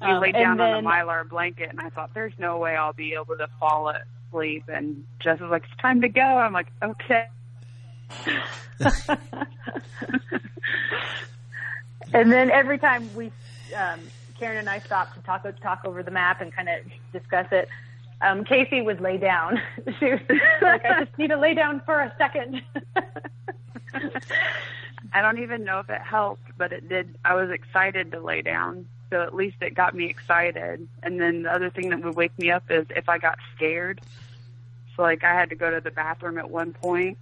we 0.00 0.06
Um, 0.08 0.20
laid 0.20 0.32
down 0.34 0.56
then- 0.56 0.74
on 0.74 0.84
the 0.84 0.90
mylar 0.90 1.28
blanket, 1.28 1.70
and 1.70 1.80
I 1.80 1.88
thought, 1.90 2.14
"There's 2.14 2.38
no 2.38 2.58
way 2.58 2.76
I'll 2.76 2.92
be 2.92 3.14
able 3.14 3.36
to 3.36 3.48
fall 3.60 3.88
asleep." 3.90 4.68
And 4.68 5.04
Jess 5.20 5.40
was 5.40 5.50
like, 5.50 5.64
"It's 5.64 5.76
time 5.80 6.00
to 6.02 6.08
go." 6.08 6.22
I'm 6.22 6.52
like, 6.52 6.68
"Okay." 6.82 7.26
and 12.14 12.32
then 12.32 12.50
every 12.50 12.78
time 12.78 13.14
we, 13.14 13.26
um, 13.76 14.00
Karen 14.38 14.58
and 14.58 14.68
I 14.68 14.78
stopped 14.80 15.14
to 15.16 15.22
talk 15.22 15.46
talk 15.60 15.80
over 15.84 16.02
the 16.02 16.10
map 16.10 16.40
and 16.40 16.52
kind 16.52 16.68
of 16.68 16.76
discuss 17.12 17.46
it. 17.52 17.68
Um, 18.20 18.44
Casey 18.44 18.80
would 18.80 19.00
lay 19.00 19.16
down. 19.16 19.60
she 20.00 20.10
was 20.12 20.20
like, 20.62 20.84
"I 20.84 21.04
just 21.04 21.16
need 21.18 21.28
to 21.28 21.36
lay 21.36 21.54
down 21.54 21.80
for 21.80 22.00
a 22.00 22.12
second. 22.18 22.62
I 25.12 25.22
don't 25.22 25.38
even 25.38 25.64
know 25.64 25.78
if 25.80 25.88
it 25.88 26.00
helped, 26.02 26.42
but 26.58 26.72
it 26.72 26.88
did. 26.88 27.16
I 27.24 27.34
was 27.34 27.50
excited 27.50 28.10
to 28.12 28.20
lay 28.20 28.42
down, 28.42 28.86
so 29.10 29.22
at 29.22 29.34
least 29.34 29.56
it 29.60 29.74
got 29.74 29.94
me 29.94 30.06
excited. 30.06 30.86
And 31.02 31.20
then 31.20 31.42
the 31.42 31.52
other 31.52 31.70
thing 31.70 31.90
that 31.90 32.02
would 32.02 32.14
wake 32.14 32.38
me 32.38 32.50
up 32.50 32.64
is 32.70 32.86
if 32.90 33.08
I 33.08 33.18
got 33.18 33.38
scared. 33.56 34.00
So 34.96 35.02
like 35.02 35.24
I 35.24 35.34
had 35.34 35.50
to 35.50 35.56
go 35.56 35.70
to 35.70 35.80
the 35.80 35.90
bathroom 35.90 36.38
at 36.38 36.50
one 36.50 36.72
point, 36.72 37.18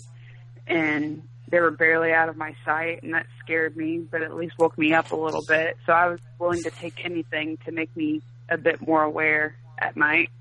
and 0.66 1.22
they 1.48 1.60
were 1.60 1.70
barely 1.70 2.12
out 2.12 2.28
of 2.28 2.36
my 2.36 2.54
sight, 2.64 3.02
and 3.02 3.14
that 3.14 3.26
scared 3.40 3.76
me, 3.76 3.98
but 3.98 4.22
at 4.22 4.34
least 4.34 4.58
woke 4.58 4.76
me 4.76 4.92
up 4.92 5.12
a 5.12 5.16
little 5.16 5.42
bit. 5.42 5.76
So 5.86 5.92
I 5.92 6.08
was 6.08 6.18
willing 6.38 6.62
to 6.64 6.70
take 6.70 7.04
anything 7.04 7.58
to 7.66 7.72
make 7.72 7.94
me 7.96 8.22
a 8.48 8.56
bit 8.56 8.86
more 8.86 9.02
aware 9.02 9.54
at 9.78 9.96
night. 9.96 10.30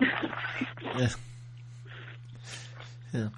Yeah. 0.98 1.10
Yeah. 3.14 3.30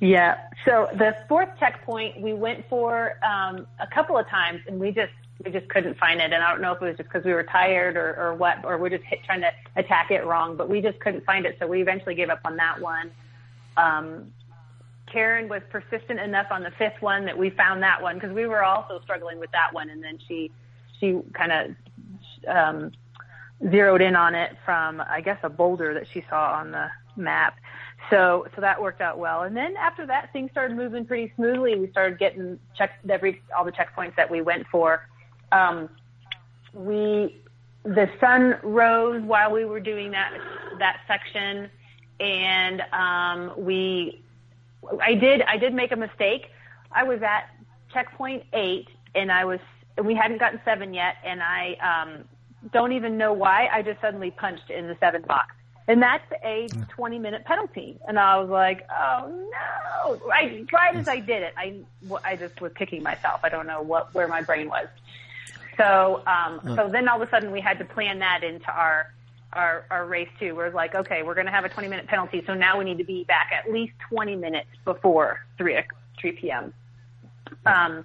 Yeah. 0.00 0.36
So 0.64 0.88
the 0.94 1.14
fourth 1.28 1.50
checkpoint 1.58 2.20
we 2.20 2.32
went 2.32 2.68
for 2.68 3.16
um, 3.24 3.66
a 3.78 3.86
couple 3.86 4.16
of 4.18 4.26
times, 4.28 4.60
and 4.66 4.80
we 4.80 4.90
just 4.90 5.12
we 5.44 5.50
just 5.50 5.68
couldn't 5.68 5.96
find 5.98 6.20
it. 6.20 6.32
And 6.32 6.42
I 6.42 6.50
don't 6.50 6.60
know 6.60 6.72
if 6.72 6.82
it 6.82 6.84
was 6.84 6.96
just 6.96 7.08
because 7.08 7.24
we 7.24 7.32
were 7.32 7.44
tired 7.44 7.96
or, 7.96 8.14
or 8.16 8.34
what, 8.34 8.64
or 8.64 8.78
we're 8.78 8.90
just 8.90 9.04
hit, 9.04 9.20
trying 9.24 9.40
to 9.40 9.52
attack 9.76 10.10
it 10.10 10.24
wrong. 10.24 10.56
But 10.56 10.68
we 10.68 10.80
just 10.80 11.00
couldn't 11.00 11.24
find 11.24 11.46
it, 11.46 11.56
so 11.58 11.66
we 11.66 11.80
eventually 11.80 12.14
gave 12.14 12.30
up 12.30 12.40
on 12.44 12.56
that 12.56 12.80
one. 12.80 13.10
Um, 13.76 14.32
Karen 15.10 15.48
was 15.48 15.62
persistent 15.70 16.20
enough 16.20 16.46
on 16.50 16.62
the 16.62 16.70
fifth 16.72 17.00
one 17.00 17.24
that 17.24 17.36
we 17.36 17.50
found 17.50 17.82
that 17.82 18.00
one 18.00 18.16
because 18.16 18.32
we 18.32 18.46
were 18.46 18.62
also 18.62 19.00
struggling 19.02 19.38
with 19.38 19.50
that 19.52 19.72
one, 19.72 19.90
and 19.90 20.02
then 20.02 20.18
she 20.28 20.50
she 20.98 21.18
kind 21.32 21.52
of 21.52 21.74
um, 22.46 22.92
zeroed 23.70 24.02
in 24.02 24.14
on 24.14 24.34
it 24.34 24.56
from 24.64 25.00
I 25.00 25.20
guess 25.20 25.38
a 25.42 25.48
boulder 25.48 25.94
that 25.94 26.06
she 26.12 26.24
saw 26.28 26.52
on 26.52 26.70
the 26.70 26.88
map. 27.16 27.58
So 28.08 28.46
so 28.54 28.60
that 28.60 28.80
worked 28.80 29.00
out 29.00 29.18
well. 29.18 29.42
And 29.42 29.56
then 29.56 29.76
after 29.76 30.06
that, 30.06 30.32
things 30.32 30.50
started 30.52 30.76
moving 30.76 31.04
pretty 31.04 31.32
smoothly. 31.34 31.76
We 31.76 31.90
started 31.90 32.18
getting 32.18 32.58
checked 32.76 33.08
every 33.08 33.42
all 33.56 33.64
the 33.64 33.72
checkpoints 33.72 34.14
that 34.16 34.30
we 34.30 34.42
went 34.42 34.66
for. 34.68 35.08
Um, 35.52 35.88
we 36.72 37.36
the 37.84 38.10
sun 38.20 38.56
rose 38.62 39.22
while 39.22 39.50
we 39.50 39.64
were 39.64 39.80
doing 39.80 40.10
that 40.12 40.32
that 40.78 41.00
section, 41.06 41.70
and 42.18 42.82
um, 42.92 43.52
we 43.56 44.22
I 45.00 45.14
did 45.14 45.42
I 45.42 45.56
did 45.56 45.74
make 45.74 45.92
a 45.92 45.96
mistake. 45.96 46.50
I 46.92 47.04
was 47.04 47.22
at 47.22 47.50
checkpoint 47.92 48.44
eight, 48.52 48.88
and 49.14 49.32
I 49.32 49.44
was 49.44 49.60
and 49.96 50.06
we 50.06 50.14
hadn't 50.14 50.38
gotten 50.38 50.60
seven 50.64 50.94
yet, 50.94 51.16
and 51.24 51.42
I 51.42 51.74
um, 52.04 52.24
don't 52.72 52.92
even 52.92 53.16
know 53.16 53.32
why. 53.32 53.68
I 53.72 53.82
just 53.82 54.00
suddenly 54.00 54.30
punched 54.30 54.70
in 54.70 54.86
the 54.86 54.96
seven 55.00 55.22
box. 55.22 55.54
And 55.88 56.00
that's 56.00 56.30
a 56.44 56.68
20 56.90 57.18
minute 57.18 57.44
penalty. 57.44 57.98
And 58.06 58.16
I 58.16 58.38
was 58.38 58.48
like, 58.48 58.86
oh 58.90 59.28
no. 59.28 60.30
I, 60.32 60.64
right 60.72 60.94
as 60.94 61.08
I 61.08 61.18
did 61.18 61.42
it, 61.42 61.52
I, 61.56 61.80
I 62.22 62.36
just 62.36 62.60
was 62.60 62.72
kicking 62.74 63.02
myself. 63.02 63.40
I 63.42 63.48
don't 63.48 63.66
know 63.66 63.82
what, 63.82 64.14
where 64.14 64.28
my 64.28 64.42
brain 64.42 64.68
was. 64.68 64.86
So, 65.80 66.22
um, 66.26 66.60
so 66.76 66.88
then 66.88 67.08
all 67.08 67.20
of 67.20 67.26
a 67.26 67.30
sudden 67.30 67.50
we 67.50 67.60
had 67.60 67.78
to 67.78 67.84
plan 67.84 68.18
that 68.18 68.44
into 68.44 68.70
our, 68.70 69.14
our, 69.52 69.86
our 69.90 70.06
race 70.06 70.28
too. 70.38 70.54
We're 70.54 70.70
like, 70.70 70.94
okay, 70.94 71.22
we're 71.22 71.34
going 71.34 71.46
to 71.46 71.52
have 71.52 71.64
a 71.64 71.70
20 71.70 71.88
minute 71.88 72.06
penalty. 72.06 72.42
So 72.46 72.54
now 72.54 72.78
we 72.78 72.84
need 72.84 72.98
to 72.98 73.04
be 73.04 73.24
back 73.24 73.50
at 73.52 73.72
least 73.72 73.94
20 74.10 74.36
minutes 74.36 74.68
before 74.84 75.40
3, 75.56 75.78
o- 75.78 75.82
3 76.20 76.32
p.m. 76.32 76.74
Um, 77.64 78.04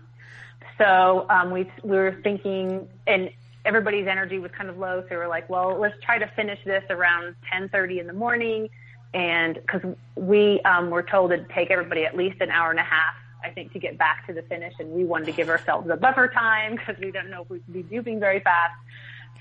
so 0.78 1.26
um, 1.30 1.52
we 1.52 1.70
we 1.84 1.96
were 1.96 2.20
thinking, 2.24 2.88
and 3.08 3.30
everybody's 3.64 4.08
energy 4.08 4.40
was 4.40 4.52
kind 4.52 4.70
of 4.70 4.78
low, 4.78 5.02
so 5.04 5.08
we 5.12 5.18
were 5.18 5.28
like, 5.28 5.50
well, 5.50 5.78
let's 5.80 5.96
try 6.04 6.18
to 6.18 6.28
finish 6.36 6.60
this 6.66 6.84
around 6.90 7.36
10:30 7.54 8.00
in 8.00 8.08
the 8.08 8.14
morning, 8.14 8.70
and 9.14 9.56
because 9.56 9.82
we 10.16 10.60
um, 10.62 10.90
were 10.90 11.04
told 11.04 11.32
it'd 11.32 11.50
take 11.50 11.72
everybody 11.72 12.06
at 12.06 12.18
least 12.18 12.42
an 12.42 12.50
hour 12.50 12.72
and 12.72 12.80
a 12.80 12.84
half, 12.84 13.14
I 13.46 13.52
think, 13.52 13.74
to 13.74 13.80
get 13.80 13.98
back 13.98 14.26
to 14.28 14.34
the 14.34 14.42
finish, 14.44 14.74
and 14.80 14.92
we 14.92 15.04
wanted 15.06 15.26
to 15.26 15.32
give 15.32 15.50
ourselves 15.50 15.90
a 15.90 15.96
buffer 15.96 16.28
time 16.28 16.76
because 16.76 16.98
we 17.00 17.12
don't 17.12 17.30
know 17.30 17.44
if 17.44 17.50
we'd 17.50 17.72
be 17.72 17.84
duping 17.84 18.20
very 18.20 18.40
fast. 18.40 18.74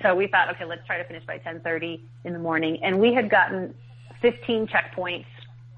So 0.02 0.14
we 0.14 0.26
thought, 0.26 0.50
okay, 0.50 0.64
let's 0.64 0.86
try 0.86 0.98
to 0.98 1.04
finish 1.04 1.24
by 1.24 1.38
10:30 1.38 2.00
in 2.24 2.32
the 2.32 2.38
morning, 2.38 2.82
and 2.82 3.00
we 3.00 3.14
had 3.14 3.30
gotten 3.30 3.74
15 4.20 4.66
checkpoints 4.66 5.26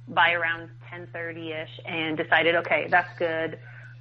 by 0.08 0.32
around 0.32 0.70
10:30 0.90 1.62
ish, 1.62 1.80
and 1.86 2.16
decided, 2.16 2.56
okay, 2.56 2.88
that's 2.90 3.16
good. 3.18 3.58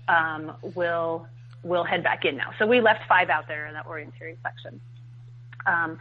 Um, 0.07 0.53
we'll 0.75 1.27
we'll 1.63 1.83
head 1.83 2.03
back 2.03 2.25
in 2.25 2.37
now. 2.37 2.51
So 2.59 2.65
we 2.65 2.81
left 2.81 3.07
five 3.07 3.29
out 3.29 3.47
there 3.47 3.67
in 3.67 3.73
that 3.73 3.85
orienteering 3.85 4.37
section. 4.43 4.79
Um, 5.65 5.97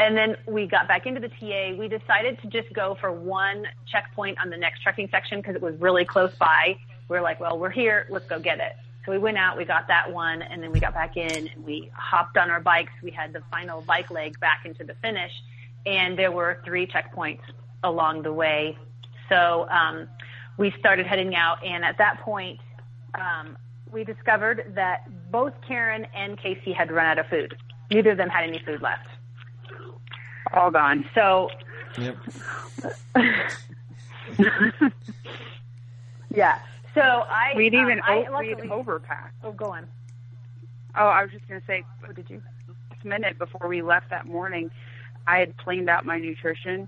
and 0.00 0.16
then 0.16 0.36
we 0.46 0.66
got 0.66 0.88
back 0.88 1.06
into 1.06 1.20
the 1.20 1.28
TA. 1.28 1.76
We 1.78 1.86
decided 1.86 2.40
to 2.40 2.48
just 2.48 2.72
go 2.72 2.96
for 3.00 3.12
one 3.12 3.66
checkpoint 3.86 4.38
on 4.40 4.50
the 4.50 4.56
next 4.56 4.82
trekking 4.82 5.08
section 5.10 5.40
because 5.40 5.54
it 5.54 5.62
was 5.62 5.78
really 5.78 6.04
close 6.04 6.34
by. 6.34 6.78
We 7.08 7.16
are 7.16 7.22
like, 7.22 7.40
well, 7.40 7.58
we're 7.58 7.70
here. 7.70 8.06
Let's 8.10 8.26
go 8.26 8.38
get 8.38 8.58
it. 8.58 8.72
So 9.04 9.10
we 9.12 9.18
went 9.18 9.36
out, 9.36 9.56
we 9.56 9.64
got 9.64 9.88
that 9.88 10.12
one, 10.12 10.42
and 10.42 10.62
then 10.62 10.70
we 10.70 10.78
got 10.78 10.94
back 10.94 11.16
in 11.16 11.48
and 11.48 11.64
we 11.64 11.90
hopped 11.94 12.36
on 12.36 12.50
our 12.50 12.60
bikes. 12.60 12.92
We 13.02 13.10
had 13.10 13.32
the 13.32 13.42
final 13.50 13.82
bike 13.82 14.10
leg 14.10 14.38
back 14.38 14.64
into 14.64 14.84
the 14.84 14.94
finish, 15.02 15.32
and 15.86 16.16
there 16.16 16.30
were 16.30 16.62
three 16.64 16.86
checkpoints 16.86 17.40
along 17.82 18.22
the 18.22 18.32
way. 18.32 18.78
So 19.28 19.68
um, 19.70 20.08
we 20.56 20.72
started 20.78 21.06
heading 21.06 21.34
out, 21.34 21.64
and 21.64 21.84
at 21.84 21.98
that 21.98 22.20
point, 22.20 22.60
um, 23.14 23.56
we 23.90 24.04
discovered 24.04 24.72
that 24.74 25.08
both 25.32 25.52
Karen 25.66 26.06
and 26.14 26.38
Casey 26.38 26.72
had 26.72 26.92
run 26.92 27.06
out 27.06 27.18
of 27.18 27.26
food. 27.26 27.56
Neither 27.90 28.12
of 28.12 28.16
them 28.16 28.28
had 28.28 28.44
any 28.44 28.60
food 28.64 28.82
left. 28.82 29.06
All 30.52 30.70
gone. 30.70 31.04
So, 31.14 31.50
Yep. 31.98 32.16
yeah. 36.34 36.58
So 36.94 37.00
I 37.00 37.52
We'd 37.56 37.74
um, 37.74 37.80
even 37.82 38.00
I, 38.04 38.26
o- 38.30 38.38
we'd 38.40 38.58
overpacked. 38.58 39.30
oh, 39.44 39.52
go 39.52 39.66
on. 39.72 39.86
Oh, 40.94 41.06
I 41.06 41.22
was 41.22 41.30
just 41.32 41.46
going 41.48 41.60
to 41.60 41.66
say, 41.66 41.84
What 42.04 42.14
did 42.14 42.28
you? 42.28 42.42
last 42.90 43.04
minute 43.04 43.38
before 43.38 43.66
we 43.68 43.80
left 43.82 44.10
that 44.10 44.26
morning, 44.26 44.70
I 45.26 45.38
had 45.38 45.56
planned 45.56 45.88
out 45.88 46.04
my 46.04 46.18
nutrition, 46.18 46.86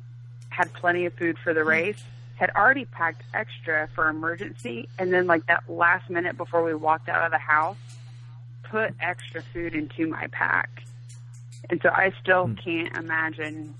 had 0.50 0.72
plenty 0.74 1.06
of 1.06 1.14
food 1.14 1.38
for 1.42 1.54
the 1.54 1.64
race, 1.64 1.96
had 2.36 2.50
already 2.54 2.84
packed 2.84 3.22
extra 3.32 3.88
for 3.94 4.08
emergency, 4.08 4.88
and 4.98 5.12
then 5.12 5.26
like 5.26 5.46
that 5.46 5.64
last 5.68 6.10
minute 6.10 6.36
before 6.36 6.62
we 6.64 6.74
walked 6.74 7.08
out 7.08 7.24
of 7.24 7.30
the 7.30 7.38
house, 7.38 7.76
put 8.64 8.92
extra 9.00 9.42
food 9.52 9.74
into 9.74 10.06
my 10.06 10.26
pack. 10.32 10.82
And 11.70 11.80
so 11.82 11.88
I 11.88 12.12
still 12.22 12.54
can't 12.62 12.94
imagine. 12.96 13.74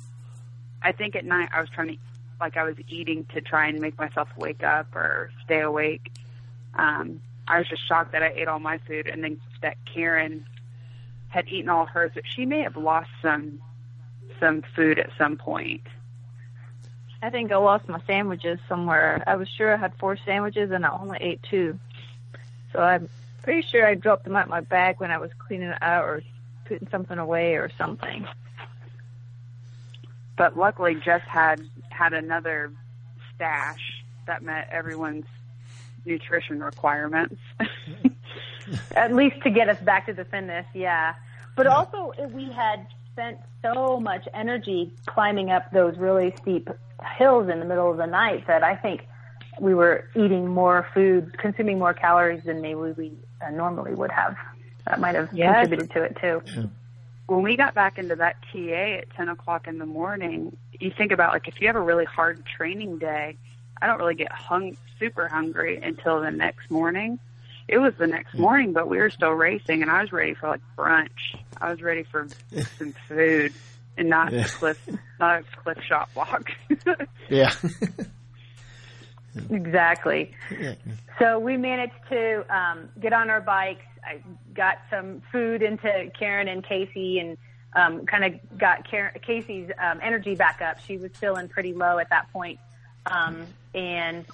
I 0.83 0.93
think 0.93 1.17
at 1.17 1.25
night 1.25 1.51
I 1.53 1.61
was 1.61 1.69
trying 1.69 1.89
to, 1.89 1.97
like 2.41 2.57
I 2.57 2.65
was 2.65 2.77
eating 2.89 3.27
to 3.35 3.41
try 3.41 3.69
and 3.69 3.81
make 3.81 3.99
myself 3.99 4.29
wake 4.37 4.63
up 4.63 4.95
or 4.95 5.31
stay 5.45 5.61
awake. 5.61 6.13
Um, 6.75 7.21
I 7.47 7.59
was 7.59 7.69
just 7.69 7.87
shocked 7.87 8.13
that 8.13 8.23
I 8.23 8.29
ate 8.29 8.49
all 8.49 8.59
my 8.59 8.79
food 8.79 9.07
and 9.07 9.23
then 9.23 9.41
that 9.63 9.77
Karen 9.85 10.47
had 11.29 11.49
eaten 11.49 11.69
all 11.69 11.87
hers, 11.87 12.13
but 12.15 12.25
she 12.27 12.47
may 12.47 12.61
have 12.61 12.77
lost 12.77 13.11
some 13.23 13.61
some 14.41 14.63
food 14.75 14.99
at 14.99 15.11
some 15.17 15.37
point. 15.37 15.83
I 17.23 17.31
think 17.31 17.53
I 17.53 17.57
lost 17.57 17.89
my 17.89 18.01
sandwiches 18.07 18.59
somewhere. 18.69 19.23
I 19.27 19.37
was 19.37 19.49
sure 19.49 19.73
I 19.73 19.77
had 19.77 19.95
four 19.99 20.17
sandwiches 20.17 20.71
and 20.71 20.85
I 20.85 20.91
only 20.91 21.19
ate 21.21 21.43
two. 21.43 21.79
So 22.73 22.81
I'm 22.81 23.09
pretty 23.43 23.67
sure 23.67 23.87
I 23.87 23.95
dropped 23.95 24.25
them 24.25 24.37
out 24.37 24.49
my 24.49 24.61
bag 24.61 25.01
when 25.01 25.11
I 25.11 25.19
was 25.19 25.31
cleaning 25.39 25.69
it 25.69 25.79
out 25.81 26.05
or 26.05 26.23
putting 26.67 26.89
something 26.91 27.19
away 27.19 27.55
or 27.55 27.71
something. 27.79 28.27
But 30.37 30.59
luckily, 30.59 30.97
Jess 30.97 31.23
had 31.27 31.63
had 31.95 32.13
another 32.13 32.73
stash 33.35 34.03
that 34.27 34.43
met 34.43 34.69
everyone's 34.71 35.27
nutrition 36.05 36.63
requirements. 36.63 37.37
At 38.97 39.15
least 39.15 39.41
to 39.43 39.51
get 39.51 39.69
us 39.69 39.81
back 39.81 40.07
to 40.07 40.13
the 40.13 40.25
finish, 40.25 40.67
yeah. 40.75 41.15
But 41.57 41.67
also, 41.67 42.13
uh, 42.19 42.27
we 42.29 42.51
had 42.51 42.87
spent 43.13 43.39
so 43.63 44.01
much 44.01 44.27
energy 44.35 44.93
climbing 45.07 45.51
up 45.51 45.71
those 45.71 45.97
really 45.97 46.35
steep 46.43 46.69
hills 47.17 47.49
in 47.49 47.61
the 47.61 47.65
middle 47.67 47.91
of 47.91 47.97
the 47.97 48.07
night 48.07 48.47
that 48.47 48.63
I 48.63 48.75
think 48.75 49.07
we 49.61 49.75
were 49.75 50.09
eating 50.17 50.49
more 50.49 50.87
food, 50.95 51.37
consuming 51.39 51.79
more 51.79 51.95
calories 51.95 52.43
than 52.45 52.61
maybe 52.61 52.75
we 52.75 53.13
uh, 53.47 53.51
normally 53.51 53.95
would 53.95 54.11
have. 54.11 54.37
That 54.87 54.99
might 55.01 55.15
have 55.15 55.33
Yeah. 55.33 55.61
contributed 55.61 55.91
to 55.93 56.03
it 56.03 56.17
too. 56.21 56.71
when 57.27 57.43
we 57.43 57.57
got 57.57 57.75
back 57.75 57.99
into 57.99 58.17
that 58.17 58.37
TA 58.53 58.99
at 58.99 59.11
10 59.17 59.29
o'clock 59.29 59.67
in 59.69 59.79
the 59.79 59.87
morning, 59.87 60.57
you 60.81 60.91
think 60.97 61.13
about 61.13 61.33
like 61.33 61.49
if 61.49 61.61
you 61.61 61.67
have 61.67 61.77
a 61.77 61.81
really 61.81 62.05
hard 62.05 62.45
training 62.47 62.99
day, 62.99 63.37
I 63.81 63.87
don't 63.87 63.99
really 63.99 64.15
get 64.15 64.33
hung 64.33 64.77
super 64.99 65.29
hungry 65.29 65.81
until 65.83 66.21
the 66.21 66.31
next 66.31 66.71
morning. 66.71 67.19
It 67.67 67.79
was 67.79 67.95
the 67.99 68.07
next 68.07 68.35
morning, 68.35 68.73
but 68.73 68.89
we 68.89 68.99
were 68.99 69.11
still 69.11 69.31
racing, 69.33 69.81
and 69.83 69.91
I 69.91 70.03
was 70.03 70.13
ready 70.13 70.35
for 70.35 70.49
like 70.51 70.61
brunch. 70.77 71.39
I 71.61 71.71
was 71.71 71.81
ready 71.81 72.03
for 72.03 72.27
some 72.79 72.95
food. 73.09 73.53
and 73.97 74.09
not 74.11 74.33
Yeah. 74.33 74.45
a 74.45 74.49
Clif, 74.49 74.79
not 75.21 75.41
a 75.41 75.45
Clif 75.63 75.79
Shot 75.85 76.09
Blok. 76.15 76.51
Yeah. 77.31 77.53
Exactly. 79.51 80.33
yeah. 80.61 80.75
So 81.19 81.39
we 81.41 81.57
managed 81.57 81.93
to 82.11 82.45
um, 82.57 82.89
get 83.01 83.13
on 83.13 83.31
our 83.31 83.41
bikes. 83.41 83.85
I 84.05 84.21
got 84.55 84.79
some 84.91 85.23
food 85.33 85.61
into 85.63 86.11
Karen 86.17 86.47
and 86.47 86.65
Casey, 86.65 87.19
and 87.19 87.37
um, 87.75 88.07
kind 88.07 88.25
of 88.25 88.59
got 88.59 88.89
Karen, 88.89 89.15
Casey's 89.21 89.71
um, 89.79 90.01
energy 90.03 90.35
back 90.35 90.61
up. 90.63 90.79
She 90.81 90.97
was 90.97 91.11
feeling 91.13 91.49
pretty 91.49 91.73
low 91.73 91.99
at 91.99 92.11
that 92.11 92.33
point, 92.33 92.59
um, 93.07 93.47
and 93.75 94.25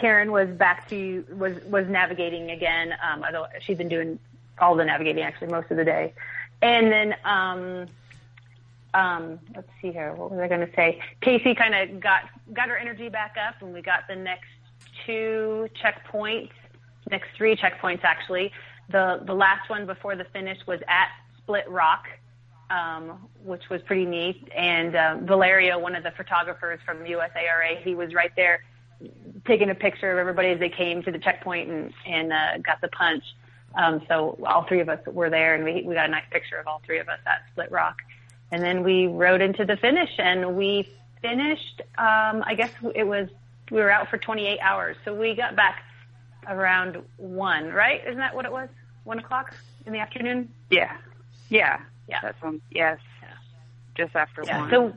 Karen 0.00 0.32
was 0.32 0.48
back 0.50 0.88
to 0.90 1.24
was 1.30 1.62
was 1.64 1.86
navigating 1.88 2.50
again. 2.50 2.94
Um, 3.02 3.24
although 3.24 3.46
she'd 3.60 3.78
been 3.78 3.88
doing 3.88 4.18
all 4.58 4.76
the 4.76 4.84
navigating 4.84 5.22
actually 5.22 5.48
most 5.48 5.70
of 5.70 5.76
the 5.76 5.84
day, 5.84 6.12
and 6.62 6.90
then. 6.92 7.14
Um, 7.24 7.86
um, 8.94 9.40
let's 9.56 9.68
see 9.82 9.90
here. 9.90 10.14
What 10.14 10.30
was 10.30 10.38
I 10.38 10.46
going 10.46 10.64
to 10.64 10.72
say? 10.74 11.02
Casey 11.20 11.54
kind 11.54 11.74
of 11.74 12.00
got 12.00 12.22
got 12.52 12.68
her 12.68 12.76
energy 12.76 13.08
back 13.08 13.34
up, 13.36 13.60
and 13.60 13.74
we 13.74 13.82
got 13.82 14.06
the 14.08 14.14
next 14.14 14.46
two 15.04 15.68
checkpoints, 15.82 16.52
next 17.10 17.28
three 17.36 17.56
checkpoints 17.56 18.04
actually. 18.04 18.52
The 18.90 19.20
the 19.24 19.34
last 19.34 19.68
one 19.68 19.86
before 19.86 20.16
the 20.16 20.24
finish 20.24 20.58
was 20.66 20.80
at 20.86 21.08
Split 21.38 21.68
Rock, 21.68 22.06
um, 22.70 23.28
which 23.42 23.68
was 23.70 23.82
pretty 23.82 24.06
neat. 24.06 24.48
And 24.54 24.96
um, 24.96 25.26
Valerio, 25.26 25.78
one 25.78 25.94
of 25.94 26.02
the 26.02 26.10
photographers 26.12 26.80
from 26.84 26.98
USARA, 26.98 27.82
he 27.82 27.94
was 27.94 28.14
right 28.14 28.32
there 28.36 28.60
taking 29.46 29.70
a 29.70 29.74
picture 29.74 30.10
of 30.12 30.18
everybody 30.18 30.48
as 30.48 30.58
they 30.58 30.68
came 30.68 31.02
to 31.02 31.10
the 31.10 31.18
checkpoint 31.18 31.70
and 31.70 31.92
and 32.06 32.32
uh, 32.32 32.58
got 32.58 32.80
the 32.80 32.88
punch. 32.88 33.24
Um, 33.74 34.02
so 34.08 34.38
all 34.46 34.64
three 34.64 34.80
of 34.80 34.88
us 34.88 35.00
were 35.06 35.30
there, 35.30 35.54
and 35.54 35.64
we 35.64 35.82
we 35.82 35.94
got 35.94 36.08
a 36.08 36.12
nice 36.12 36.24
picture 36.30 36.56
of 36.56 36.66
all 36.66 36.80
three 36.84 36.98
of 36.98 37.08
us 37.08 37.18
at 37.26 37.42
Split 37.52 37.70
Rock. 37.70 38.02
And 38.50 38.62
then 38.62 38.82
we 38.84 39.06
rode 39.06 39.40
into 39.40 39.64
the 39.64 39.76
finish, 39.76 40.10
and 40.18 40.56
we 40.56 40.88
finished. 41.20 41.82
Um, 41.98 42.44
I 42.46 42.54
guess 42.56 42.70
it 42.94 43.04
was 43.04 43.28
we 43.70 43.80
were 43.80 43.90
out 43.90 44.08
for 44.08 44.18
28 44.18 44.58
hours, 44.60 44.96
so 45.04 45.14
we 45.14 45.34
got 45.34 45.56
back 45.56 45.82
around 46.46 47.02
one. 47.16 47.70
Right? 47.72 48.02
Isn't 48.06 48.18
that 48.18 48.34
what 48.34 48.44
it 48.44 48.52
was? 48.52 48.68
One 49.04 49.18
o'clock 49.18 49.54
in 49.86 49.92
the 49.92 49.98
afternoon. 49.98 50.48
yeah, 50.70 50.96
yeah, 51.50 51.80
Yeah. 52.08 52.20
That 52.22 52.36
sounds 52.40 52.60
yes. 52.70 52.98
Just 53.96 54.14
after 54.16 54.42
Yeah. 54.44 54.60
one. 54.60 54.70
So 54.70 54.92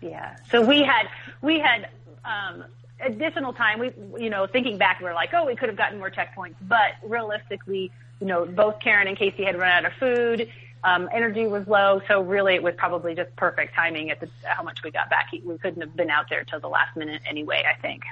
yeah. 0.00 0.36
So 0.50 0.60
we 0.66 0.82
had 0.82 1.08
we 1.42 1.58
had 1.60 1.88
um, 2.24 2.64
additional 3.00 3.52
time. 3.52 3.78
We 3.80 3.92
you 4.22 4.30
know 4.30 4.46
thinking 4.46 4.78
back, 4.78 5.00
we're 5.02 5.14
like, 5.14 5.30
oh, 5.34 5.44
we 5.46 5.56
could 5.56 5.68
have 5.68 5.78
gotten 5.78 5.98
more 5.98 6.10
checkpoints, 6.10 6.54
but 6.62 6.92
realistically, 7.02 7.90
you 8.20 8.26
know, 8.26 8.44
both 8.46 8.80
Karen 8.80 9.08
and 9.08 9.16
Casey 9.16 9.44
had 9.44 9.58
run 9.58 9.70
out 9.70 9.84
of 9.84 9.92
food. 9.98 10.48
Um, 10.84 11.08
energy 11.12 11.46
was 11.46 11.66
low, 11.66 12.02
so 12.08 12.20
really 12.20 12.54
it 12.54 12.62
was 12.62 12.74
probably 12.76 13.14
just 13.14 13.34
perfect 13.36 13.74
timing 13.74 14.10
at 14.10 14.20
the 14.20 14.28
how 14.44 14.62
much 14.62 14.82
we 14.84 14.90
got 14.90 15.08
back. 15.08 15.28
We 15.32 15.56
couldn't 15.58 15.80
have 15.80 15.96
been 15.96 16.10
out 16.10 16.26
there 16.28 16.44
till 16.44 16.60
the 16.60 16.68
last 16.68 16.94
minute 16.96 17.22
anyway. 17.26 17.62
I 17.66 17.80
think. 17.80 18.02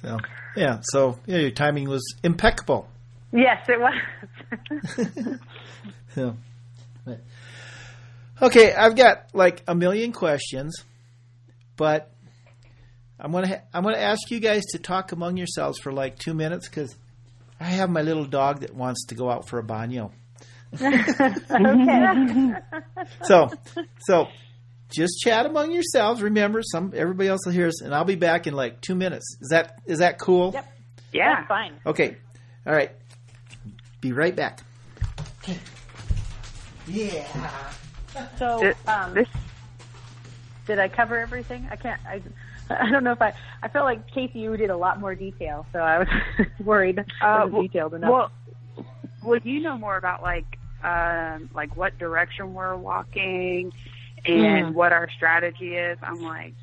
So 0.00 0.18
yeah. 0.56 0.78
So 0.82 1.18
yeah, 1.26 1.38
your 1.38 1.50
timing 1.50 1.88
was 1.88 2.02
impeccable. 2.22 2.88
Yes, 3.32 3.68
it 3.68 3.80
was. 3.80 5.38
So, 6.14 6.30
but- 6.30 6.36
okay, 8.42 8.72
I've 8.72 8.96
got 8.96 9.26
like 9.34 9.62
a 9.66 9.74
million 9.74 10.12
questions, 10.12 10.84
but 11.76 12.12
I'm 13.18 13.32
gonna 13.32 13.48
ha- 13.48 13.62
I'm 13.72 13.82
gonna 13.82 13.98
ask 13.98 14.30
you 14.30 14.40
guys 14.40 14.64
to 14.72 14.78
talk 14.78 15.12
among 15.12 15.36
yourselves 15.36 15.78
for 15.78 15.92
like 15.92 16.18
two 16.18 16.34
minutes 16.34 16.68
because 16.68 16.94
I 17.58 17.64
have 17.64 17.90
my 17.90 18.02
little 18.02 18.24
dog 18.24 18.60
that 18.60 18.74
wants 18.74 19.06
to 19.06 19.14
go 19.14 19.30
out 19.30 19.48
for 19.48 19.58
a 19.58 19.62
baño. 19.62 20.12
So, 23.24 23.50
so 24.00 24.28
just 24.90 25.20
chat 25.20 25.46
among 25.46 25.72
yourselves. 25.72 26.22
Remember, 26.22 26.62
some 26.62 26.92
everybody 26.94 27.28
else 27.28 27.40
will 27.44 27.52
hear 27.52 27.66
us, 27.66 27.82
and 27.82 27.94
I'll 27.94 28.04
be 28.04 28.16
back 28.16 28.46
in 28.46 28.54
like 28.54 28.80
two 28.80 28.94
minutes. 28.94 29.36
Is 29.40 29.48
that 29.50 29.80
is 29.86 29.98
that 29.98 30.18
cool? 30.18 30.52
Yep. 30.54 30.66
yeah. 31.12 31.34
That's 31.36 31.48
fine. 31.48 31.74
Okay. 31.86 32.16
All 32.66 32.72
right. 32.72 32.92
Be 34.00 34.12
right 34.12 34.34
back. 34.34 34.62
Yeah. 36.86 37.70
So 38.38 38.58
This, 38.60 38.76
um, 38.86 39.14
this 39.14 39.28
did 40.66 40.78
I 40.78 40.88
cover 40.88 41.18
everything? 41.18 41.66
I 41.70 41.76
can't. 41.76 42.00
I, 42.06 42.20
I 42.70 42.90
don't 42.90 43.02
know 43.04 43.12
if 43.12 43.22
I. 43.22 43.32
I 43.62 43.68
felt 43.68 43.84
like 43.84 44.08
Casey, 44.10 44.40
you 44.40 44.56
did 44.56 44.70
a 44.70 44.76
lot 44.76 45.00
more 45.00 45.14
detail, 45.14 45.66
so 45.72 45.80
I 45.80 45.98
was 46.00 46.08
worried. 46.64 46.98
Uh, 46.98 47.04
wasn't 47.22 47.52
well- 47.52 47.62
detailed 47.62 47.94
enough. 47.94 48.10
Well, 48.10 48.30
would 49.22 49.44
you 49.44 49.60
know 49.60 49.76
more 49.76 49.96
about 49.96 50.22
like 50.22 50.58
um, 50.82 51.50
like 51.54 51.76
what 51.76 51.98
direction 51.98 52.54
we're 52.54 52.76
walking 52.76 53.72
and 54.26 54.66
Mm. 54.66 54.72
what 54.74 54.92
our 54.92 55.08
strategy 55.10 55.76
is? 55.76 55.98
I'm 56.02 56.22
like, 56.22 56.54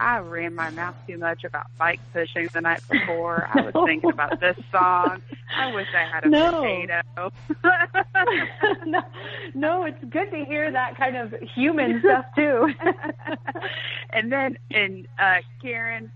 I 0.00 0.18
ran 0.18 0.54
my 0.54 0.70
mouth 0.70 0.94
too 1.08 1.18
much 1.18 1.44
about 1.44 1.66
bike 1.78 2.00
pushing 2.12 2.48
the 2.54 2.60
night 2.60 2.82
before. 2.90 3.48
I 3.52 3.62
was 3.62 3.72
thinking 3.86 4.10
about 4.10 4.40
this 4.40 4.56
song. 4.70 5.22
I 5.58 5.72
wish 5.74 5.86
I 5.94 6.06
had 6.12 6.24
a 6.24 6.28
No. 6.30 6.50
potato. 6.52 7.30
no, 8.86 9.00
no, 9.54 9.84
it's 9.86 10.02
good 10.10 10.30
to 10.30 10.44
hear 10.44 10.70
that 10.72 10.96
kind 10.96 11.16
of 11.16 11.34
human 11.54 12.00
stuff 12.00 12.24
too. 12.36 12.72
and 14.10 14.30
then 14.32 14.56
and 14.70 15.06
uh 15.18 15.36
Karen 15.62 16.10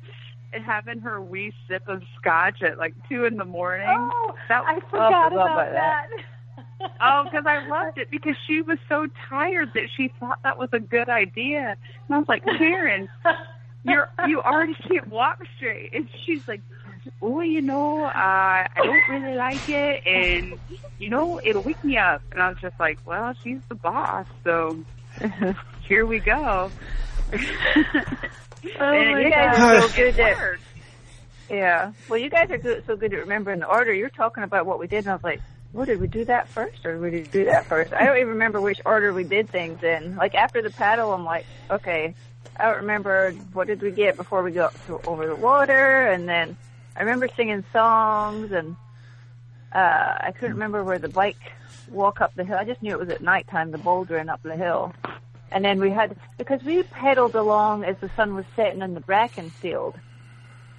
having 0.64 0.98
her 1.00 1.20
wee 1.20 1.52
sip 1.68 1.82
of 1.88 2.02
scotch 2.18 2.62
at 2.62 2.78
like 2.78 2.94
two 3.08 3.24
in 3.24 3.36
the 3.36 3.44
morning. 3.44 3.86
oh, 3.88 4.34
That- 4.48 4.64
I 4.66 4.80
forgot 4.90 5.32
about 5.32 5.50
about 5.52 5.72
that. 5.72 6.06
Oh, 7.00 7.24
because 7.24 7.44
I 7.46 7.66
loved 7.68 7.98
it 7.98 8.10
because 8.10 8.34
she 8.46 8.62
was 8.62 8.78
so 8.88 9.06
tired 9.28 9.70
that 9.74 9.84
she 9.96 10.12
thought 10.18 10.38
that 10.42 10.58
was 10.58 10.68
a 10.72 10.80
good 10.80 11.08
idea. 11.08 11.76
And 12.08 12.14
I 12.14 12.18
was 12.18 12.28
like, 12.28 12.44
Karen, 12.56 13.08
you're 13.88 14.08
you 14.26 14.40
already 14.40 14.74
can't 14.88 15.08
walk 15.08 15.40
straight. 15.56 15.94
And 15.94 16.08
she's 16.24 16.46
like, 16.46 16.60
Oh, 17.22 17.40
you 17.40 17.62
know, 17.62 18.04
uh, 18.04 18.10
I 18.14 18.68
don't 18.76 19.08
really 19.08 19.36
like 19.36 19.68
it, 19.68 20.06
and 20.06 20.58
you 20.98 21.10
know, 21.10 21.40
it'll 21.42 21.62
wake 21.62 21.82
me 21.84 21.96
up. 21.96 22.22
And 22.32 22.42
I 22.42 22.48
was 22.48 22.58
just 22.60 22.78
like, 22.78 22.98
Well, 23.06 23.34
she's 23.42 23.60
the 23.68 23.74
boss, 23.74 24.26
so 24.44 24.84
here 25.88 26.06
we 26.06 26.20
go. 26.20 26.70
Oh 28.80 28.92
and 28.92 29.22
my 29.22 29.30
God. 29.30 29.82
So 29.82 29.96
good 29.96 30.18
at-. 30.18 30.58
Yeah. 31.48 31.92
Well, 32.08 32.18
you 32.18 32.28
guys 32.28 32.50
are 32.50 32.58
good, 32.58 32.84
so 32.86 32.96
good 32.96 33.12
at 33.14 33.20
remembering 33.20 33.60
the 33.60 33.66
order. 33.66 33.92
You're 33.92 34.10
talking 34.10 34.42
about 34.42 34.66
what 34.66 34.78
we 34.78 34.86
did, 34.86 34.98
and 34.98 35.08
I 35.08 35.14
was 35.14 35.24
like, 35.24 35.40
"Well, 35.72 35.86
did 35.86 36.00
we 36.00 36.06
do 36.06 36.24
that 36.26 36.48
first, 36.48 36.84
or 36.84 36.94
did 36.94 37.12
we 37.12 37.22
do 37.22 37.44
that 37.46 37.66
first? 37.66 37.92
I 37.92 38.04
don't 38.04 38.16
even 38.16 38.30
remember 38.30 38.60
which 38.60 38.80
order 38.84 39.12
we 39.12 39.24
did 39.24 39.50
things 39.50 39.82
in. 39.82 40.16
Like 40.16 40.34
after 40.34 40.60
the 40.60 40.70
paddle, 40.70 41.12
I'm 41.12 41.24
like, 41.24 41.46
"Okay, 41.70 42.14
I 42.56 42.64
don't 42.64 42.76
remember 42.78 43.32
what 43.52 43.66
did 43.66 43.82
we 43.82 43.90
get 43.90 44.16
before 44.16 44.42
we 44.42 44.50
got 44.52 44.74
to, 44.86 45.00
over 45.06 45.26
the 45.26 45.36
water, 45.36 46.06
and 46.08 46.28
then 46.28 46.56
I 46.96 47.00
remember 47.00 47.28
singing 47.36 47.64
songs, 47.72 48.50
and 48.52 48.76
uh, 49.72 50.16
I 50.20 50.32
couldn't 50.32 50.54
remember 50.54 50.82
where 50.82 50.98
the 50.98 51.08
bike 51.08 51.38
walk 51.90 52.20
up 52.20 52.34
the 52.34 52.44
hill. 52.44 52.56
I 52.58 52.64
just 52.64 52.82
knew 52.82 52.92
it 52.92 52.98
was 52.98 53.10
at 53.10 53.22
nighttime, 53.22 53.70
the 53.70 53.78
bouldering 53.78 54.28
up 54.28 54.42
the 54.42 54.56
hill." 54.56 54.92
And 55.50 55.64
then 55.64 55.80
we 55.80 55.90
had 55.90 56.14
because 56.36 56.62
we 56.62 56.82
pedaled 56.82 57.34
along 57.34 57.84
as 57.84 57.96
the 58.00 58.10
sun 58.16 58.34
was 58.34 58.44
setting 58.54 58.82
in 58.82 58.94
the 58.94 59.00
bracken 59.00 59.50
field. 59.62 59.98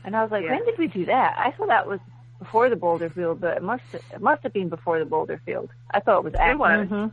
And 0.03 0.15
I 0.15 0.22
was 0.22 0.32
like, 0.32 0.43
Yeah. 0.43 0.51
when 0.51 0.65
did 0.65 0.78
we 0.78 0.88
do 0.88 1.05
that? 1.05 1.36
I 1.39 1.51
thought 1.51 1.70
that 1.70 1.88
was 1.88 1.99
before 2.38 2.70
the 2.70 2.76
boulder 2.76 3.09
field, 3.09 3.41
but 3.41 3.57
it 3.57 3.63
must 3.63 3.84
it 3.93 4.22
must 4.22 4.43
have 4.43 4.53
been 4.53 4.70
before 4.70 4.99
the 4.99 5.05
boulder 5.05 5.41
field. 5.45 5.70
I 5.91 5.99
thought 5.99 6.20
it 6.20 6.24
was 6.24 6.34
after. 6.36 6.57
was. 6.57 6.88
Mhm. 6.88 7.11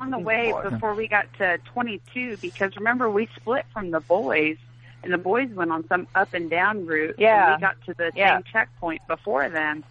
On 0.00 0.10
the 0.10 0.18
way 0.18 0.46
Before. 0.46 0.70
before 0.70 0.94
we 0.94 1.06
got 1.08 1.32
to 1.34 1.58
22 1.72 2.38
because 2.38 2.74
remember 2.76 3.10
we 3.10 3.28
split 3.36 3.66
from 3.72 3.90
the 3.90 4.00
boys 4.00 4.56
and 5.02 5.12
the 5.12 5.18
boys 5.18 5.48
went 5.50 5.70
on 5.70 5.86
some 5.88 6.06
up 6.14 6.32
and 6.34 6.50
down 6.50 6.86
route. 6.86 7.16
Yeah. 7.18 7.52
And 7.54 7.56
we 7.56 7.60
got 7.60 7.76
to 7.86 7.94
the 7.94 8.10
Yeah. 8.14 8.36
same 8.36 8.44
checkpoint 8.44 9.06
before 9.06 9.48
them. 9.48 9.84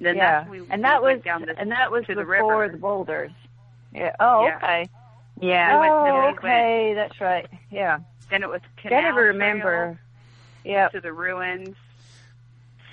Then 0.00 0.16
yeah, 0.16 0.30
that's 0.40 0.50
when 0.50 0.60
we 0.62 0.66
and 0.70 0.84
that 0.84 1.02
went 1.02 1.18
was 1.18 1.24
down 1.24 1.42
the, 1.42 1.58
and 1.58 1.70
that 1.72 1.90
was 1.90 2.06
to 2.06 2.14
the 2.14 2.22
before 2.24 2.60
river. 2.62 2.72
the 2.72 2.78
boulders. 2.78 3.32
Yeah. 3.94 4.14
Oh, 4.18 4.46
Yeah. 4.46 4.56
okay. 4.56 4.88
Yeah. 5.40 5.74
we 5.74 5.80
went 5.80 5.90
to- 5.90 5.94
oh, 6.10 6.24
went- 6.24 6.38
okay. 6.38 6.94
That's 6.94 7.20
right. 7.20 7.46
Yeah. 7.70 7.98
Then 8.30 8.42
it 8.42 8.48
was 8.48 8.60
canal 8.78 8.98
I 8.98 9.02
never 9.02 9.22
remember. 9.24 9.98
Yeah. 10.64 10.88
to 10.88 11.00
the 11.00 11.12
ruins. 11.12 11.76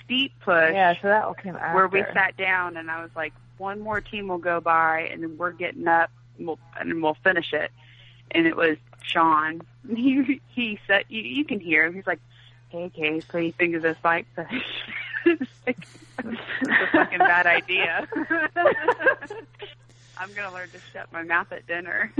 Steep 0.03 0.33
push 0.41 0.73
Yeah. 0.73 0.93
So 1.01 1.07
that 1.07 1.23
all 1.25 1.33
came 1.33 1.55
after. 1.55 1.75
where 1.75 1.87
we 1.87 2.01
sat 2.13 2.35
down 2.37 2.77
and 2.77 2.89
I 2.89 3.01
was 3.01 3.11
like, 3.15 3.33
one 3.57 3.79
more 3.79 3.99
team 4.01 4.27
will 4.27 4.37
go 4.37 4.59
by 4.61 5.01
and 5.11 5.21
then 5.23 5.37
we're 5.37 5.51
getting 5.51 5.87
up 5.87 6.09
and 6.09 6.16
we'll, 6.39 6.59
and 6.79 7.01
we'll 7.01 7.17
finish 7.23 7.53
it. 7.53 7.71
And 8.31 8.45
it 8.47 8.55
was 8.55 8.77
Sean. 9.03 9.61
He 9.95 10.41
he 10.53 10.79
said 10.85 11.05
you, 11.07 11.21
you 11.21 11.45
can 11.45 11.59
hear 11.61 11.85
him. 11.85 11.93
He's 11.93 12.05
like, 12.05 12.19
"Hey, 12.69 12.89
Case, 12.89 13.23
what 13.31 13.39
do 13.39 13.45
you 13.45 13.53
think 13.53 13.73
of 13.75 13.81
this 13.81 13.95
bike 14.03 14.27
push?" 14.35 14.47
it's 15.25 15.49
like, 15.65 15.77
a 16.19 16.23
fucking 16.91 17.19
bad 17.19 17.45
idea. 17.47 18.05
I'm 20.17 20.33
gonna 20.33 20.53
learn 20.53 20.69
to 20.71 20.79
shut 20.91 21.11
my 21.13 21.23
mouth 21.23 21.51
at 21.53 21.65
dinner. 21.67 22.11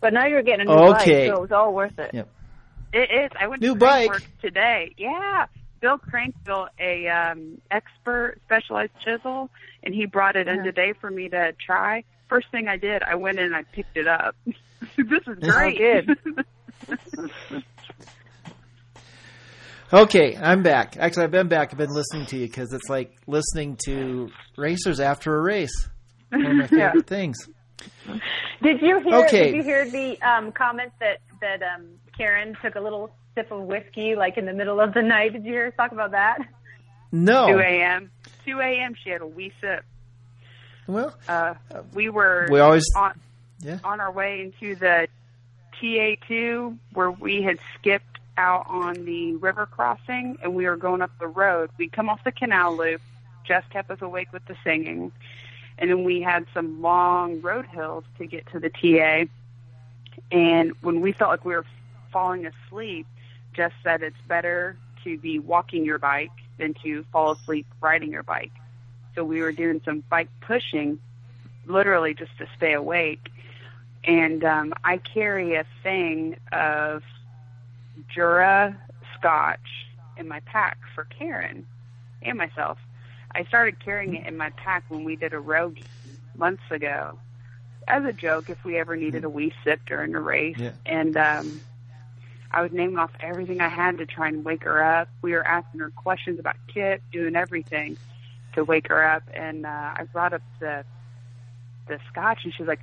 But 0.00 0.12
now 0.12 0.26
you're 0.26 0.42
getting 0.42 0.68
a 0.68 0.70
new 0.70 0.72
Okay. 0.94 1.26
bike, 1.26 1.34
so 1.34 1.38
it 1.38 1.40
was 1.40 1.52
all 1.52 1.74
worth 1.74 1.98
it. 1.98 2.12
Yeah. 2.14 2.22
It 2.92 3.10
is. 3.24 3.30
I 3.38 3.48
went 3.48 3.60
New 3.60 3.74
to 3.74 3.78
bike. 3.78 4.10
Crankworks 4.10 4.26
today. 4.40 4.94
Yeah. 4.96 5.46
Bill 5.80 5.98
Crank 5.98 6.34
built 6.44 6.68
a 6.78 7.08
um 7.08 7.60
expert 7.70 8.38
specialized 8.44 8.92
chisel 9.04 9.50
and 9.82 9.94
he 9.94 10.06
brought 10.06 10.36
it 10.36 10.48
in 10.48 10.56
Uh-huh. 10.56 10.64
today 10.64 10.92
for 11.00 11.10
me 11.10 11.28
to 11.28 11.52
try. 11.64 12.04
first 12.28 12.48
thing 12.50 12.68
I 12.68 12.76
did, 12.76 13.02
I 13.02 13.14
went 13.14 13.38
in 13.38 13.46
and 13.46 13.56
I 13.56 13.62
picked 13.62 13.96
it 13.96 14.06
up. 14.06 14.34
this 14.44 15.22
is 15.26 15.38
Oh, 15.42 15.50
great. 15.50 16.06
Okay, 19.90 20.36
I'm 20.36 20.62
back. 20.62 20.96
Actually, 20.98 21.24
I've 21.24 21.30
been 21.30 21.48
back. 21.48 21.70
I've 21.72 21.78
been 21.78 21.94
listening 21.94 22.26
to 22.26 22.36
you 22.36 22.46
because 22.46 22.72
it's 22.74 22.90
like 22.90 23.16
listening 23.26 23.78
to 23.86 24.28
racers 24.58 25.00
after 25.00 25.34
a 25.38 25.40
race. 25.40 25.88
One 26.30 26.44
of 26.44 26.56
my 26.56 26.66
favorite 26.66 27.06
things. 27.06 27.38
Did 28.62 28.82
you 28.82 29.00
hear? 29.00 29.16
Okay. 29.24 29.46
Did 29.52 29.56
you 29.56 29.62
hear 29.62 29.90
the 29.90 30.20
um, 30.20 30.52
comment 30.52 30.92
that 31.00 31.20
that 31.40 31.62
um, 31.62 31.86
Karen 32.16 32.54
took 32.62 32.74
a 32.74 32.80
little 32.80 33.10
sip 33.38 33.50
of 33.52 33.62
whiskey 33.62 34.16
like 34.16 34.36
in 34.36 34.46
the 34.46 34.52
middle 34.52 34.80
of 34.80 34.94
the 34.94 35.02
night? 35.02 35.32
Did 35.32 35.44
you 35.44 35.52
hear 35.52 35.66
us 35.68 35.74
talk 35.76 35.92
about 35.92 36.10
that? 36.10 36.38
No. 37.12 37.46
2 37.52 37.58
a.m. 37.60 38.10
2 38.44 38.58
a.m. 38.60 38.94
She 39.02 39.10
had 39.10 39.20
a 39.20 39.26
wee 39.26 39.52
sip. 39.60 39.84
Well, 40.88 41.14
Uh, 41.28 41.54
we 41.94 42.08
were 42.08 42.48
we 42.50 42.60
always. 42.60 42.84
on 42.96 43.18
Yeah. 43.60 43.78
on 43.84 44.00
our 44.00 44.10
way 44.10 44.40
into 44.42 44.74
the 44.74 45.06
TA2 45.80 46.76
where 46.94 47.10
we 47.10 47.42
had 47.42 47.58
skipped 47.78 48.04
out 48.36 48.66
on 48.68 49.04
the 49.04 49.34
river 49.36 49.66
crossing 49.66 50.38
and 50.42 50.54
we 50.54 50.66
were 50.66 50.76
going 50.76 51.02
up 51.02 51.10
the 51.18 51.26
road. 51.26 51.70
We'd 51.78 51.92
come 51.92 52.08
off 52.08 52.22
the 52.24 52.32
canal 52.32 52.76
loop. 52.76 53.00
Jess 53.44 53.64
kept 53.70 53.90
us 53.90 54.00
awake 54.02 54.32
with 54.32 54.44
the 54.46 54.56
singing. 54.64 55.12
And 55.78 55.90
then 55.90 56.02
we 56.04 56.20
had 56.20 56.46
some 56.52 56.82
long 56.82 57.40
road 57.40 57.66
hills 57.66 58.04
to 58.18 58.26
get 58.26 58.46
to 58.52 58.58
the 58.58 58.68
TA. 58.70 59.26
And 60.32 60.72
when 60.80 61.00
we 61.00 61.12
felt 61.12 61.30
like 61.30 61.44
we 61.44 61.54
were 61.54 61.64
falling 62.12 62.46
asleep, 62.46 63.06
Jess 63.58 63.72
said 63.84 64.02
it's 64.02 64.16
better 64.26 64.76
to 65.04 65.18
be 65.18 65.38
walking 65.38 65.84
your 65.84 65.98
bike 65.98 66.30
than 66.58 66.74
to 66.82 67.04
fall 67.12 67.32
asleep 67.32 67.66
riding 67.80 68.10
your 68.10 68.22
bike. 68.22 68.52
So 69.14 69.24
we 69.24 69.42
were 69.42 69.52
doing 69.52 69.82
some 69.84 70.02
bike 70.08 70.30
pushing, 70.40 70.98
literally 71.66 72.14
just 72.14 72.36
to 72.38 72.46
stay 72.56 72.72
awake 72.72 73.30
and 74.04 74.44
um, 74.44 74.72
I 74.84 74.98
carry 74.98 75.54
a 75.54 75.64
thing 75.82 76.36
of 76.52 77.02
Jura 78.08 78.76
Scotch 79.16 79.86
in 80.16 80.28
my 80.28 80.40
pack 80.40 80.78
for 80.94 81.04
Karen 81.04 81.66
and 82.22 82.38
myself. 82.38 82.78
I 83.32 83.44
started 83.44 83.84
carrying 83.84 84.14
it 84.14 84.26
in 84.26 84.36
my 84.36 84.50
pack 84.50 84.84
when 84.88 85.04
we 85.04 85.16
did 85.16 85.34
a 85.34 85.38
rogaine 85.38 85.84
months 86.36 86.62
ago 86.70 87.18
as 87.86 88.04
a 88.04 88.12
joke 88.12 88.48
if 88.48 88.64
we 88.64 88.78
ever 88.78 88.96
needed 88.96 89.24
a 89.24 89.28
wee 89.28 89.52
sip 89.64 89.80
during 89.86 90.14
a 90.14 90.20
race. 90.20 90.56
Yeah. 90.58 90.72
And 90.86 91.16
um, 91.16 91.60
I 92.50 92.62
was 92.62 92.72
naming 92.72 92.98
off 92.98 93.10
everything 93.20 93.60
I 93.60 93.68
had 93.68 93.98
to 93.98 94.06
try 94.06 94.28
and 94.28 94.44
wake 94.44 94.64
her 94.64 94.82
up. 94.82 95.08
We 95.20 95.32
were 95.32 95.46
asking 95.46 95.80
her 95.80 95.90
questions 95.90 96.38
about 96.38 96.56
Kip, 96.72 97.02
doing 97.12 97.36
everything 97.36 97.96
to 98.54 98.64
wake 98.64 98.88
her 98.88 99.04
up. 99.04 99.22
And 99.34 99.66
uh, 99.66 99.94
I 99.96 100.04
brought 100.12 100.32
up 100.32 100.42
the 100.60 100.84
the 101.86 101.98
scotch, 102.10 102.44
and 102.44 102.52
she 102.54 102.62
was 102.62 102.68
like, 102.68 102.80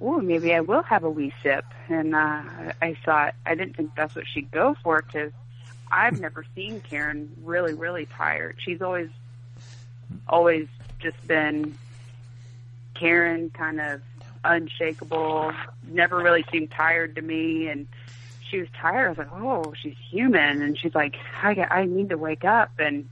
"Oh, 0.00 0.20
maybe 0.20 0.54
I 0.54 0.60
will 0.60 0.82
have 0.82 1.04
a 1.04 1.10
wee 1.10 1.32
sip." 1.42 1.64
And 1.88 2.14
uh, 2.14 2.42
I 2.82 2.96
thought 3.04 3.34
I 3.46 3.54
didn't 3.54 3.76
think 3.76 3.92
that's 3.96 4.14
what 4.14 4.26
she'd 4.26 4.50
go 4.50 4.76
for 4.82 5.02
because 5.02 5.32
I've 5.90 6.20
never 6.20 6.44
seen 6.54 6.80
Karen 6.80 7.30
really, 7.42 7.74
really 7.74 8.06
tired. 8.06 8.56
She's 8.58 8.82
always, 8.82 9.10
always 10.28 10.66
just 10.98 11.24
been 11.26 11.76
Karen, 12.94 13.50
kind 13.50 13.80
of 13.80 14.02
unshakable. 14.44 15.52
Never 15.88 16.18
really 16.18 16.44
seemed 16.50 16.72
tired 16.72 17.14
to 17.16 17.22
me, 17.22 17.68
and 17.68 17.86
she 18.54 18.60
was 18.60 18.68
tired. 18.80 19.06
I 19.06 19.08
was 19.08 19.18
like, 19.18 19.32
"Oh, 19.32 19.74
she's 19.82 19.96
human," 20.10 20.62
and 20.62 20.78
she's 20.78 20.94
like, 20.94 21.16
"I 21.42 21.66
I 21.68 21.84
need 21.86 22.10
to 22.10 22.16
wake 22.16 22.44
up." 22.44 22.70
And 22.78 23.08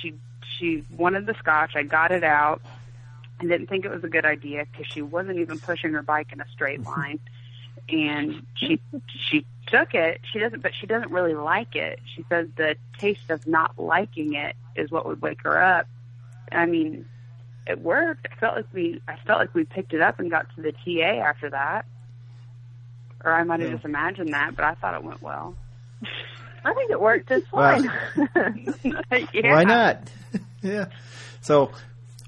she 0.00 0.14
she 0.58 0.84
wanted 0.96 1.26
the 1.26 1.34
scotch. 1.34 1.74
I 1.74 1.82
got 1.82 2.12
it 2.12 2.22
out. 2.22 2.62
I 3.40 3.44
didn't 3.44 3.66
think 3.66 3.84
it 3.84 3.90
was 3.90 4.04
a 4.04 4.08
good 4.08 4.24
idea 4.24 4.64
because 4.70 4.86
she 4.86 5.02
wasn't 5.02 5.38
even 5.38 5.58
pushing 5.58 5.92
her 5.94 6.02
bike 6.02 6.32
in 6.32 6.40
a 6.40 6.48
straight 6.52 6.80
line, 6.86 7.18
and 7.88 8.46
she 8.54 8.80
she 9.08 9.44
took 9.66 9.94
it. 9.94 10.20
She 10.32 10.38
doesn't, 10.38 10.62
but 10.62 10.72
she 10.80 10.86
doesn't 10.86 11.10
really 11.10 11.34
like 11.34 11.74
it. 11.74 11.98
She 12.14 12.24
says 12.28 12.46
the 12.56 12.76
taste 12.98 13.30
of 13.30 13.44
not 13.48 13.76
liking 13.78 14.34
it 14.34 14.54
is 14.76 14.92
what 14.92 15.06
would 15.06 15.20
wake 15.20 15.42
her 15.42 15.60
up. 15.60 15.88
I 16.52 16.66
mean, 16.66 17.04
it 17.66 17.80
worked. 17.80 18.28
I 18.30 18.36
felt 18.36 18.54
like 18.54 18.66
we 18.72 19.02
I 19.08 19.16
felt 19.26 19.40
like 19.40 19.54
we 19.54 19.64
picked 19.64 19.92
it 19.92 20.00
up 20.00 20.20
and 20.20 20.30
got 20.30 20.46
to 20.54 20.62
the 20.62 20.70
TA 20.70 21.20
after 21.20 21.50
that, 21.50 21.84
or 23.24 23.32
I 23.32 23.44
might 23.44 23.60
have 23.60 23.68
Yeah. 23.70 23.74
just 23.76 23.84
imagined 23.84 24.32
that, 24.34 24.54
but 24.56 24.64
I 24.64 24.74
thought 24.74 24.94
it 24.94 25.04
went 25.04 25.22
well. 25.22 25.54
I 26.64 26.72
think 26.74 26.90
it 26.90 27.00
worked 27.00 27.28
just 27.28 27.52
Well- 27.52 27.82
fine. 27.82 28.74
yeah. 29.32 29.54
Why 29.54 29.64
not? 29.64 30.10
yeah. 30.62 30.86
So, 31.40 31.72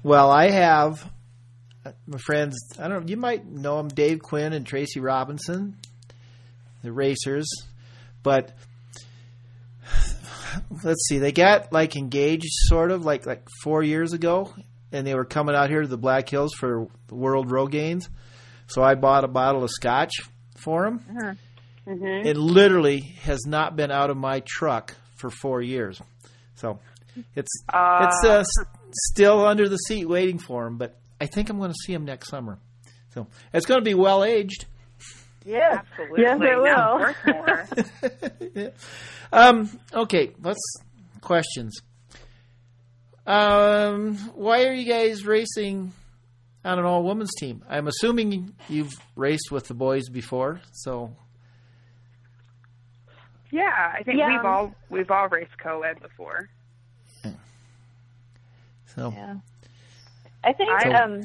well, 0.03 0.29
I 0.29 0.49
have 0.49 1.09
uh, 1.85 1.91
my 2.07 2.17
friends. 2.17 2.57
I 2.79 2.87
don't. 2.87 3.01
know, 3.05 3.07
You 3.09 3.17
might 3.17 3.45
know 3.45 3.77
them, 3.77 3.87
Dave 3.87 4.19
Quinn 4.19 4.51
and 4.53 4.65
Tracy 4.65 4.99
Robinson, 4.99 5.77
the 6.83 6.91
racers. 6.91 7.47
But 8.23 8.51
let's 10.83 11.07
see, 11.07 11.19
they 11.19 11.31
got 11.31 11.71
like 11.71 11.95
engaged, 11.95 12.45
sort 12.49 12.91
of 12.91 13.05
like 13.05 13.25
like 13.25 13.47
four 13.63 13.83
years 13.83 14.13
ago, 14.13 14.53
and 14.91 15.05
they 15.05 15.15
were 15.15 15.25
coming 15.25 15.55
out 15.55 15.69
here 15.69 15.81
to 15.81 15.87
the 15.87 15.97
Black 15.97 16.27
Hills 16.29 16.53
for 16.53 16.87
the 17.07 17.15
World 17.15 17.49
Rogaines. 17.49 18.07
So 18.67 18.81
I 18.83 18.95
bought 18.95 19.23
a 19.23 19.27
bottle 19.27 19.63
of 19.63 19.69
scotch 19.69 20.11
for 20.65 20.83
them. 20.83 21.37
Mhm. 21.87 22.25
It 22.25 22.35
literally 22.35 22.99
has 23.23 23.45
not 23.45 23.75
been 23.75 23.91
out 23.91 24.09
of 24.09 24.17
my 24.17 24.41
truck 24.45 24.95
for 25.15 25.29
four 25.29 25.61
years. 25.61 26.01
So 26.55 26.79
it's 27.35 27.63
Uh, 27.71 28.07
it's 28.09 28.25
uh, 28.27 28.43
still 29.11 29.45
under 29.45 29.69
the 29.69 29.77
seat 29.77 30.05
waiting 30.05 30.39
for 30.39 30.65
him. 30.67 30.77
But 30.77 30.97
I 31.21 31.27
think 31.27 31.49
I'm 31.49 31.57
going 31.59 31.71
to 31.71 31.77
see 31.85 31.93
him 31.93 32.03
next 32.05 32.29
summer. 32.29 32.57
So 33.13 33.27
it's 33.53 33.65
going 33.65 33.79
to 33.79 33.85
be 33.85 33.93
well 33.93 34.23
aged. 34.23 34.65
yes, 35.45 35.77
Absolutely. 35.99 36.21
yes, 36.23 36.39
it 36.41 36.57
will. 38.51 38.71
Um, 39.31 39.69
okay, 39.93 40.31
let's 40.41 40.59
questions. 41.21 41.81
Um, 43.27 44.15
why 44.35 44.65
are 44.65 44.73
you 44.73 44.85
guys 44.85 45.25
racing 45.25 45.91
on 46.65 46.79
an 46.79 46.85
all 46.85 47.03
women's 47.03 47.33
team? 47.35 47.63
I'm 47.69 47.87
assuming 47.87 48.53
you've 48.67 48.99
raced 49.15 49.51
with 49.51 49.67
the 49.67 49.73
boys 49.73 50.09
before, 50.09 50.61
so 50.71 51.15
Yeah, 53.51 53.93
I 53.93 54.03
think 54.03 54.17
Yeah. 54.17 54.27
we've 54.35 54.45
all 54.45 54.75
we've 54.89 55.11
all 55.11 55.27
raced 55.29 55.57
co-ed 55.57 56.01
before. 56.01 56.49
so 58.85 59.11
Yeah. 59.15 59.35
I 60.43 60.53
think 60.53 60.69
I- 60.71 60.93
um 61.01 61.21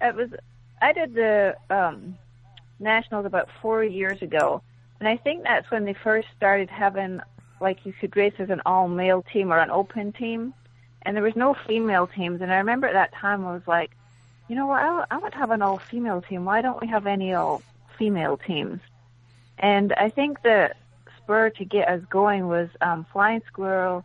it 0.00 0.14
was 0.14 0.30
I 0.80 0.92
did 0.92 1.14
the 1.14 1.56
um 1.68 2.16
nationals 2.78 3.26
about 3.26 3.48
four 3.60 3.84
years 3.84 4.22
ago 4.22 4.62
and 5.00 5.08
I 5.08 5.16
think 5.16 5.42
that's 5.44 5.70
when 5.70 5.84
they 5.84 5.92
first 5.94 6.28
started 6.36 6.70
having 6.70 7.20
like 7.60 7.84
you 7.84 7.92
could 7.92 8.16
race 8.16 8.34
as 8.38 8.48
an 8.50 8.62
all 8.64 8.88
male 8.88 9.22
team 9.22 9.52
or 9.52 9.58
an 9.58 9.70
open 9.70 10.12
team 10.12 10.54
and 11.02 11.16
there 11.16 11.22
was 11.22 11.36
no 11.36 11.54
female 11.54 12.06
teams 12.06 12.40
and 12.40 12.52
I 12.52 12.56
remember 12.56 12.86
at 12.86 12.94
that 12.94 13.12
time 13.14 13.46
I 13.46 13.52
was 13.52 13.66
like, 13.66 13.92
you 14.48 14.56
know 14.56 14.66
what, 14.66 14.82
I, 14.82 15.04
I 15.10 15.30
to 15.30 15.36
have 15.36 15.52
an 15.52 15.62
all 15.62 15.78
female 15.78 16.22
team. 16.22 16.44
Why 16.44 16.60
don't 16.60 16.80
we 16.80 16.88
have 16.88 17.06
any 17.06 17.34
all 17.34 17.62
female 17.96 18.36
teams? 18.36 18.80
And 19.58 19.92
I 19.92 20.08
think 20.08 20.42
the 20.42 20.72
spur 21.16 21.50
to 21.50 21.64
get 21.64 21.88
us 21.88 22.02
going 22.10 22.48
was 22.48 22.68
um, 22.80 23.06
Flying 23.12 23.42
Squirrel 23.46 24.04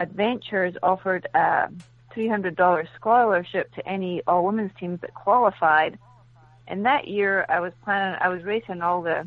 Adventures 0.00 0.76
offered 0.82 1.26
a 1.34 1.68
$300 2.14 2.88
scholarship 2.94 3.74
to 3.74 3.86
any 3.86 4.22
all 4.26 4.44
women's 4.44 4.72
teams 4.78 5.00
that 5.00 5.12
qualified. 5.12 5.98
And 6.66 6.86
that 6.86 7.08
year 7.08 7.44
I 7.48 7.60
was 7.60 7.72
planning, 7.84 8.18
I 8.20 8.28
was 8.28 8.42
racing 8.44 8.80
all 8.80 9.02
the 9.02 9.26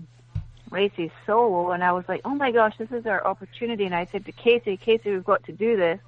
races 0.72 1.12
solo 1.26 1.72
and 1.72 1.84
I 1.84 1.92
was 1.92 2.06
like, 2.08 2.22
oh 2.26 2.34
my 2.34 2.52
gosh, 2.52 2.76
this 2.78 2.92
is 2.92 3.06
our 3.06 3.26
opportunity. 3.26 3.86
And 3.86 3.94
I 3.94 4.06
said 4.06 4.26
to 4.26 4.32
Casey, 4.32 4.78
Casey, 4.78 5.12
we've 5.12 5.24
got 5.24 5.44
to 5.44 5.52
do 5.52 5.78
this. 5.78 6.00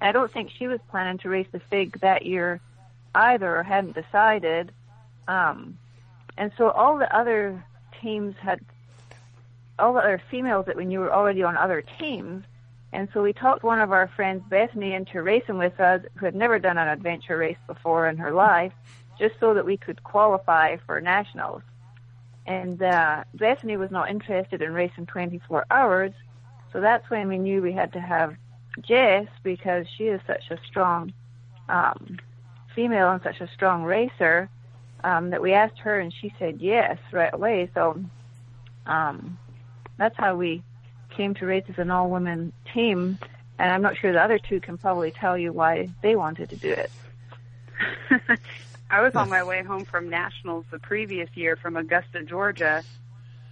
I 0.00 0.12
don't 0.12 0.32
think 0.32 0.50
she 0.50 0.66
was 0.66 0.80
planning 0.90 1.18
to 1.18 1.28
race 1.28 1.48
the 1.50 1.60
FIG 1.60 2.00
that 2.00 2.24
year 2.24 2.60
either 3.14 3.56
or 3.56 3.62
hadn't 3.62 3.94
decided. 3.94 4.72
Um, 5.26 5.78
and 6.36 6.52
so 6.56 6.70
all 6.70 6.98
the 6.98 7.14
other 7.14 7.64
teams 8.00 8.36
had 8.40 8.60
all 9.78 9.92
the 9.92 10.00
other 10.00 10.20
females 10.30 10.66
that 10.66 10.76
when 10.76 10.90
you 10.90 11.00
were 11.00 11.12
already 11.12 11.42
on 11.42 11.56
other 11.56 11.82
teams. 11.98 12.44
And 12.92 13.08
so 13.12 13.22
we 13.22 13.32
talked 13.32 13.62
one 13.62 13.80
of 13.80 13.92
our 13.92 14.08
friends, 14.08 14.42
Bethany, 14.48 14.94
into 14.94 15.22
racing 15.22 15.58
with 15.58 15.78
us, 15.78 16.02
who 16.16 16.24
had 16.24 16.34
never 16.34 16.58
done 16.58 16.78
an 16.78 16.88
adventure 16.88 17.36
race 17.36 17.58
before 17.66 18.08
in 18.08 18.16
her 18.16 18.32
life, 18.32 18.72
just 19.18 19.38
so 19.38 19.54
that 19.54 19.66
we 19.66 19.76
could 19.76 20.02
qualify 20.02 20.76
for 20.86 21.00
nationals. 21.00 21.62
And 22.46 22.82
uh, 22.82 23.24
Bethany 23.34 23.76
was 23.76 23.90
not 23.90 24.08
interested 24.08 24.62
in 24.62 24.72
racing 24.72 25.06
24 25.06 25.66
hours, 25.70 26.12
so 26.72 26.80
that's 26.80 27.08
when 27.10 27.28
we 27.28 27.38
knew 27.38 27.60
we 27.60 27.72
had 27.72 27.92
to 27.92 28.00
have 28.00 28.36
Jess 28.82 29.26
because 29.42 29.86
she 29.96 30.04
is 30.04 30.20
such 30.26 30.50
a 30.50 30.58
strong 30.66 31.12
um, 31.68 32.18
female 32.74 33.10
and 33.10 33.22
such 33.22 33.40
a 33.40 33.48
strong 33.54 33.84
racer 33.84 34.48
um, 35.04 35.30
that 35.30 35.42
we 35.42 35.52
asked 35.52 35.78
her 35.78 35.98
and 36.00 36.12
she 36.12 36.32
said 36.38 36.60
yes 36.60 36.98
right 37.12 37.32
away. 37.32 37.70
So 37.74 38.02
um, 38.86 39.38
that's 39.96 40.16
how 40.16 40.36
we 40.36 40.62
came 41.10 41.34
to 41.34 41.46
race 41.46 41.64
as 41.68 41.78
an 41.78 41.90
all 41.90 42.10
women 42.10 42.52
team. 42.72 43.18
And 43.58 43.72
I'm 43.72 43.82
not 43.82 43.96
sure 43.96 44.12
the 44.12 44.22
other 44.22 44.38
two 44.38 44.60
can 44.60 44.78
probably 44.78 45.10
tell 45.10 45.36
you 45.36 45.52
why 45.52 45.88
they 46.02 46.16
wanted 46.16 46.50
to 46.50 46.56
do 46.56 46.70
it. 46.70 46.90
I 48.90 49.02
was 49.02 49.14
on 49.14 49.28
my 49.28 49.44
way 49.44 49.62
home 49.62 49.84
from 49.84 50.08
nationals 50.08 50.64
the 50.70 50.78
previous 50.78 51.28
year 51.34 51.56
from 51.56 51.76
Augusta, 51.76 52.22
Georgia, 52.22 52.82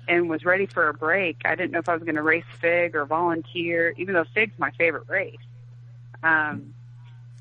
and 0.09 0.29
was 0.29 0.45
ready 0.45 0.67
for 0.67 0.89
a 0.89 0.95
break. 0.95 1.43
I 1.45 1.55
didn't 1.55 1.73
know 1.73 1.79
if 1.79 1.89
I 1.89 1.95
was 1.95 2.03
going 2.03 2.17
to 2.17 2.23
race 2.23 2.45
Fig 2.61 2.95
or 2.95 3.05
volunteer, 3.05 3.95
even 3.97 4.15
though 4.15 4.25
Fig's 4.35 4.59
my 4.59 4.71
favorite 4.73 5.09
race. 5.09 5.37
Um, 6.23 6.75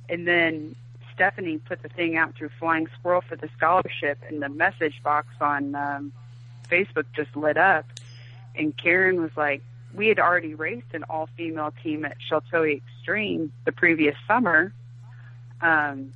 and 0.09 0.27
then 0.27 0.75
Stephanie 1.13 1.57
put 1.59 1.81
the 1.81 1.89
thing 1.89 2.17
out 2.17 2.35
through 2.35 2.49
Flying 2.59 2.87
Squirrel 2.99 3.21
for 3.21 3.35
the 3.35 3.49
scholarship, 3.55 4.19
and 4.27 4.41
the 4.41 4.49
message 4.49 5.01
box 5.03 5.27
on 5.39 5.75
um, 5.75 6.11
Facebook 6.69 7.05
just 7.15 7.35
lit 7.35 7.57
up. 7.57 7.85
And 8.55 8.75
Karen 8.75 9.21
was 9.21 9.31
like, 9.35 9.61
we 9.93 10.07
had 10.07 10.19
already 10.19 10.55
raced 10.55 10.93
an 10.93 11.03
all 11.09 11.29
female 11.37 11.73
team 11.83 12.05
at 12.05 12.17
Sheltowee 12.29 12.81
Extreme 12.97 13.51
the 13.63 13.71
previous 13.71 14.15
summer. 14.27 14.73
Um, 15.61 16.11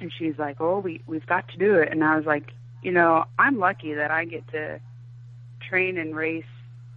and 0.00 0.12
she's 0.16 0.38
like, 0.38 0.60
"Oh, 0.60 0.78
we 0.78 1.00
we've 1.06 1.26
got 1.26 1.48
to 1.48 1.58
do 1.58 1.74
it." 1.76 1.90
And 1.90 2.04
I 2.04 2.16
was 2.16 2.24
like, 2.24 2.52
"You 2.82 2.92
know, 2.92 3.24
I'm 3.38 3.58
lucky 3.58 3.94
that 3.94 4.12
I 4.12 4.24
get 4.24 4.46
to 4.52 4.80
train 5.68 5.98
and 5.98 6.14
race 6.14 6.44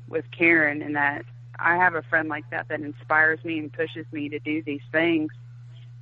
with 0.07 0.25
Karen, 0.31 0.81
and 0.81 0.95
that 0.95 1.25
I 1.59 1.75
have 1.75 1.95
a 1.95 2.01
friend 2.03 2.29
like 2.29 2.49
that 2.51 2.67
that 2.69 2.81
inspires 2.81 3.43
me 3.43 3.59
and 3.59 3.71
pushes 3.71 4.05
me 4.11 4.29
to 4.29 4.39
do 4.39 4.61
these 4.63 4.81
things." 4.91 5.31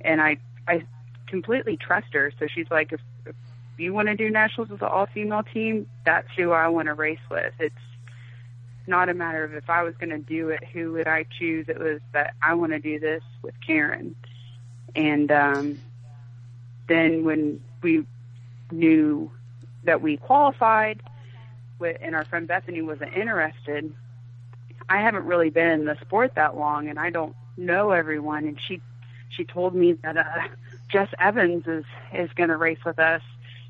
And 0.00 0.20
I 0.20 0.38
I 0.66 0.84
completely 1.26 1.76
trust 1.76 2.12
her. 2.12 2.32
So 2.38 2.46
she's 2.46 2.70
like, 2.70 2.92
"If, 2.92 3.00
if 3.26 3.34
you 3.78 3.92
want 3.92 4.08
to 4.08 4.16
do 4.16 4.30
nationals 4.30 4.70
with 4.70 4.82
an 4.82 4.88
all 4.88 5.06
female 5.06 5.42
team, 5.42 5.86
that's 6.04 6.28
who 6.36 6.52
I 6.52 6.68
want 6.68 6.86
to 6.86 6.94
race 6.94 7.18
with." 7.30 7.52
It's 7.58 7.74
not 8.86 9.08
a 9.08 9.14
matter 9.14 9.44
of 9.44 9.54
if 9.54 9.70
I 9.70 9.82
was 9.82 9.94
going 9.96 10.10
to 10.10 10.18
do 10.18 10.50
it, 10.50 10.62
who 10.72 10.92
would 10.92 11.06
I 11.08 11.24
choose? 11.38 11.66
It 11.68 11.78
was 11.78 12.00
that 12.12 12.34
I 12.42 12.54
want 12.54 12.72
to 12.72 12.78
do 12.78 12.98
this 12.98 13.22
with 13.42 13.54
Karen. 13.66 14.14
And 14.94 15.30
um, 15.30 15.80
then 16.88 17.24
when 17.24 17.60
we 17.82 18.04
knew 18.70 19.30
that 19.84 20.02
we 20.02 20.16
qualified, 20.16 21.02
and 21.82 22.14
our 22.14 22.24
friend 22.24 22.46
Bethany 22.46 22.82
wasn't 22.82 23.14
interested, 23.14 23.92
I 24.88 24.98
haven't 24.98 25.24
really 25.24 25.50
been 25.50 25.68
in 25.68 25.84
the 25.84 25.96
sport 26.00 26.34
that 26.34 26.56
long, 26.56 26.88
and 26.88 26.98
I 26.98 27.10
don't 27.10 27.34
know 27.56 27.90
everyone. 27.90 28.46
And 28.46 28.58
she 28.60 28.80
she 29.30 29.44
told 29.44 29.74
me 29.74 29.92
that 29.92 30.16
uh, 30.16 30.24
Jess 30.88 31.08
Evans 31.18 31.66
is 31.66 31.84
is 32.12 32.30
going 32.34 32.48
to 32.50 32.56
race 32.56 32.84
with 32.84 32.98
us, 32.98 33.22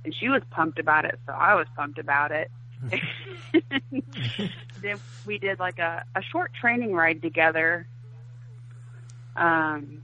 and 0.05 0.15
she 0.15 0.29
was 0.29 0.43
pumped 0.51 0.79
about 0.79 1.05
it. 1.05 1.19
So 1.27 1.33
I 1.33 1.55
was 1.55 1.67
pumped 1.77 1.99
about 1.99 2.33
it. 2.33 2.51
then 4.81 4.99
we 5.27 5.39
did 5.39 5.59
like 5.59 5.79
a, 5.79 6.05
a 6.15 6.23
short 6.23 6.53
training 6.55 6.95
ride 6.95 7.21
together 7.21 7.87
um, 9.37 10.03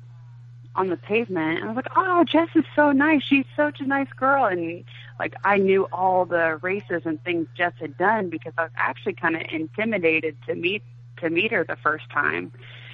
on 0.74 0.88
the 0.88 0.96
pavement. 0.96 1.61
And 1.61 1.64
I 1.64 1.68
was 1.68 1.76
like, 1.76 1.92
oh, 1.96 2.24
Jess 2.24 2.48
is 2.54 2.64
so 2.74 2.92
nice. 2.92 3.22
She's 3.22 3.46
such 3.57 3.80
a 3.80 3.86
nice 3.86 4.12
girl. 4.16 4.44
And 4.44 4.84
like 5.19 5.35
I 5.45 5.57
knew 5.59 5.85
all 5.93 6.25
the 6.25 6.59
races 6.62 7.03
and 7.05 7.23
things 7.25 7.49
Jess 7.57 7.73
had 7.81 7.97
done 7.97 8.29
because 8.29 8.53
I 8.59 8.64
was 8.64 8.73
actually 8.77 9.14
kind 9.14 9.37
of 9.37 9.43
intimidated 9.51 10.37
to 10.47 10.55
meet 10.55 10.83
to 11.19 11.31
meet 11.31 11.53
her 11.53 11.64
the 11.64 11.77
first 11.77 12.09
time 12.11 12.53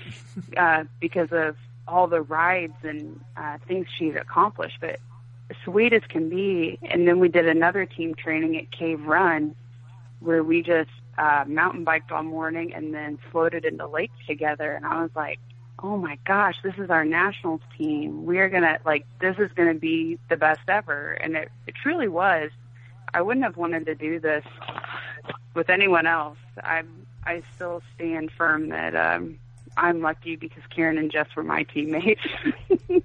uh, 0.56 0.84
because 1.00 1.28
of 1.32 1.56
all 1.88 2.06
the 2.06 2.22
rides 2.22 2.76
and 2.82 3.20
uh, 3.36 3.58
things 3.66 3.86
she'd 3.98 4.16
accomplished. 4.16 4.78
But 4.80 5.00
sweet 5.64 5.92
as 5.92 6.02
can 6.08 6.28
be. 6.28 6.78
And 6.82 7.06
then 7.06 7.18
we 7.18 7.28
did 7.28 7.48
another 7.48 7.86
team 7.86 8.14
training 8.14 8.56
at 8.56 8.70
Cave 8.70 9.04
Run 9.04 9.54
where 10.20 10.42
we 10.42 10.62
just 10.62 10.90
uh, 11.18 11.44
mountain 11.46 11.84
biked 11.84 12.12
all 12.12 12.22
morning 12.22 12.72
and 12.74 12.94
then 12.94 13.18
floated 13.30 13.64
in 13.64 13.76
the 13.76 13.86
lake 13.86 14.12
together. 14.26 14.72
And 14.72 14.86
I 14.86 15.02
was 15.02 15.10
like, 15.14 15.38
oh 15.78 15.96
my 15.96 16.18
gosh, 16.24 16.56
this 16.62 16.74
is 16.78 16.90
our 16.90 17.04
nationals 17.04 17.60
team. 17.76 18.24
We 18.24 18.38
are 18.38 18.48
going 18.48 18.62
to, 18.62 18.78
like, 18.84 19.06
this 19.20 19.36
is 19.38 19.50
going 19.52 19.72
to 19.72 19.78
be 19.78 20.18
the 20.28 20.36
best 20.36 20.60
ever. 20.68 21.12
And 21.12 21.36
it, 21.36 21.50
it 21.66 21.74
truly 21.74 22.08
was. 22.08 22.50
I 23.14 23.22
wouldn't 23.22 23.44
have 23.44 23.56
wanted 23.56 23.86
to 23.86 23.94
do 23.94 24.20
this 24.20 24.44
with 25.54 25.68
anyone 25.70 26.06
else. 26.06 26.38
I'm, 26.62 27.06
I 27.24 27.42
still 27.54 27.82
stand 27.94 28.30
firm 28.36 28.70
that 28.70 28.94
um, 28.96 29.38
I'm 29.76 30.00
lucky 30.00 30.36
because 30.36 30.62
Karen 30.74 30.98
and 30.98 31.10
Jess 31.10 31.28
were 31.36 31.42
my 31.42 31.64
teammates. 31.64 32.22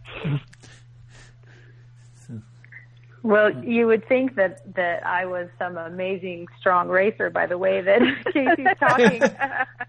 Well, 3.27 3.51
you 3.65 3.87
would 3.87 4.07
think 4.07 4.35
that 4.35 4.73
that 4.75 5.05
I 5.05 5.25
was 5.25 5.49
some 5.59 5.75
amazing 5.77 6.47
strong 6.59 6.87
racer 6.87 7.29
by 7.29 7.45
the 7.45 7.57
way 7.57 7.81
that 7.81 8.01
Casey's 8.33 8.67
talking. 8.79 9.21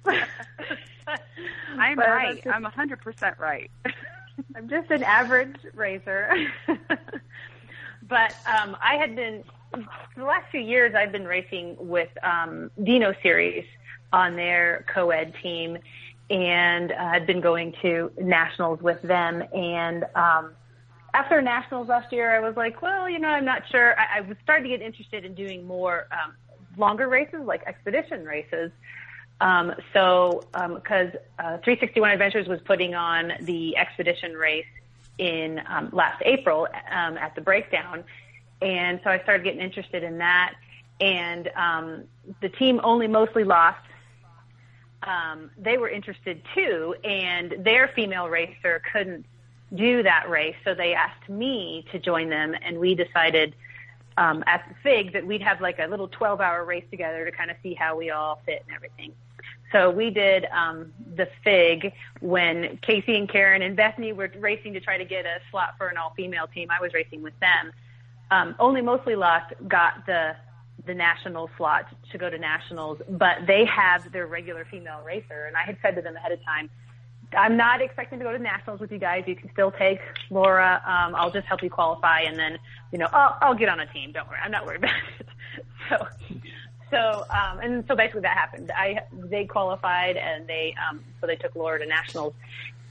I'm 1.79 1.97
but 1.97 2.09
right. 2.09 2.43
Just, 2.43 2.55
I'm 2.55 2.65
100% 2.65 3.39
right. 3.39 3.71
I'm 4.57 4.69
just 4.69 4.91
an 4.91 5.03
average 5.03 5.57
racer. 5.75 6.33
but 8.09 8.35
um, 8.47 8.77
I 8.83 8.97
had 8.97 9.17
been 9.17 9.45
the 10.17 10.25
last 10.25 10.51
few 10.51 10.61
years 10.61 10.95
I've 10.95 11.13
been 11.13 11.27
racing 11.27 11.77
with 11.79 12.09
um, 12.23 12.71
Dino 12.83 13.15
Series 13.23 13.65
on 14.13 14.37
their 14.37 14.87
co-ed 14.93 15.35
team, 15.43 15.77
and 16.31 16.93
uh, 16.93 16.97
I'd 16.97 17.27
been 17.27 17.41
going 17.41 17.75
to 17.83 18.11
nationals 18.21 18.81
with 18.81 19.01
them 19.03 19.43
and. 19.53 20.05
Um, 20.15 20.53
after 21.15 21.41
nationals 21.41 21.89
last 21.89 22.13
year, 22.13 22.37
I 22.37 22.41
was 22.47 22.55
like, 22.55 22.83
well, 22.83 23.09
you 23.09 23.19
know, 23.19 23.29
I'm 23.29 23.45
not 23.45 23.63
sure. 23.71 23.99
I, 23.99 24.19
I 24.19 24.21
was 24.21 24.37
starting 24.43 24.71
to 24.71 24.77
get 24.77 24.85
interested 24.85 25.25
in 25.25 25.35
doing 25.35 25.67
more 25.67 26.07
um, 26.13 26.35
longer 26.77 27.09
races, 27.09 27.41
like 27.45 27.63
expedition 27.67 28.25
races. 28.25 28.71
Um, 29.41 29.73
so, 29.93 30.43
because 30.53 31.15
um, 31.39 31.55
uh, 31.55 31.59
361 31.59 32.11
Adventures 32.11 32.49
was 32.49 32.61
putting 32.65 32.95
on 32.95 33.33
the 33.41 33.77
expedition 33.77 34.35
race 34.35 34.67
in 35.19 35.61
um, 35.69 35.91
last 35.93 36.23
April 36.25 36.67
um, 36.91 37.17
at 37.19 37.35
the 37.35 37.41
breakdown, 37.41 38.05
and 38.61 39.01
so 39.05 39.11
I 39.11 39.21
started 39.21 39.45
getting 39.45 39.61
interested 39.61 40.03
in 40.03 40.19
that. 40.19 40.55
And 41.01 41.49
um, 41.55 42.05
the 42.41 42.49
team 42.49 42.81
only 42.83 43.07
mostly 43.07 43.45
lost. 43.45 43.79
Um, 45.05 45.51
they 45.57 45.79
were 45.79 45.89
interested 45.89 46.43
too, 46.55 46.97
and 47.05 47.55
their 47.65 47.89
female 47.89 48.29
racer 48.29 48.83
couldn't 48.93 49.25
do 49.73 50.03
that 50.03 50.29
race. 50.29 50.57
So 50.65 50.75
they 50.75 50.95
asked 50.95 51.29
me 51.29 51.87
to 51.93 52.01
join 52.01 52.31
them, 52.31 52.57
and 52.61 52.79
we 52.79 52.97
decided 52.97 53.55
um, 54.17 54.43
at 54.47 54.65
the 54.69 54.75
FIG 54.83 55.13
that 55.13 55.25
we'd 55.25 55.43
have 55.43 55.61
like 55.61 55.79
a 55.79 55.87
little 55.87 56.09
12 56.09 56.41
hour 56.41 56.65
race 56.65 56.85
together 56.91 57.25
to 57.25 57.31
kind 57.31 57.51
of 57.51 57.57
see 57.63 57.75
how 57.75 57.97
we 57.97 58.11
all 58.11 58.41
fit 58.45 58.65
and 58.67 58.75
everything. 58.75 59.13
So 59.73 59.91
we 59.91 60.11
did 60.11 60.47
um, 60.47 60.93
the 61.17 61.29
FIG 61.45 61.93
when 62.21 62.79
Casey 62.83 63.17
and 63.17 63.29
Karen 63.29 63.63
and 63.63 63.77
Bethany 63.77 64.13
were 64.13 64.31
racing 64.39 64.73
to 64.75 64.81
try 64.81 64.97
to 64.97 65.05
get 65.05 65.27
a 65.27 65.39
slot 65.51 65.75
for 65.77 65.89
an 65.89 65.97
all 65.97 66.13
female 66.17 66.47
team. 66.47 66.69
I 66.71 66.81
was 66.81 66.95
racing 66.95 67.23
with 67.23 67.39
them. 67.41 67.73
Um, 68.31 68.55
only 68.59 68.81
mostly 68.81 69.15
lost 69.15 69.55
got 69.67 70.07
the 70.07 70.37
the 70.87 70.95
national 70.95 71.51
slot 71.57 71.87
to 72.13 72.19
go 72.19 72.31
to 72.31 72.39
nationals, 72.39 72.99
but 73.09 73.47
they 73.47 73.65
have 73.67 74.11
their 74.13 74.27
regular 74.27 74.65
female 74.71 75.03
racer, 75.05 75.45
and 75.47 75.57
I 75.57 75.63
had 75.63 75.77
said 75.83 75.97
to 75.97 76.03
them 76.03 76.17
ahead 76.17 76.33
of 76.33 76.43
time, 76.45 76.71
I'm 77.37 77.57
not 77.57 77.83
expecting 77.83 78.19
to 78.21 78.25
go 78.25 78.33
to 78.33 78.39
nationals 78.39 78.81
with 78.81 78.91
you 78.91 78.99
guys. 78.99 79.25
You 79.27 79.37
can 79.37 79.51
still 79.53 79.71
take 79.71 80.01
Laura. 80.31 80.83
Um, 80.87 81.15
I'll 81.15 81.31
just 81.31 81.47
help 81.47 81.63
you 81.63 81.71
qualify, 81.71 82.21
and 82.21 82.39
then 82.39 82.59
you 82.93 82.99
know 82.99 83.09
I'll, 83.13 83.37
I'll 83.41 83.55
get 83.55 83.69
on 83.69 83.81
a 83.81 83.87
team. 83.93 84.13
Don't 84.13 84.29
worry, 84.29 84.39
I'm 84.43 84.51
not 84.51 84.65
worried 84.65 84.79
about 84.79 84.95
it. 85.21 85.27
so, 85.89 86.07
so 86.91 87.25
um, 87.31 87.61
and 87.61 87.85
so 87.87 87.95
basically 87.95 88.23
that 88.23 88.37
happened. 88.37 88.71
I 88.75 89.01
they 89.13 89.45
qualified, 89.45 90.17
and 90.17 90.47
they 90.47 90.75
um, 90.89 91.03
so 91.21 91.27
they 91.27 91.37
took 91.37 91.55
Laura 91.55 91.79
to 91.79 91.87
nationals, 91.87 92.35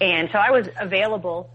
and 0.01 0.29
so 0.31 0.39
I 0.39 0.51
was 0.51 0.69
available. 0.79 1.49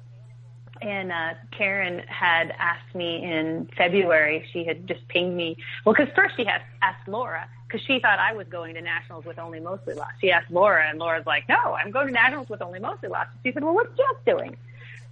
And 0.80 1.12
uh, 1.12 1.34
Karen 1.52 2.00
had 2.08 2.52
asked 2.58 2.92
me 2.92 3.22
in 3.22 3.68
February. 3.76 4.44
She 4.52 4.64
had 4.64 4.88
just 4.88 5.06
pinged 5.06 5.36
me. 5.36 5.56
Well, 5.84 5.94
because 5.94 6.12
first 6.12 6.34
she 6.36 6.44
had 6.44 6.60
asked 6.82 7.06
Laura 7.06 7.48
because 7.72 7.86
she 7.86 8.00
thought 8.00 8.18
I 8.18 8.32
was 8.32 8.48
going 8.48 8.74
to 8.74 8.82
nationals 8.82 9.24
with 9.24 9.38
only 9.38 9.60
mostly 9.60 9.94
lost. 9.94 10.14
She 10.20 10.30
asked 10.30 10.50
Laura, 10.50 10.88
and 10.88 10.98
Laura's 10.98 11.26
like, 11.26 11.48
"No, 11.48 11.56
I'm 11.56 11.90
going 11.90 12.08
to 12.08 12.12
nationals 12.12 12.48
with 12.48 12.62
only 12.62 12.80
mostly 12.80 13.08
lost." 13.08 13.30
She 13.44 13.52
said, 13.52 13.62
"Well, 13.62 13.74
what's 13.74 13.96
Jess 13.96 14.16
doing?" 14.26 14.56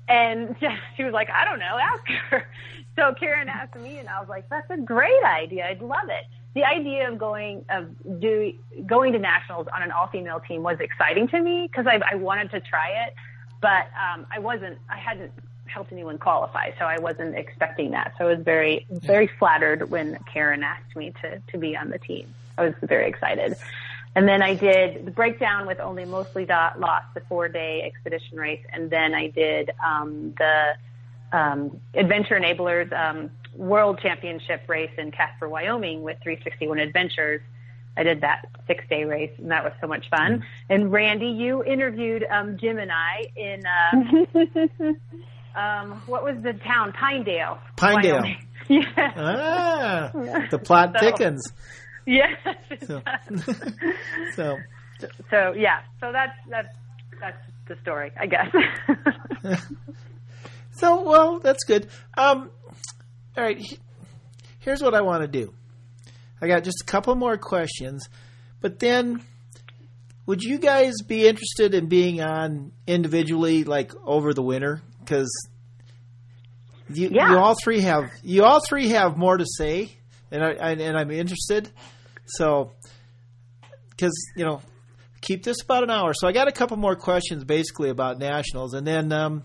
And 0.08 0.56
she 0.96 1.04
was 1.04 1.12
like, 1.12 1.30
"I 1.30 1.44
don't 1.44 1.58
know. 1.58 1.78
Ask 1.78 2.06
her." 2.30 2.46
So 2.96 3.14
Karen 3.14 3.48
asked 3.48 3.76
me, 3.76 3.98
and 3.98 4.08
I 4.08 4.18
was 4.18 4.28
like, 4.28 4.48
"That's 4.50 4.68
a 4.68 4.76
great 4.76 5.22
idea. 5.24 5.66
I'd 5.66 5.80
love 5.80 6.08
it." 6.08 6.24
The 6.54 6.64
idea 6.64 7.10
of 7.10 7.18
going 7.18 7.64
of 7.68 7.88
do 8.20 8.52
going 8.86 9.12
to 9.12 9.18
nationals 9.18 9.68
on 9.72 9.82
an 9.82 9.92
all 9.92 10.08
female 10.08 10.40
team 10.40 10.62
was 10.62 10.78
exciting 10.80 11.28
to 11.28 11.40
me 11.40 11.68
because 11.70 11.86
I, 11.86 12.00
I 12.10 12.16
wanted 12.16 12.50
to 12.50 12.60
try 12.60 13.06
it, 13.06 13.14
but 13.60 13.86
um, 13.94 14.26
I 14.32 14.40
wasn't. 14.40 14.78
I 14.88 14.96
hadn't 14.96 15.32
helped 15.66 15.92
anyone 15.92 16.18
qualify, 16.18 16.72
so 16.78 16.84
I 16.84 16.98
wasn't 16.98 17.36
expecting 17.36 17.92
that. 17.92 18.14
So 18.18 18.26
I 18.26 18.34
was 18.34 18.44
very 18.44 18.86
very 18.90 19.30
flattered 19.38 19.90
when 19.90 20.18
Karen 20.32 20.64
asked 20.64 20.96
me 20.96 21.12
to 21.22 21.40
to 21.52 21.58
be 21.58 21.76
on 21.76 21.90
the 21.90 21.98
team. 21.98 22.34
I 22.58 22.64
was 22.64 22.74
very 22.82 23.08
excited. 23.08 23.56
And 24.16 24.26
then 24.26 24.42
I 24.42 24.54
did 24.54 25.06
the 25.06 25.12
breakdown 25.12 25.66
with 25.66 25.78
only 25.78 26.04
mostly 26.04 26.44
dot 26.44 26.80
lost 26.80 27.06
the 27.14 27.20
four 27.20 27.48
day 27.48 27.82
expedition 27.82 28.38
race, 28.38 28.64
and 28.72 28.90
then 28.90 29.14
I 29.14 29.28
did 29.28 29.70
um, 29.84 30.34
the 30.36 30.74
um, 31.32 31.80
Adventure 31.94 32.38
Enablers 32.38 32.92
um, 32.92 33.30
World 33.54 33.98
Championship 34.00 34.62
race 34.68 34.90
in 34.98 35.10
Casper, 35.10 35.48
Wyoming, 35.48 36.02
with 36.02 36.18
361 36.22 36.78
Adventures. 36.78 37.40
I 37.96 38.02
did 38.04 38.20
that 38.20 38.46
six 38.66 38.84
day 38.88 39.04
race, 39.04 39.32
and 39.38 39.50
that 39.50 39.64
was 39.64 39.72
so 39.80 39.86
much 39.86 40.08
fun. 40.08 40.44
And 40.68 40.92
Randy, 40.92 41.26
you 41.26 41.64
interviewed 41.64 42.24
um, 42.30 42.56
Jim 42.58 42.78
and 42.78 42.90
I 42.92 43.26
in. 43.36 43.62
Uh, 45.52 45.60
Um, 45.60 46.00
what 46.06 46.22
was 46.22 46.36
the 46.44 46.52
town? 46.52 46.92
Pinedale. 46.92 47.58
Pinedale. 47.76 48.12
Wyoming. 48.20 48.46
yeah. 48.68 49.12
Ah, 49.16 50.10
the 50.48 50.58
plot 50.60 50.94
So- 50.94 51.00
thickens. 51.00 51.52
Yes. 52.06 52.38
So- 52.86 53.02
So, 54.36 54.58
so 55.28 55.52
yeah. 55.56 55.80
So 55.98 56.12
that's 56.12 56.36
that's 56.48 56.68
that's 57.20 57.36
the 57.66 57.76
story, 57.82 58.12
I 58.18 58.26
guess. 58.26 58.48
so 60.72 61.02
well, 61.02 61.40
that's 61.40 61.64
good. 61.64 61.88
Um, 62.16 62.50
all 63.36 63.44
right, 63.44 63.60
here's 64.60 64.82
what 64.82 64.94
I 64.94 65.00
want 65.02 65.22
to 65.22 65.28
do. 65.28 65.54
I 66.42 66.46
got 66.48 66.64
just 66.64 66.82
a 66.82 66.84
couple 66.84 67.14
more 67.14 67.36
questions, 67.36 68.08
but 68.60 68.78
then 68.78 69.22
would 70.26 70.42
you 70.42 70.58
guys 70.58 70.94
be 71.06 71.26
interested 71.26 71.74
in 71.74 71.88
being 71.88 72.20
on 72.22 72.72
individually, 72.86 73.64
like 73.64 73.92
over 74.04 74.32
the 74.32 74.42
winter? 74.42 74.82
Because 75.00 75.30
you, 76.92 77.08
Yeah. 77.12 77.30
you 77.32 77.38
all 77.38 77.54
three 77.62 77.80
have 77.80 78.10
you 78.22 78.44
all 78.44 78.60
three 78.66 78.88
have 78.88 79.16
more 79.16 79.36
to 79.36 79.46
say, 79.46 79.90
and 80.30 80.42
I, 80.42 80.52
I 80.52 80.70
and 80.72 80.96
I'm 80.96 81.10
interested. 81.10 81.70
So, 82.26 82.72
because 83.90 84.12
you 84.36 84.44
know, 84.44 84.62
keep 85.20 85.42
this 85.42 85.62
about 85.62 85.82
an 85.82 85.90
hour. 85.90 86.14
So 86.14 86.26
I 86.28 86.32
got 86.32 86.48
a 86.48 86.52
couple 86.52 86.76
more 86.76 86.96
questions, 86.96 87.44
basically 87.44 87.90
about 87.90 88.18
nationals, 88.18 88.72
and 88.74 88.86
then 88.86 89.12
um, 89.12 89.42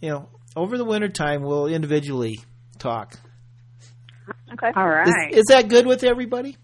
you 0.00 0.10
know, 0.10 0.28
over 0.56 0.76
the 0.78 0.84
winter 0.84 1.08
time, 1.08 1.42
we'll 1.42 1.66
individually 1.66 2.38
talk. 2.76 3.14
Okay. 4.52 4.70
All 4.74 4.88
right. 4.88 5.30
Is, 5.32 5.38
is 5.38 5.44
that 5.48 5.68
good 5.68 5.86
with 5.86 6.02
everybody? 6.04 6.56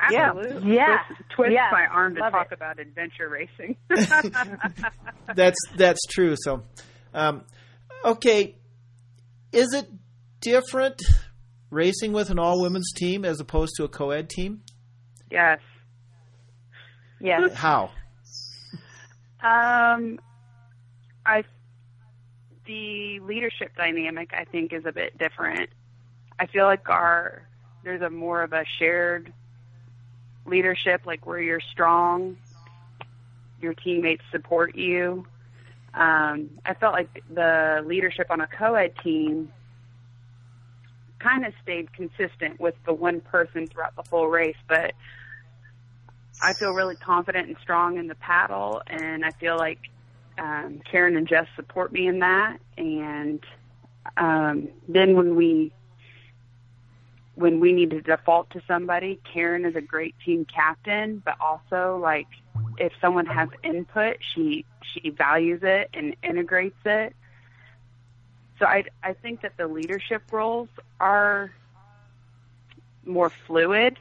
Absolutely. 0.00 0.74
Yeah. 0.76 0.98
Twist, 1.08 1.20
twist 1.36 1.52
Yeah. 1.52 1.68
my 1.72 1.84
arm 1.86 2.14
to 2.14 2.20
Love 2.20 2.32
talk 2.32 2.46
it. 2.50 2.54
about 2.54 2.78
adventure 2.78 3.28
racing. 3.28 3.76
That's 5.34 5.58
that's 5.76 6.00
true. 6.08 6.34
So, 6.38 6.62
um, 7.14 7.44
okay, 8.04 8.56
is 9.52 9.74
it 9.74 9.86
different 10.40 11.00
racing 11.70 12.12
with 12.12 12.30
an 12.30 12.38
all 12.38 12.62
women's 12.62 12.92
team 12.92 13.24
as 13.24 13.40
opposed 13.40 13.74
to 13.76 13.84
a 13.84 13.88
co-ed 13.88 14.28
team? 14.30 14.62
yes. 15.30 15.60
yes. 17.20 17.52
How? 17.54 17.90
Um, 19.42 20.18
I 21.24 21.44
the 22.70 23.18
leadership 23.18 23.76
dynamic 23.76 24.30
I 24.32 24.44
think 24.44 24.72
is 24.72 24.86
a 24.86 24.92
bit 24.92 25.18
different. 25.18 25.70
I 26.38 26.46
feel 26.46 26.66
like 26.66 26.88
our 26.88 27.42
there's 27.82 28.00
a 28.00 28.10
more 28.10 28.42
of 28.44 28.52
a 28.52 28.64
shared 28.78 29.32
leadership, 30.46 31.02
like 31.04 31.26
where 31.26 31.40
you're 31.40 31.60
strong, 31.60 32.36
your 33.60 33.74
teammates 33.74 34.22
support 34.30 34.76
you. 34.76 35.26
Um, 35.94 36.50
I 36.64 36.74
felt 36.74 36.92
like 36.92 37.24
the 37.34 37.82
leadership 37.84 38.28
on 38.30 38.40
a 38.40 38.46
co-ed 38.46 38.94
team 39.02 39.50
kind 41.18 41.44
of 41.44 41.52
stayed 41.64 41.92
consistent 41.92 42.60
with 42.60 42.76
the 42.86 42.94
one 42.94 43.20
person 43.20 43.66
throughout 43.66 43.96
the 43.96 44.04
whole 44.08 44.28
race, 44.28 44.56
but 44.68 44.94
I 46.40 46.52
feel 46.52 46.70
really 46.70 46.96
confident 46.96 47.48
and 47.48 47.56
strong 47.60 47.98
in 47.98 48.06
the 48.06 48.14
paddle, 48.14 48.80
and 48.86 49.24
I 49.24 49.32
feel 49.32 49.56
like 49.56 49.80
um, 50.40 50.80
Karen 50.90 51.16
and 51.16 51.28
Jess 51.28 51.46
support 51.54 51.92
me 51.92 52.08
in 52.08 52.20
that. 52.20 52.58
And 52.76 53.44
um, 54.16 54.68
then 54.88 55.14
when 55.16 55.36
we 55.36 55.72
when 57.36 57.60
we 57.60 57.72
need 57.72 57.90
to 57.90 58.02
default 58.02 58.50
to 58.50 58.60
somebody, 58.66 59.20
Karen 59.32 59.64
is 59.64 59.74
a 59.76 59.80
great 59.80 60.14
team 60.24 60.44
captain, 60.44 61.22
but 61.24 61.36
also 61.40 61.98
like 62.02 62.26
if 62.78 62.92
someone 63.00 63.26
has 63.26 63.48
input, 63.62 64.16
she 64.34 64.64
she 64.82 65.10
values 65.10 65.60
it 65.62 65.90
and 65.94 66.16
integrates 66.22 66.80
it. 66.84 67.14
So 68.58 68.66
I 68.66 68.84
I 69.02 69.12
think 69.12 69.42
that 69.42 69.56
the 69.56 69.68
leadership 69.68 70.22
roles 70.32 70.68
are 70.98 71.52
more 73.04 73.30
fluid 73.46 73.96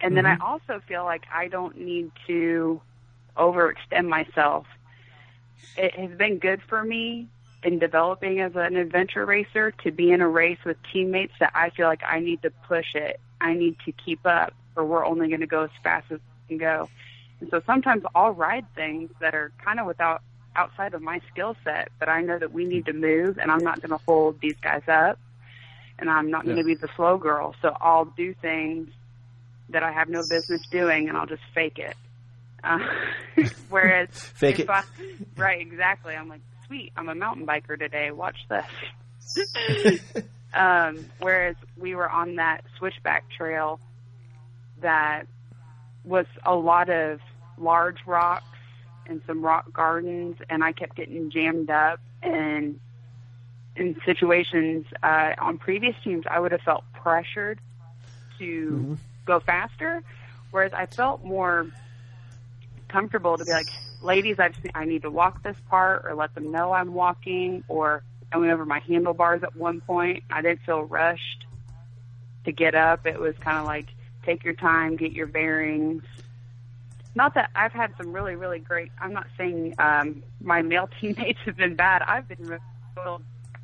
and 0.00 0.16
then 0.16 0.26
I 0.26 0.36
also 0.40 0.80
feel 0.86 1.04
like 1.04 1.24
I 1.32 1.48
don't 1.48 1.78
need 1.78 2.10
to 2.26 2.80
overextend 3.36 4.08
myself. 4.08 4.66
It 5.76 5.94
has 5.94 6.16
been 6.16 6.38
good 6.38 6.62
for 6.62 6.82
me 6.82 7.28
in 7.62 7.78
developing 7.78 8.40
as 8.40 8.52
an 8.54 8.76
adventure 8.76 9.24
racer 9.24 9.72
to 9.82 9.90
be 9.90 10.12
in 10.12 10.20
a 10.20 10.28
race 10.28 10.58
with 10.64 10.76
teammates 10.92 11.32
that 11.40 11.52
I 11.54 11.70
feel 11.70 11.86
like 11.86 12.02
I 12.06 12.20
need 12.20 12.42
to 12.42 12.50
push 12.68 12.94
it. 12.94 13.20
I 13.40 13.54
need 13.54 13.76
to 13.84 13.92
keep 13.92 14.24
up 14.24 14.54
or 14.76 14.84
we're 14.84 15.04
only 15.04 15.28
going 15.28 15.40
to 15.40 15.46
go 15.46 15.64
as 15.64 15.70
fast 15.82 16.10
as 16.10 16.20
we 16.20 16.56
can 16.56 16.58
go. 16.58 16.88
And 17.40 17.50
so 17.50 17.62
sometimes 17.66 18.04
I'll 18.14 18.32
ride 18.32 18.66
things 18.74 19.10
that 19.20 19.34
are 19.34 19.52
kind 19.62 19.80
of 19.80 19.86
without 19.86 20.22
outside 20.54 20.94
of 20.94 21.02
my 21.02 21.20
skill 21.30 21.56
set, 21.64 21.90
but 21.98 22.08
I 22.08 22.22
know 22.22 22.38
that 22.38 22.52
we 22.52 22.64
need 22.64 22.86
to 22.86 22.94
move 22.94 23.38
and 23.38 23.50
I'm 23.50 23.62
not 23.62 23.80
going 23.80 23.90
to 23.90 24.02
hold 24.06 24.40
these 24.40 24.56
guys 24.62 24.82
up 24.88 25.18
and 25.98 26.10
I'm 26.10 26.30
not 26.30 26.44
going 26.44 26.56
to 26.56 26.64
be 26.64 26.74
the 26.74 26.88
slow 26.96 27.18
girl. 27.18 27.54
So 27.62 27.76
I'll 27.80 28.04
do 28.04 28.34
things 28.34 28.90
that 29.70 29.82
I 29.82 29.92
have 29.92 30.08
no 30.08 30.22
business 30.22 30.62
doing, 30.70 31.08
and 31.08 31.16
I'll 31.16 31.26
just 31.26 31.42
fake 31.54 31.78
it. 31.78 31.96
Uh, 32.66 32.78
whereas, 33.68 34.08
Fake 34.34 34.58
it. 34.60 34.68
I, 34.68 34.82
right? 35.36 35.60
Exactly. 35.60 36.14
I'm 36.14 36.28
like, 36.28 36.40
sweet. 36.66 36.92
I'm 36.96 37.08
a 37.08 37.14
mountain 37.14 37.46
biker 37.46 37.78
today. 37.78 38.10
Watch 38.10 38.36
this. 38.48 40.00
um, 40.54 41.06
whereas 41.20 41.56
we 41.76 41.94
were 41.94 42.08
on 42.08 42.36
that 42.36 42.64
switchback 42.78 43.24
trail 43.30 43.80
that 44.80 45.26
was 46.04 46.26
a 46.44 46.54
lot 46.54 46.90
of 46.90 47.20
large 47.58 47.98
rocks 48.06 48.44
and 49.06 49.22
some 49.26 49.42
rock 49.42 49.72
gardens, 49.72 50.36
and 50.50 50.64
I 50.64 50.72
kept 50.72 50.96
getting 50.96 51.30
jammed 51.30 51.70
up 51.70 52.00
and 52.22 52.80
in 53.76 53.96
situations 54.04 54.86
uh, 55.02 55.32
on 55.38 55.58
previous 55.58 55.94
teams, 56.02 56.24
I 56.28 56.40
would 56.40 56.52
have 56.52 56.62
felt 56.62 56.84
pressured 56.94 57.60
to 58.38 58.98
go 59.26 59.40
faster, 59.40 60.02
whereas 60.50 60.72
I 60.72 60.86
felt 60.86 61.24
more 61.24 61.66
comfortable 62.88 63.38
to 63.38 63.44
be 63.44 63.52
like, 63.52 63.70
ladies, 64.00 64.36
I 64.38 64.48
just 64.48 64.60
I 64.74 64.84
need 64.84 65.02
to 65.02 65.10
walk 65.10 65.42
this 65.42 65.56
part, 65.68 66.04
or 66.04 66.14
let 66.14 66.34
them 66.34 66.50
know 66.50 66.72
I'm 66.72 66.94
walking, 66.94 67.64
or 67.68 68.02
I 68.32 68.38
went 68.38 68.52
over 68.52 68.64
my 68.66 68.80
handlebars 68.80 69.42
at 69.42 69.54
one 69.56 69.80
point. 69.80 70.24
I 70.30 70.42
didn't 70.42 70.60
feel 70.66 70.82
rushed 70.84 71.46
to 72.44 72.52
get 72.52 72.74
up. 72.74 73.06
It 73.06 73.20
was 73.20 73.34
kind 73.40 73.58
of 73.58 73.64
like 73.66 73.88
take 74.24 74.44
your 74.44 74.54
time, 74.54 74.96
get 74.96 75.12
your 75.12 75.26
bearings. 75.26 76.02
Not 77.14 77.34
that 77.34 77.50
I've 77.54 77.72
had 77.72 77.94
some 77.96 78.12
really, 78.12 78.36
really 78.36 78.58
great. 78.58 78.92
I'm 78.98 79.12
not 79.12 79.26
saying 79.38 79.74
um, 79.78 80.22
my 80.40 80.62
male 80.62 80.88
teammates 81.00 81.40
have 81.46 81.56
been 81.56 81.76
bad. 81.76 82.02
I've 82.02 82.28
been 82.28 82.46
really 82.46 82.60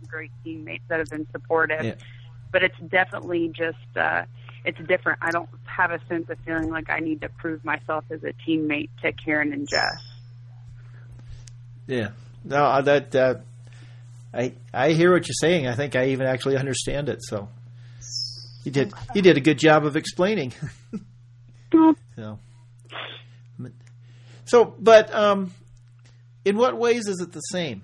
great 0.07 0.33
teammates 0.45 0.85
that 0.89 0.99
have 0.99 1.09
been 1.11 1.27
supportive 1.33 1.85
Yeah. 1.85 1.95
but 2.51 2.63
it's 2.63 2.79
definitely 2.89 3.49
just 3.49 3.79
uh 3.97 4.25
it's 4.65 4.79
different. 4.87 5.19
I 5.23 5.31
don't 5.31 5.49
have 5.65 5.91
a 5.91 5.99
sense 6.09 6.29
of 6.31 6.39
feeling 6.45 6.71
like 6.71 6.91
I 6.91 7.01
need 7.01 7.21
to 7.23 7.29
prove 7.29 7.65
myself 7.65 8.05
as 8.11 8.23
a 8.25 8.33
teammate 8.49 8.91
to 9.03 9.13
Karen 9.13 9.53
and 9.53 9.69
Jess. 9.69 10.03
Yeah. 11.87 12.11
No, 12.45 12.83
that 12.83 13.15
uh, 13.15 13.35
I 14.35 14.55
I 14.73 14.93
hear 14.93 15.13
what 15.13 15.27
you're 15.29 15.35
saying. 15.41 15.67
I 15.67 15.75
think 15.75 15.97
I 15.97 16.09
even 16.09 16.27
actually 16.27 16.57
understand 16.57 17.09
it. 17.09 17.19
So 17.23 17.49
you 18.65 18.73
did 18.73 18.93
you 19.15 19.23
did 19.23 19.37
a 19.37 19.41
good 19.41 19.59
job 19.59 19.85
of 19.85 19.97
explaining. 19.97 20.53
so, 21.73 22.39
so, 24.45 24.75
but 24.79 25.15
um, 25.15 25.53
in 26.45 26.57
what 26.57 26.77
ways 26.77 27.07
is 27.07 27.21
it 27.21 27.33
the 27.33 27.41
same? 27.41 27.83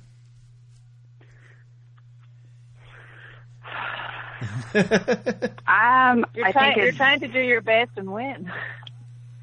Um, 5.66 6.24
You're, 6.34 6.46
I 6.46 6.52
trying, 6.52 6.74
think 6.74 6.76
you're 6.76 6.92
trying 6.92 7.20
to 7.20 7.28
do 7.28 7.40
your 7.40 7.60
best 7.60 7.90
and 7.96 8.12
win. 8.12 8.50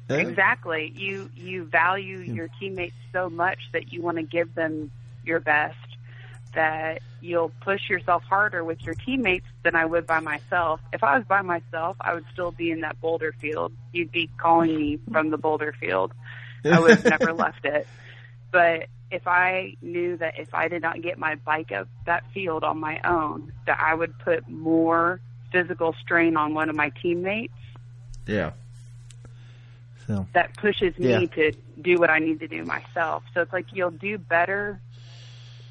exactly 0.08 0.92
you 0.94 1.28
you 1.34 1.64
value 1.64 2.18
your 2.18 2.48
teammates 2.60 2.94
so 3.12 3.28
much 3.28 3.58
that 3.72 3.92
you 3.92 4.00
want 4.02 4.16
to 4.16 4.22
give 4.22 4.54
them 4.54 4.90
your 5.24 5.40
best 5.40 5.76
that 6.54 7.02
you'll 7.20 7.50
push 7.60 7.88
yourself 7.90 8.22
harder 8.22 8.64
with 8.64 8.80
your 8.82 8.94
teammates 8.94 9.46
than 9.62 9.74
I 9.76 9.84
would 9.84 10.06
by 10.06 10.20
myself. 10.20 10.80
If 10.92 11.04
I 11.04 11.18
was 11.18 11.26
by 11.26 11.42
myself, 11.42 11.96
I 12.00 12.14
would 12.14 12.24
still 12.32 12.50
be 12.50 12.70
in 12.70 12.80
that 12.80 13.00
boulder 13.00 13.32
field. 13.40 13.72
You'd 13.92 14.10
be 14.12 14.30
calling 14.38 14.74
me 14.74 14.98
from 15.12 15.30
the 15.30 15.36
boulder 15.36 15.74
field. 15.78 16.12
I 16.64 16.80
would 16.80 16.90
have 16.98 17.04
never 17.04 17.32
left 17.34 17.64
it. 17.64 17.86
But 18.50 18.86
if 19.10 19.26
I 19.26 19.76
knew 19.82 20.16
that 20.16 20.38
if 20.38 20.52
I 20.54 20.68
did 20.68 20.82
not 20.82 21.00
get 21.02 21.18
my 21.18 21.36
bike 21.36 21.72
up 21.72 21.88
that 22.06 22.24
field 22.32 22.64
on 22.64 22.78
my 22.78 23.00
own, 23.04 23.52
that 23.66 23.78
I 23.80 23.94
would 23.94 24.18
put 24.18 24.48
more 24.48 25.20
physical 25.52 25.94
strain 26.02 26.36
on 26.36 26.54
one 26.54 26.68
of 26.68 26.76
my 26.76 26.90
teammates, 27.02 27.54
Yeah. 28.26 28.52
So 30.06 30.26
that 30.34 30.54
pushes 30.56 30.96
me 30.98 31.08
Yeah. 31.10 31.26
to 31.26 31.52
do 31.82 31.98
what 31.98 32.10
I 32.10 32.18
need 32.18 32.40
to 32.40 32.48
do 32.48 32.64
myself. 32.64 33.22
So 33.34 33.40
it's 33.40 33.52
like 33.52 33.66
you'll 33.72 33.90
do 33.90 34.18
better. 34.18 34.80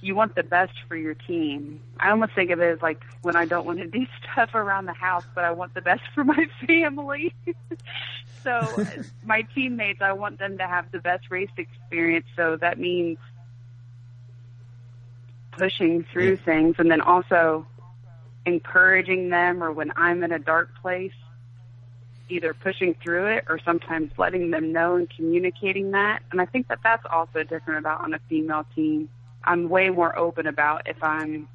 You 0.06 0.14
want 0.14 0.36
the 0.36 0.44
best 0.44 0.74
for 0.88 0.96
your 0.96 1.16
team. 1.16 1.82
I 2.00 2.12
almost 2.12 2.36
think 2.36 2.52
of 2.52 2.60
it 2.60 2.76
as 2.76 2.82
like 2.82 3.02
when 3.24 3.36
I 3.36 3.46
don't 3.46 3.66
want 3.66 3.80
to 3.80 3.88
do 3.88 4.06
stuff 4.32 4.54
around 4.54 4.86
the 4.86 4.94
house, 4.94 5.26
but 5.34 5.44
I 5.44 5.52
want 5.52 5.74
the 5.74 5.82
best 5.82 6.04
for 6.14 6.24
my 6.24 6.46
family. 6.68 7.34
so 8.44 8.80
uh, 8.82 9.02
my 9.24 9.42
teammates, 9.56 10.02
I 10.02 10.14
want 10.14 10.38
them 10.38 10.60
to 10.60 10.68
have 10.68 10.92
the 10.92 11.00
best 11.00 11.32
race 11.32 11.50
experience. 11.58 12.28
So 12.36 12.56
that 12.62 12.78
means 12.78 13.18
pushing 15.58 16.06
through 16.14 16.38
things 16.38 16.76
and 16.78 16.92
then 16.92 17.02
also 17.02 17.66
encouraging 18.46 19.30
them 19.30 19.64
or 19.64 19.72
when 19.72 19.92
I'm 19.96 20.24
in 20.24 20.32
a 20.32 20.40
dark 20.40 20.70
place, 20.82 21.14
either 22.30 22.54
pushing 22.54 22.96
through 23.04 23.28
it 23.28 23.46
or 23.50 23.60
sometimes 23.66 24.12
letting 24.18 24.52
them 24.52 24.72
know 24.72 24.98
and 24.98 25.10
communicating 25.10 25.92
that. 25.92 26.22
And 26.32 26.40
I 26.40 26.46
think 26.46 26.68
that 26.68 26.80
that's 26.84 27.06
also 27.12 27.44
different 27.44 27.80
about 27.80 28.02
on 28.02 28.14
a 28.14 28.20
female 28.30 28.66
team. 28.76 29.10
I'm 29.46 29.70
way 29.70 29.90
more 29.90 30.18
open 30.18 30.48
about 30.48 30.88
if 30.88 31.02
I'm 31.04 31.48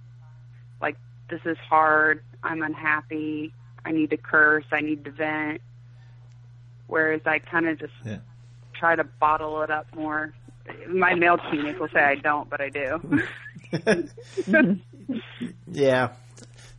like, 0.80 0.96
this 1.28 1.40
is 1.44 1.56
hard, 1.58 2.22
I'm 2.42 2.62
unhappy, 2.62 3.52
I 3.84 3.92
need 3.92 4.10
to 4.10 4.16
curse, 4.16 4.64
I 4.72 4.80
need 4.80 5.04
to 5.04 5.10
vent. 5.10 5.60
Whereas 6.86 7.20
I 7.26 7.38
kind 7.40 7.68
of 7.68 7.78
just 7.78 7.92
Yeah. 8.04 8.18
try 8.74 8.96
to 8.96 9.04
bottle 9.04 9.62
it 9.62 9.70
up 9.70 9.86
more. 9.94 10.32
My 10.88 11.14
male 11.14 11.36
teammates 11.50 11.78
will 11.78 11.88
say 11.92 12.00
I 12.00 12.14
don't, 12.16 12.48
but 12.48 12.60
I 12.60 12.68
do. 12.70 13.20
Yeah. 15.66 16.12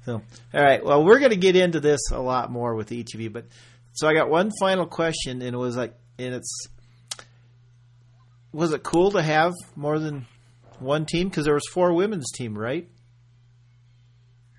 So, 0.06 0.22
all 0.54 0.64
right. 0.64 0.84
Well, 0.84 1.04
we're 1.04 1.20
going 1.20 1.32
to 1.32 1.38
get 1.38 1.56
into 1.56 1.80
this 1.80 2.00
a 2.12 2.20
lot 2.20 2.52
more 2.52 2.76
with 2.76 2.92
each 2.92 3.14
of 3.14 3.20
you, 3.22 3.30
but 3.30 3.46
so 3.94 4.08
I 4.08 4.14
got 4.14 4.30
one 4.30 4.52
final 4.60 4.86
question, 4.86 5.42
and 5.42 5.54
it 5.54 5.58
was 5.58 5.76
like, 5.78 5.94
and 6.18 6.34
it's, 6.36 6.68
was 8.52 8.74
it 8.74 8.84
cool 8.84 9.12
to 9.12 9.22
have 9.22 9.54
more 9.76 10.00
than 10.00 10.26
one 10.82 11.06
team? 11.06 11.30
Because 11.30 11.46
there 11.46 11.54
was 11.54 11.68
four 11.72 11.94
women's 11.94 12.32
team, 12.32 12.58
right? 12.58 12.88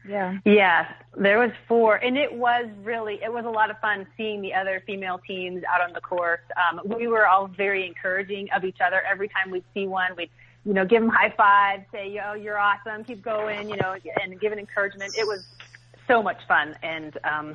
Yeah. 0.08 0.38
Yes, 0.44 0.92
there 1.16 1.38
was 1.38 1.52
four, 1.68 1.96
and 1.96 2.16
it 2.16 2.32
was 2.32 2.66
really 2.82 3.20
it 3.22 3.32
was 3.32 3.44
a 3.44 3.50
lot 3.50 3.70
of 3.70 3.78
fun 3.78 4.06
seeing 4.16 4.42
the 4.42 4.52
other 4.52 4.82
female 4.84 5.20
teams 5.26 5.62
out 5.64 5.80
on 5.80 5.92
the 5.92 6.00
course. 6.00 6.40
Um, 6.56 6.80
we 6.84 7.06
were 7.06 7.26
all 7.28 7.46
very 7.46 7.86
encouraging 7.86 8.48
of 8.54 8.64
each 8.64 8.78
other. 8.84 9.00
Every 9.08 9.28
time 9.28 9.52
we'd 9.52 9.64
see 9.72 9.86
one, 9.86 10.16
we'd 10.16 10.30
you 10.64 10.74
know 10.74 10.84
give 10.84 11.02
them 11.02 11.10
high 11.10 11.32
fives, 11.36 11.84
say 11.92 12.10
yo 12.10 12.34
you're 12.34 12.58
awesome, 12.58 13.04
keep 13.04 13.22
going, 13.22 13.68
you 13.68 13.76
know, 13.76 13.94
and 14.20 14.40
give 14.40 14.52
an 14.52 14.58
encouragement. 14.58 15.12
It 15.16 15.26
was 15.26 15.44
so 16.08 16.20
much 16.20 16.38
fun, 16.48 16.74
and 16.82 17.16
um, 17.22 17.54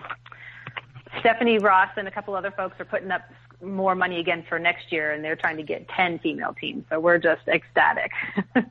Stephanie 1.19 1.57
Ross 1.57 1.89
and 1.97 2.07
a 2.07 2.11
couple 2.11 2.33
other 2.33 2.51
folks 2.51 2.79
are 2.79 2.85
putting 2.85 3.11
up 3.11 3.23
more 3.61 3.95
money 3.95 4.19
again 4.19 4.43
for 4.47 4.59
next 4.59 4.91
year, 4.91 5.11
and 5.11 5.23
they're 5.23 5.35
trying 5.35 5.57
to 5.57 5.63
get 5.63 5.87
ten 5.89 6.19
female 6.19 6.53
teams. 6.53 6.85
So 6.89 6.99
we're 6.99 7.17
just 7.17 7.47
ecstatic. 7.47 8.11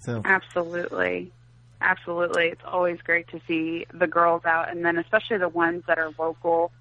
So, 0.00 0.22
Absolutely. 0.24 1.30
Absolutely. 1.80 2.46
It's 2.48 2.62
always 2.64 3.00
great 3.02 3.28
to 3.28 3.40
see 3.46 3.86
the 3.92 4.06
girls 4.06 4.44
out 4.44 4.70
and 4.70 4.84
then 4.84 4.98
especially 4.98 5.38
the 5.38 5.48
ones 5.48 5.84
that 5.86 5.98
are 5.98 6.12
local 6.18 6.72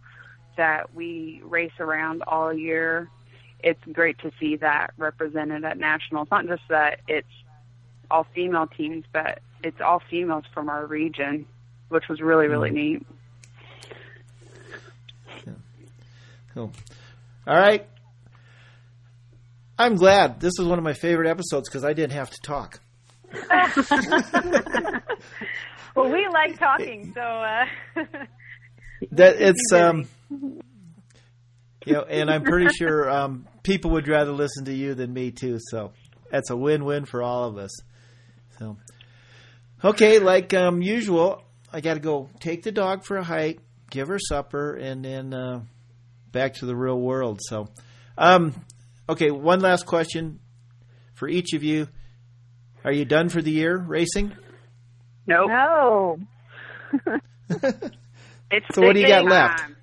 that 0.57 0.93
we 0.93 1.41
race 1.45 1.71
around 1.79 2.23
all 2.27 2.53
year. 2.53 3.09
It's 3.61 3.83
great 3.91 4.19
to 4.19 4.31
see 4.39 4.55
that 4.57 4.93
represented 4.97 5.63
at 5.63 5.77
nationals. 5.77 6.27
Not 6.31 6.47
just 6.47 6.63
that 6.69 7.01
it's 7.07 7.27
all 8.09 8.25
female 8.33 8.67
teams, 8.67 9.05
but 9.11 9.39
it's 9.63 9.79
all 9.81 10.01
females 10.09 10.45
from 10.53 10.69
our 10.69 10.85
region, 10.85 11.45
which 11.89 12.07
was 12.07 12.21
really, 12.21 12.47
really 12.47 12.69
mm-hmm. 12.69 12.77
neat. 15.45 15.55
cool. 16.53 16.71
All 17.49 17.57
right. 17.57 17.83
I'm 19.79 19.95
glad. 19.95 20.39
This 20.39 20.53
was 20.59 20.67
one 20.67 20.77
of 20.77 20.83
my 20.83 20.93
favorite 20.93 21.27
episodes 21.27 21.67
because 21.67 21.83
I 21.83 21.93
didn't 21.93 22.11
have 22.11 22.29
to 22.29 22.37
talk. 22.43 22.79
well, 25.95 26.11
we 26.11 26.27
like 26.31 26.59
talking, 26.59 27.11
so. 27.15 27.21
Uh, 27.21 27.65
That 29.13 29.37
it's 29.39 29.71
um, 29.71 30.09
you 31.85 31.93
know, 31.93 32.03
and 32.03 32.29
I'm 32.29 32.43
pretty 32.43 32.67
sure 32.73 33.09
um, 33.09 33.47
people 33.63 33.91
would 33.91 34.09
rather 34.09 34.33
listen 34.33 34.65
to 34.65 34.73
you 34.73 34.93
than 34.93 35.13
me 35.13 35.31
too. 35.31 35.57
So 35.71 35.93
that's 36.29 36.49
a 36.49 36.57
win-win 36.57 37.05
for 37.05 37.23
all 37.23 37.45
of 37.45 37.57
us. 37.57 37.71
So 38.59 38.75
okay, 39.83 40.19
like 40.19 40.53
um, 40.53 40.81
usual, 40.81 41.43
I 41.71 41.79
got 41.79 41.93
to 41.93 42.01
go 42.01 42.29
take 42.41 42.63
the 42.63 42.73
dog 42.73 43.05
for 43.05 43.15
a 43.15 43.23
hike, 43.23 43.59
give 43.89 44.09
her 44.09 44.19
supper, 44.19 44.75
and 44.75 45.03
then 45.03 45.33
uh, 45.33 45.61
back 46.31 46.55
to 46.55 46.65
the 46.65 46.75
real 46.75 46.99
world. 46.99 47.39
So, 47.43 47.69
um, 48.17 48.53
okay, 49.07 49.31
one 49.31 49.59
last 49.59 49.85
question 49.85 50.39
for 51.13 51.27
each 51.27 51.53
of 51.53 51.63
you: 51.63 51.87
Are 52.83 52.91
you 52.91 53.05
done 53.05 53.29
for 53.29 53.41
the 53.41 53.51
year 53.51 53.77
racing? 53.77 54.33
Nope. 55.27 55.49
No. 55.49 56.19
It's 58.51 58.65
So 58.73 58.81
what 58.81 58.93
do 58.93 58.99
you 58.99 59.07
got 59.07 59.25
left? 59.25 59.59
time. 59.59 59.75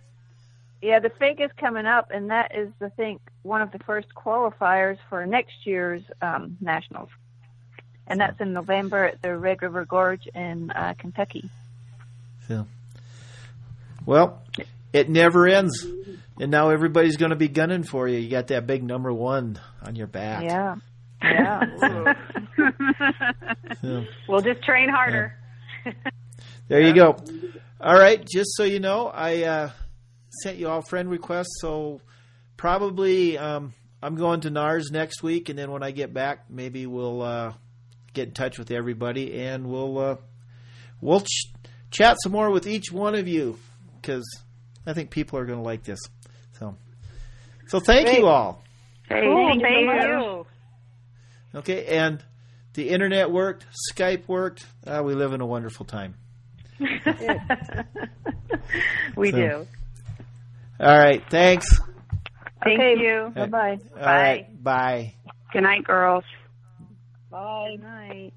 Yeah, 0.82 0.99
the 0.99 1.11
FIG 1.11 1.40
is 1.40 1.51
coming 1.57 1.86
up, 1.86 2.11
and 2.12 2.30
that 2.30 2.53
is, 2.55 2.68
I 2.80 2.88
think, 2.88 3.20
one 3.42 3.62
of 3.62 3.70
the 3.72 3.78
first 3.78 4.09
qualifiers 4.14 4.99
for 5.09 5.24
next 5.24 5.64
year's 5.64 6.03
um, 6.20 6.57
nationals, 6.61 7.09
and 8.07 8.20
that's 8.20 8.40
in 8.40 8.53
November 8.53 9.05
at 9.05 9.22
the 9.22 9.36
Red 9.36 9.62
River 9.62 9.84
Gorge 9.84 10.26
in 10.34 10.70
uh, 10.72 10.94
Kentucky. 10.99 11.49
So, 12.49 12.66
well, 14.05 14.42
it 14.92 15.09
never 15.09 15.47
ends, 15.47 15.86
and 16.39 16.51
now 16.51 16.70
everybody's 16.70 17.16
going 17.16 17.30
to 17.30 17.37
be 17.37 17.49
gunning 17.49 17.82
for 17.82 18.09
you. 18.09 18.18
You 18.18 18.30
got 18.30 18.49
that 18.49 18.66
big 18.66 18.82
number 18.82 19.12
one 19.12 19.59
on 19.82 19.97
your 19.97 20.07
back. 20.07 20.45
Yeah, 20.45 20.76
yeah. 21.22 22.14
So, 23.82 24.05
we'll 24.28 24.41
just 24.41 24.62
train 24.62 24.89
harder. 24.89 25.34
there 26.68 26.80
you 26.80 26.95
go. 26.95 27.16
All 27.80 27.95
right, 27.99 28.24
just 28.26 28.57
so 28.57 28.64
you 28.64 28.80
know, 28.80 29.09
I 29.09 29.43
uh, 29.43 29.70
sent 30.43 30.57
you 30.57 30.68
all 30.68 30.82
friend 30.82 31.11
requests, 31.11 31.61
so 31.61 32.01
probably 32.57 33.37
um, 33.37 33.74
I'm 34.03 34.14
going 34.14 34.41
to 34.43 34.51
NARS 34.51 34.91
next 34.91 35.22
week, 35.22 35.49
and 35.49 35.59
then 35.59 35.70
when 35.70 35.82
I 35.82 35.91
get 35.91 36.14
back, 36.14 36.51
maybe 36.51 36.87
we'll 36.87 37.22
uh, 37.22 37.53
get 38.14 38.28
in 38.28 38.34
touch 38.34 38.59
with 38.59 38.70
everybody, 38.70 39.39
and 39.41 39.66
we'll 39.66 39.99
uh, 39.99 40.16
we'll 41.01 41.20
ch- 41.20 41.53
chat 41.91 42.16
some 42.22 42.32
more 42.32 42.51
with 42.51 42.66
each 42.66 42.91
one 42.91 43.14
of 43.14 43.28
you 43.28 43.59
because 44.01 44.24
I 44.87 44.93
think 44.93 45.11
people 45.11 45.39
are 45.39 45.45
going 45.45 45.59
to 45.59 45.64
like 45.64 45.84
this. 45.84 45.99
So, 46.59 46.76
so 47.68 47.80
thank 47.80 48.07
Great. 48.07 48.18
you 48.18 48.26
all. 48.26 48.62
Hey, 49.09 49.22
Cool, 49.22 49.48
thank 49.48 49.62
thank 49.62 50.02
you. 50.02 50.09
you. 50.18 50.46
Okay, 51.59 51.86
and 51.86 52.22
the 52.74 52.88
internet 52.90 53.30
worked, 53.30 53.64
Skype 53.92 54.26
worked. 54.28 54.66
Uh, 54.86 55.02
we 55.04 55.14
live 55.14 55.32
in 55.32 55.40
a 55.40 55.46
wonderful 55.46 55.86
time. 55.86 56.14
we 59.16 59.30
So- 59.30 59.36
do. 59.36 59.66
All 60.78 60.98
right, 60.98 61.22
thanks. 61.30 61.66
Thank 62.62 62.80
okay, 62.80 62.98
you. 63.00 63.32
Bye 63.34 63.46
bye. 63.46 63.78
All 63.94 64.00
right, 64.07 64.62
bye. 64.62 65.14
Good 65.52 65.62
night, 65.62 65.84
girls. 65.84 66.24
Bye. 67.30 67.76
Night. 67.80 68.32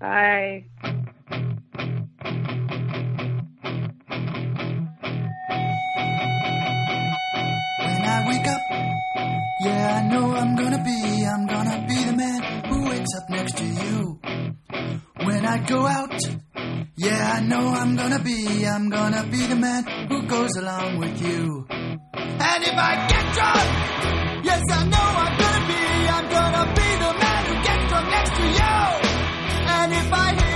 Bye. 0.00 0.64
Yeah, 9.60 10.00
I 10.02 10.08
know 10.08 10.32
I'm 10.34 10.56
gonna 10.56 10.82
be, 10.84 11.24
I'm 11.26 11.46
gonna 11.46 11.86
be 11.88 12.04
the 12.04 12.12
man 12.16 12.64
who 12.66 12.88
wakes 12.88 13.12
up 13.16 13.30
next 13.30 13.56
to 13.58 13.64
you. 13.64 14.20
When 15.24 15.44
I 15.46 15.58
go 15.66 15.86
out, 15.86 16.20
yeah, 16.96 17.32
I 17.36 17.40
know 17.40 17.68
I'm 17.68 17.96
gonna 17.96 18.22
be, 18.22 18.64
I'm 18.66 18.88
gonna 18.88 19.24
be 19.30 19.46
the 19.46 19.56
man 19.56 19.84
who 20.08 20.26
goes 20.26 20.56
along 20.56 20.98
with 20.98 21.20
you. 21.22 21.66
And 21.70 22.64
if 22.70 22.76
I 22.90 22.92
get 23.08 23.24
drunk, 23.34 24.44
yes, 24.44 24.62
I 24.70 24.84
know 24.84 25.08
I'm 25.24 25.34
gonna 25.42 25.66
be, 25.72 25.82
I'm 26.16 26.28
gonna 26.36 26.64
be 26.74 26.88
the 27.04 27.12
man 27.22 27.44
who 27.46 27.54
gets 27.66 27.88
drunk 27.90 28.08
next 28.10 28.30
to 28.36 28.42
you. 28.42 28.78
And 29.70 29.92
if 29.92 30.12
I 30.12 30.47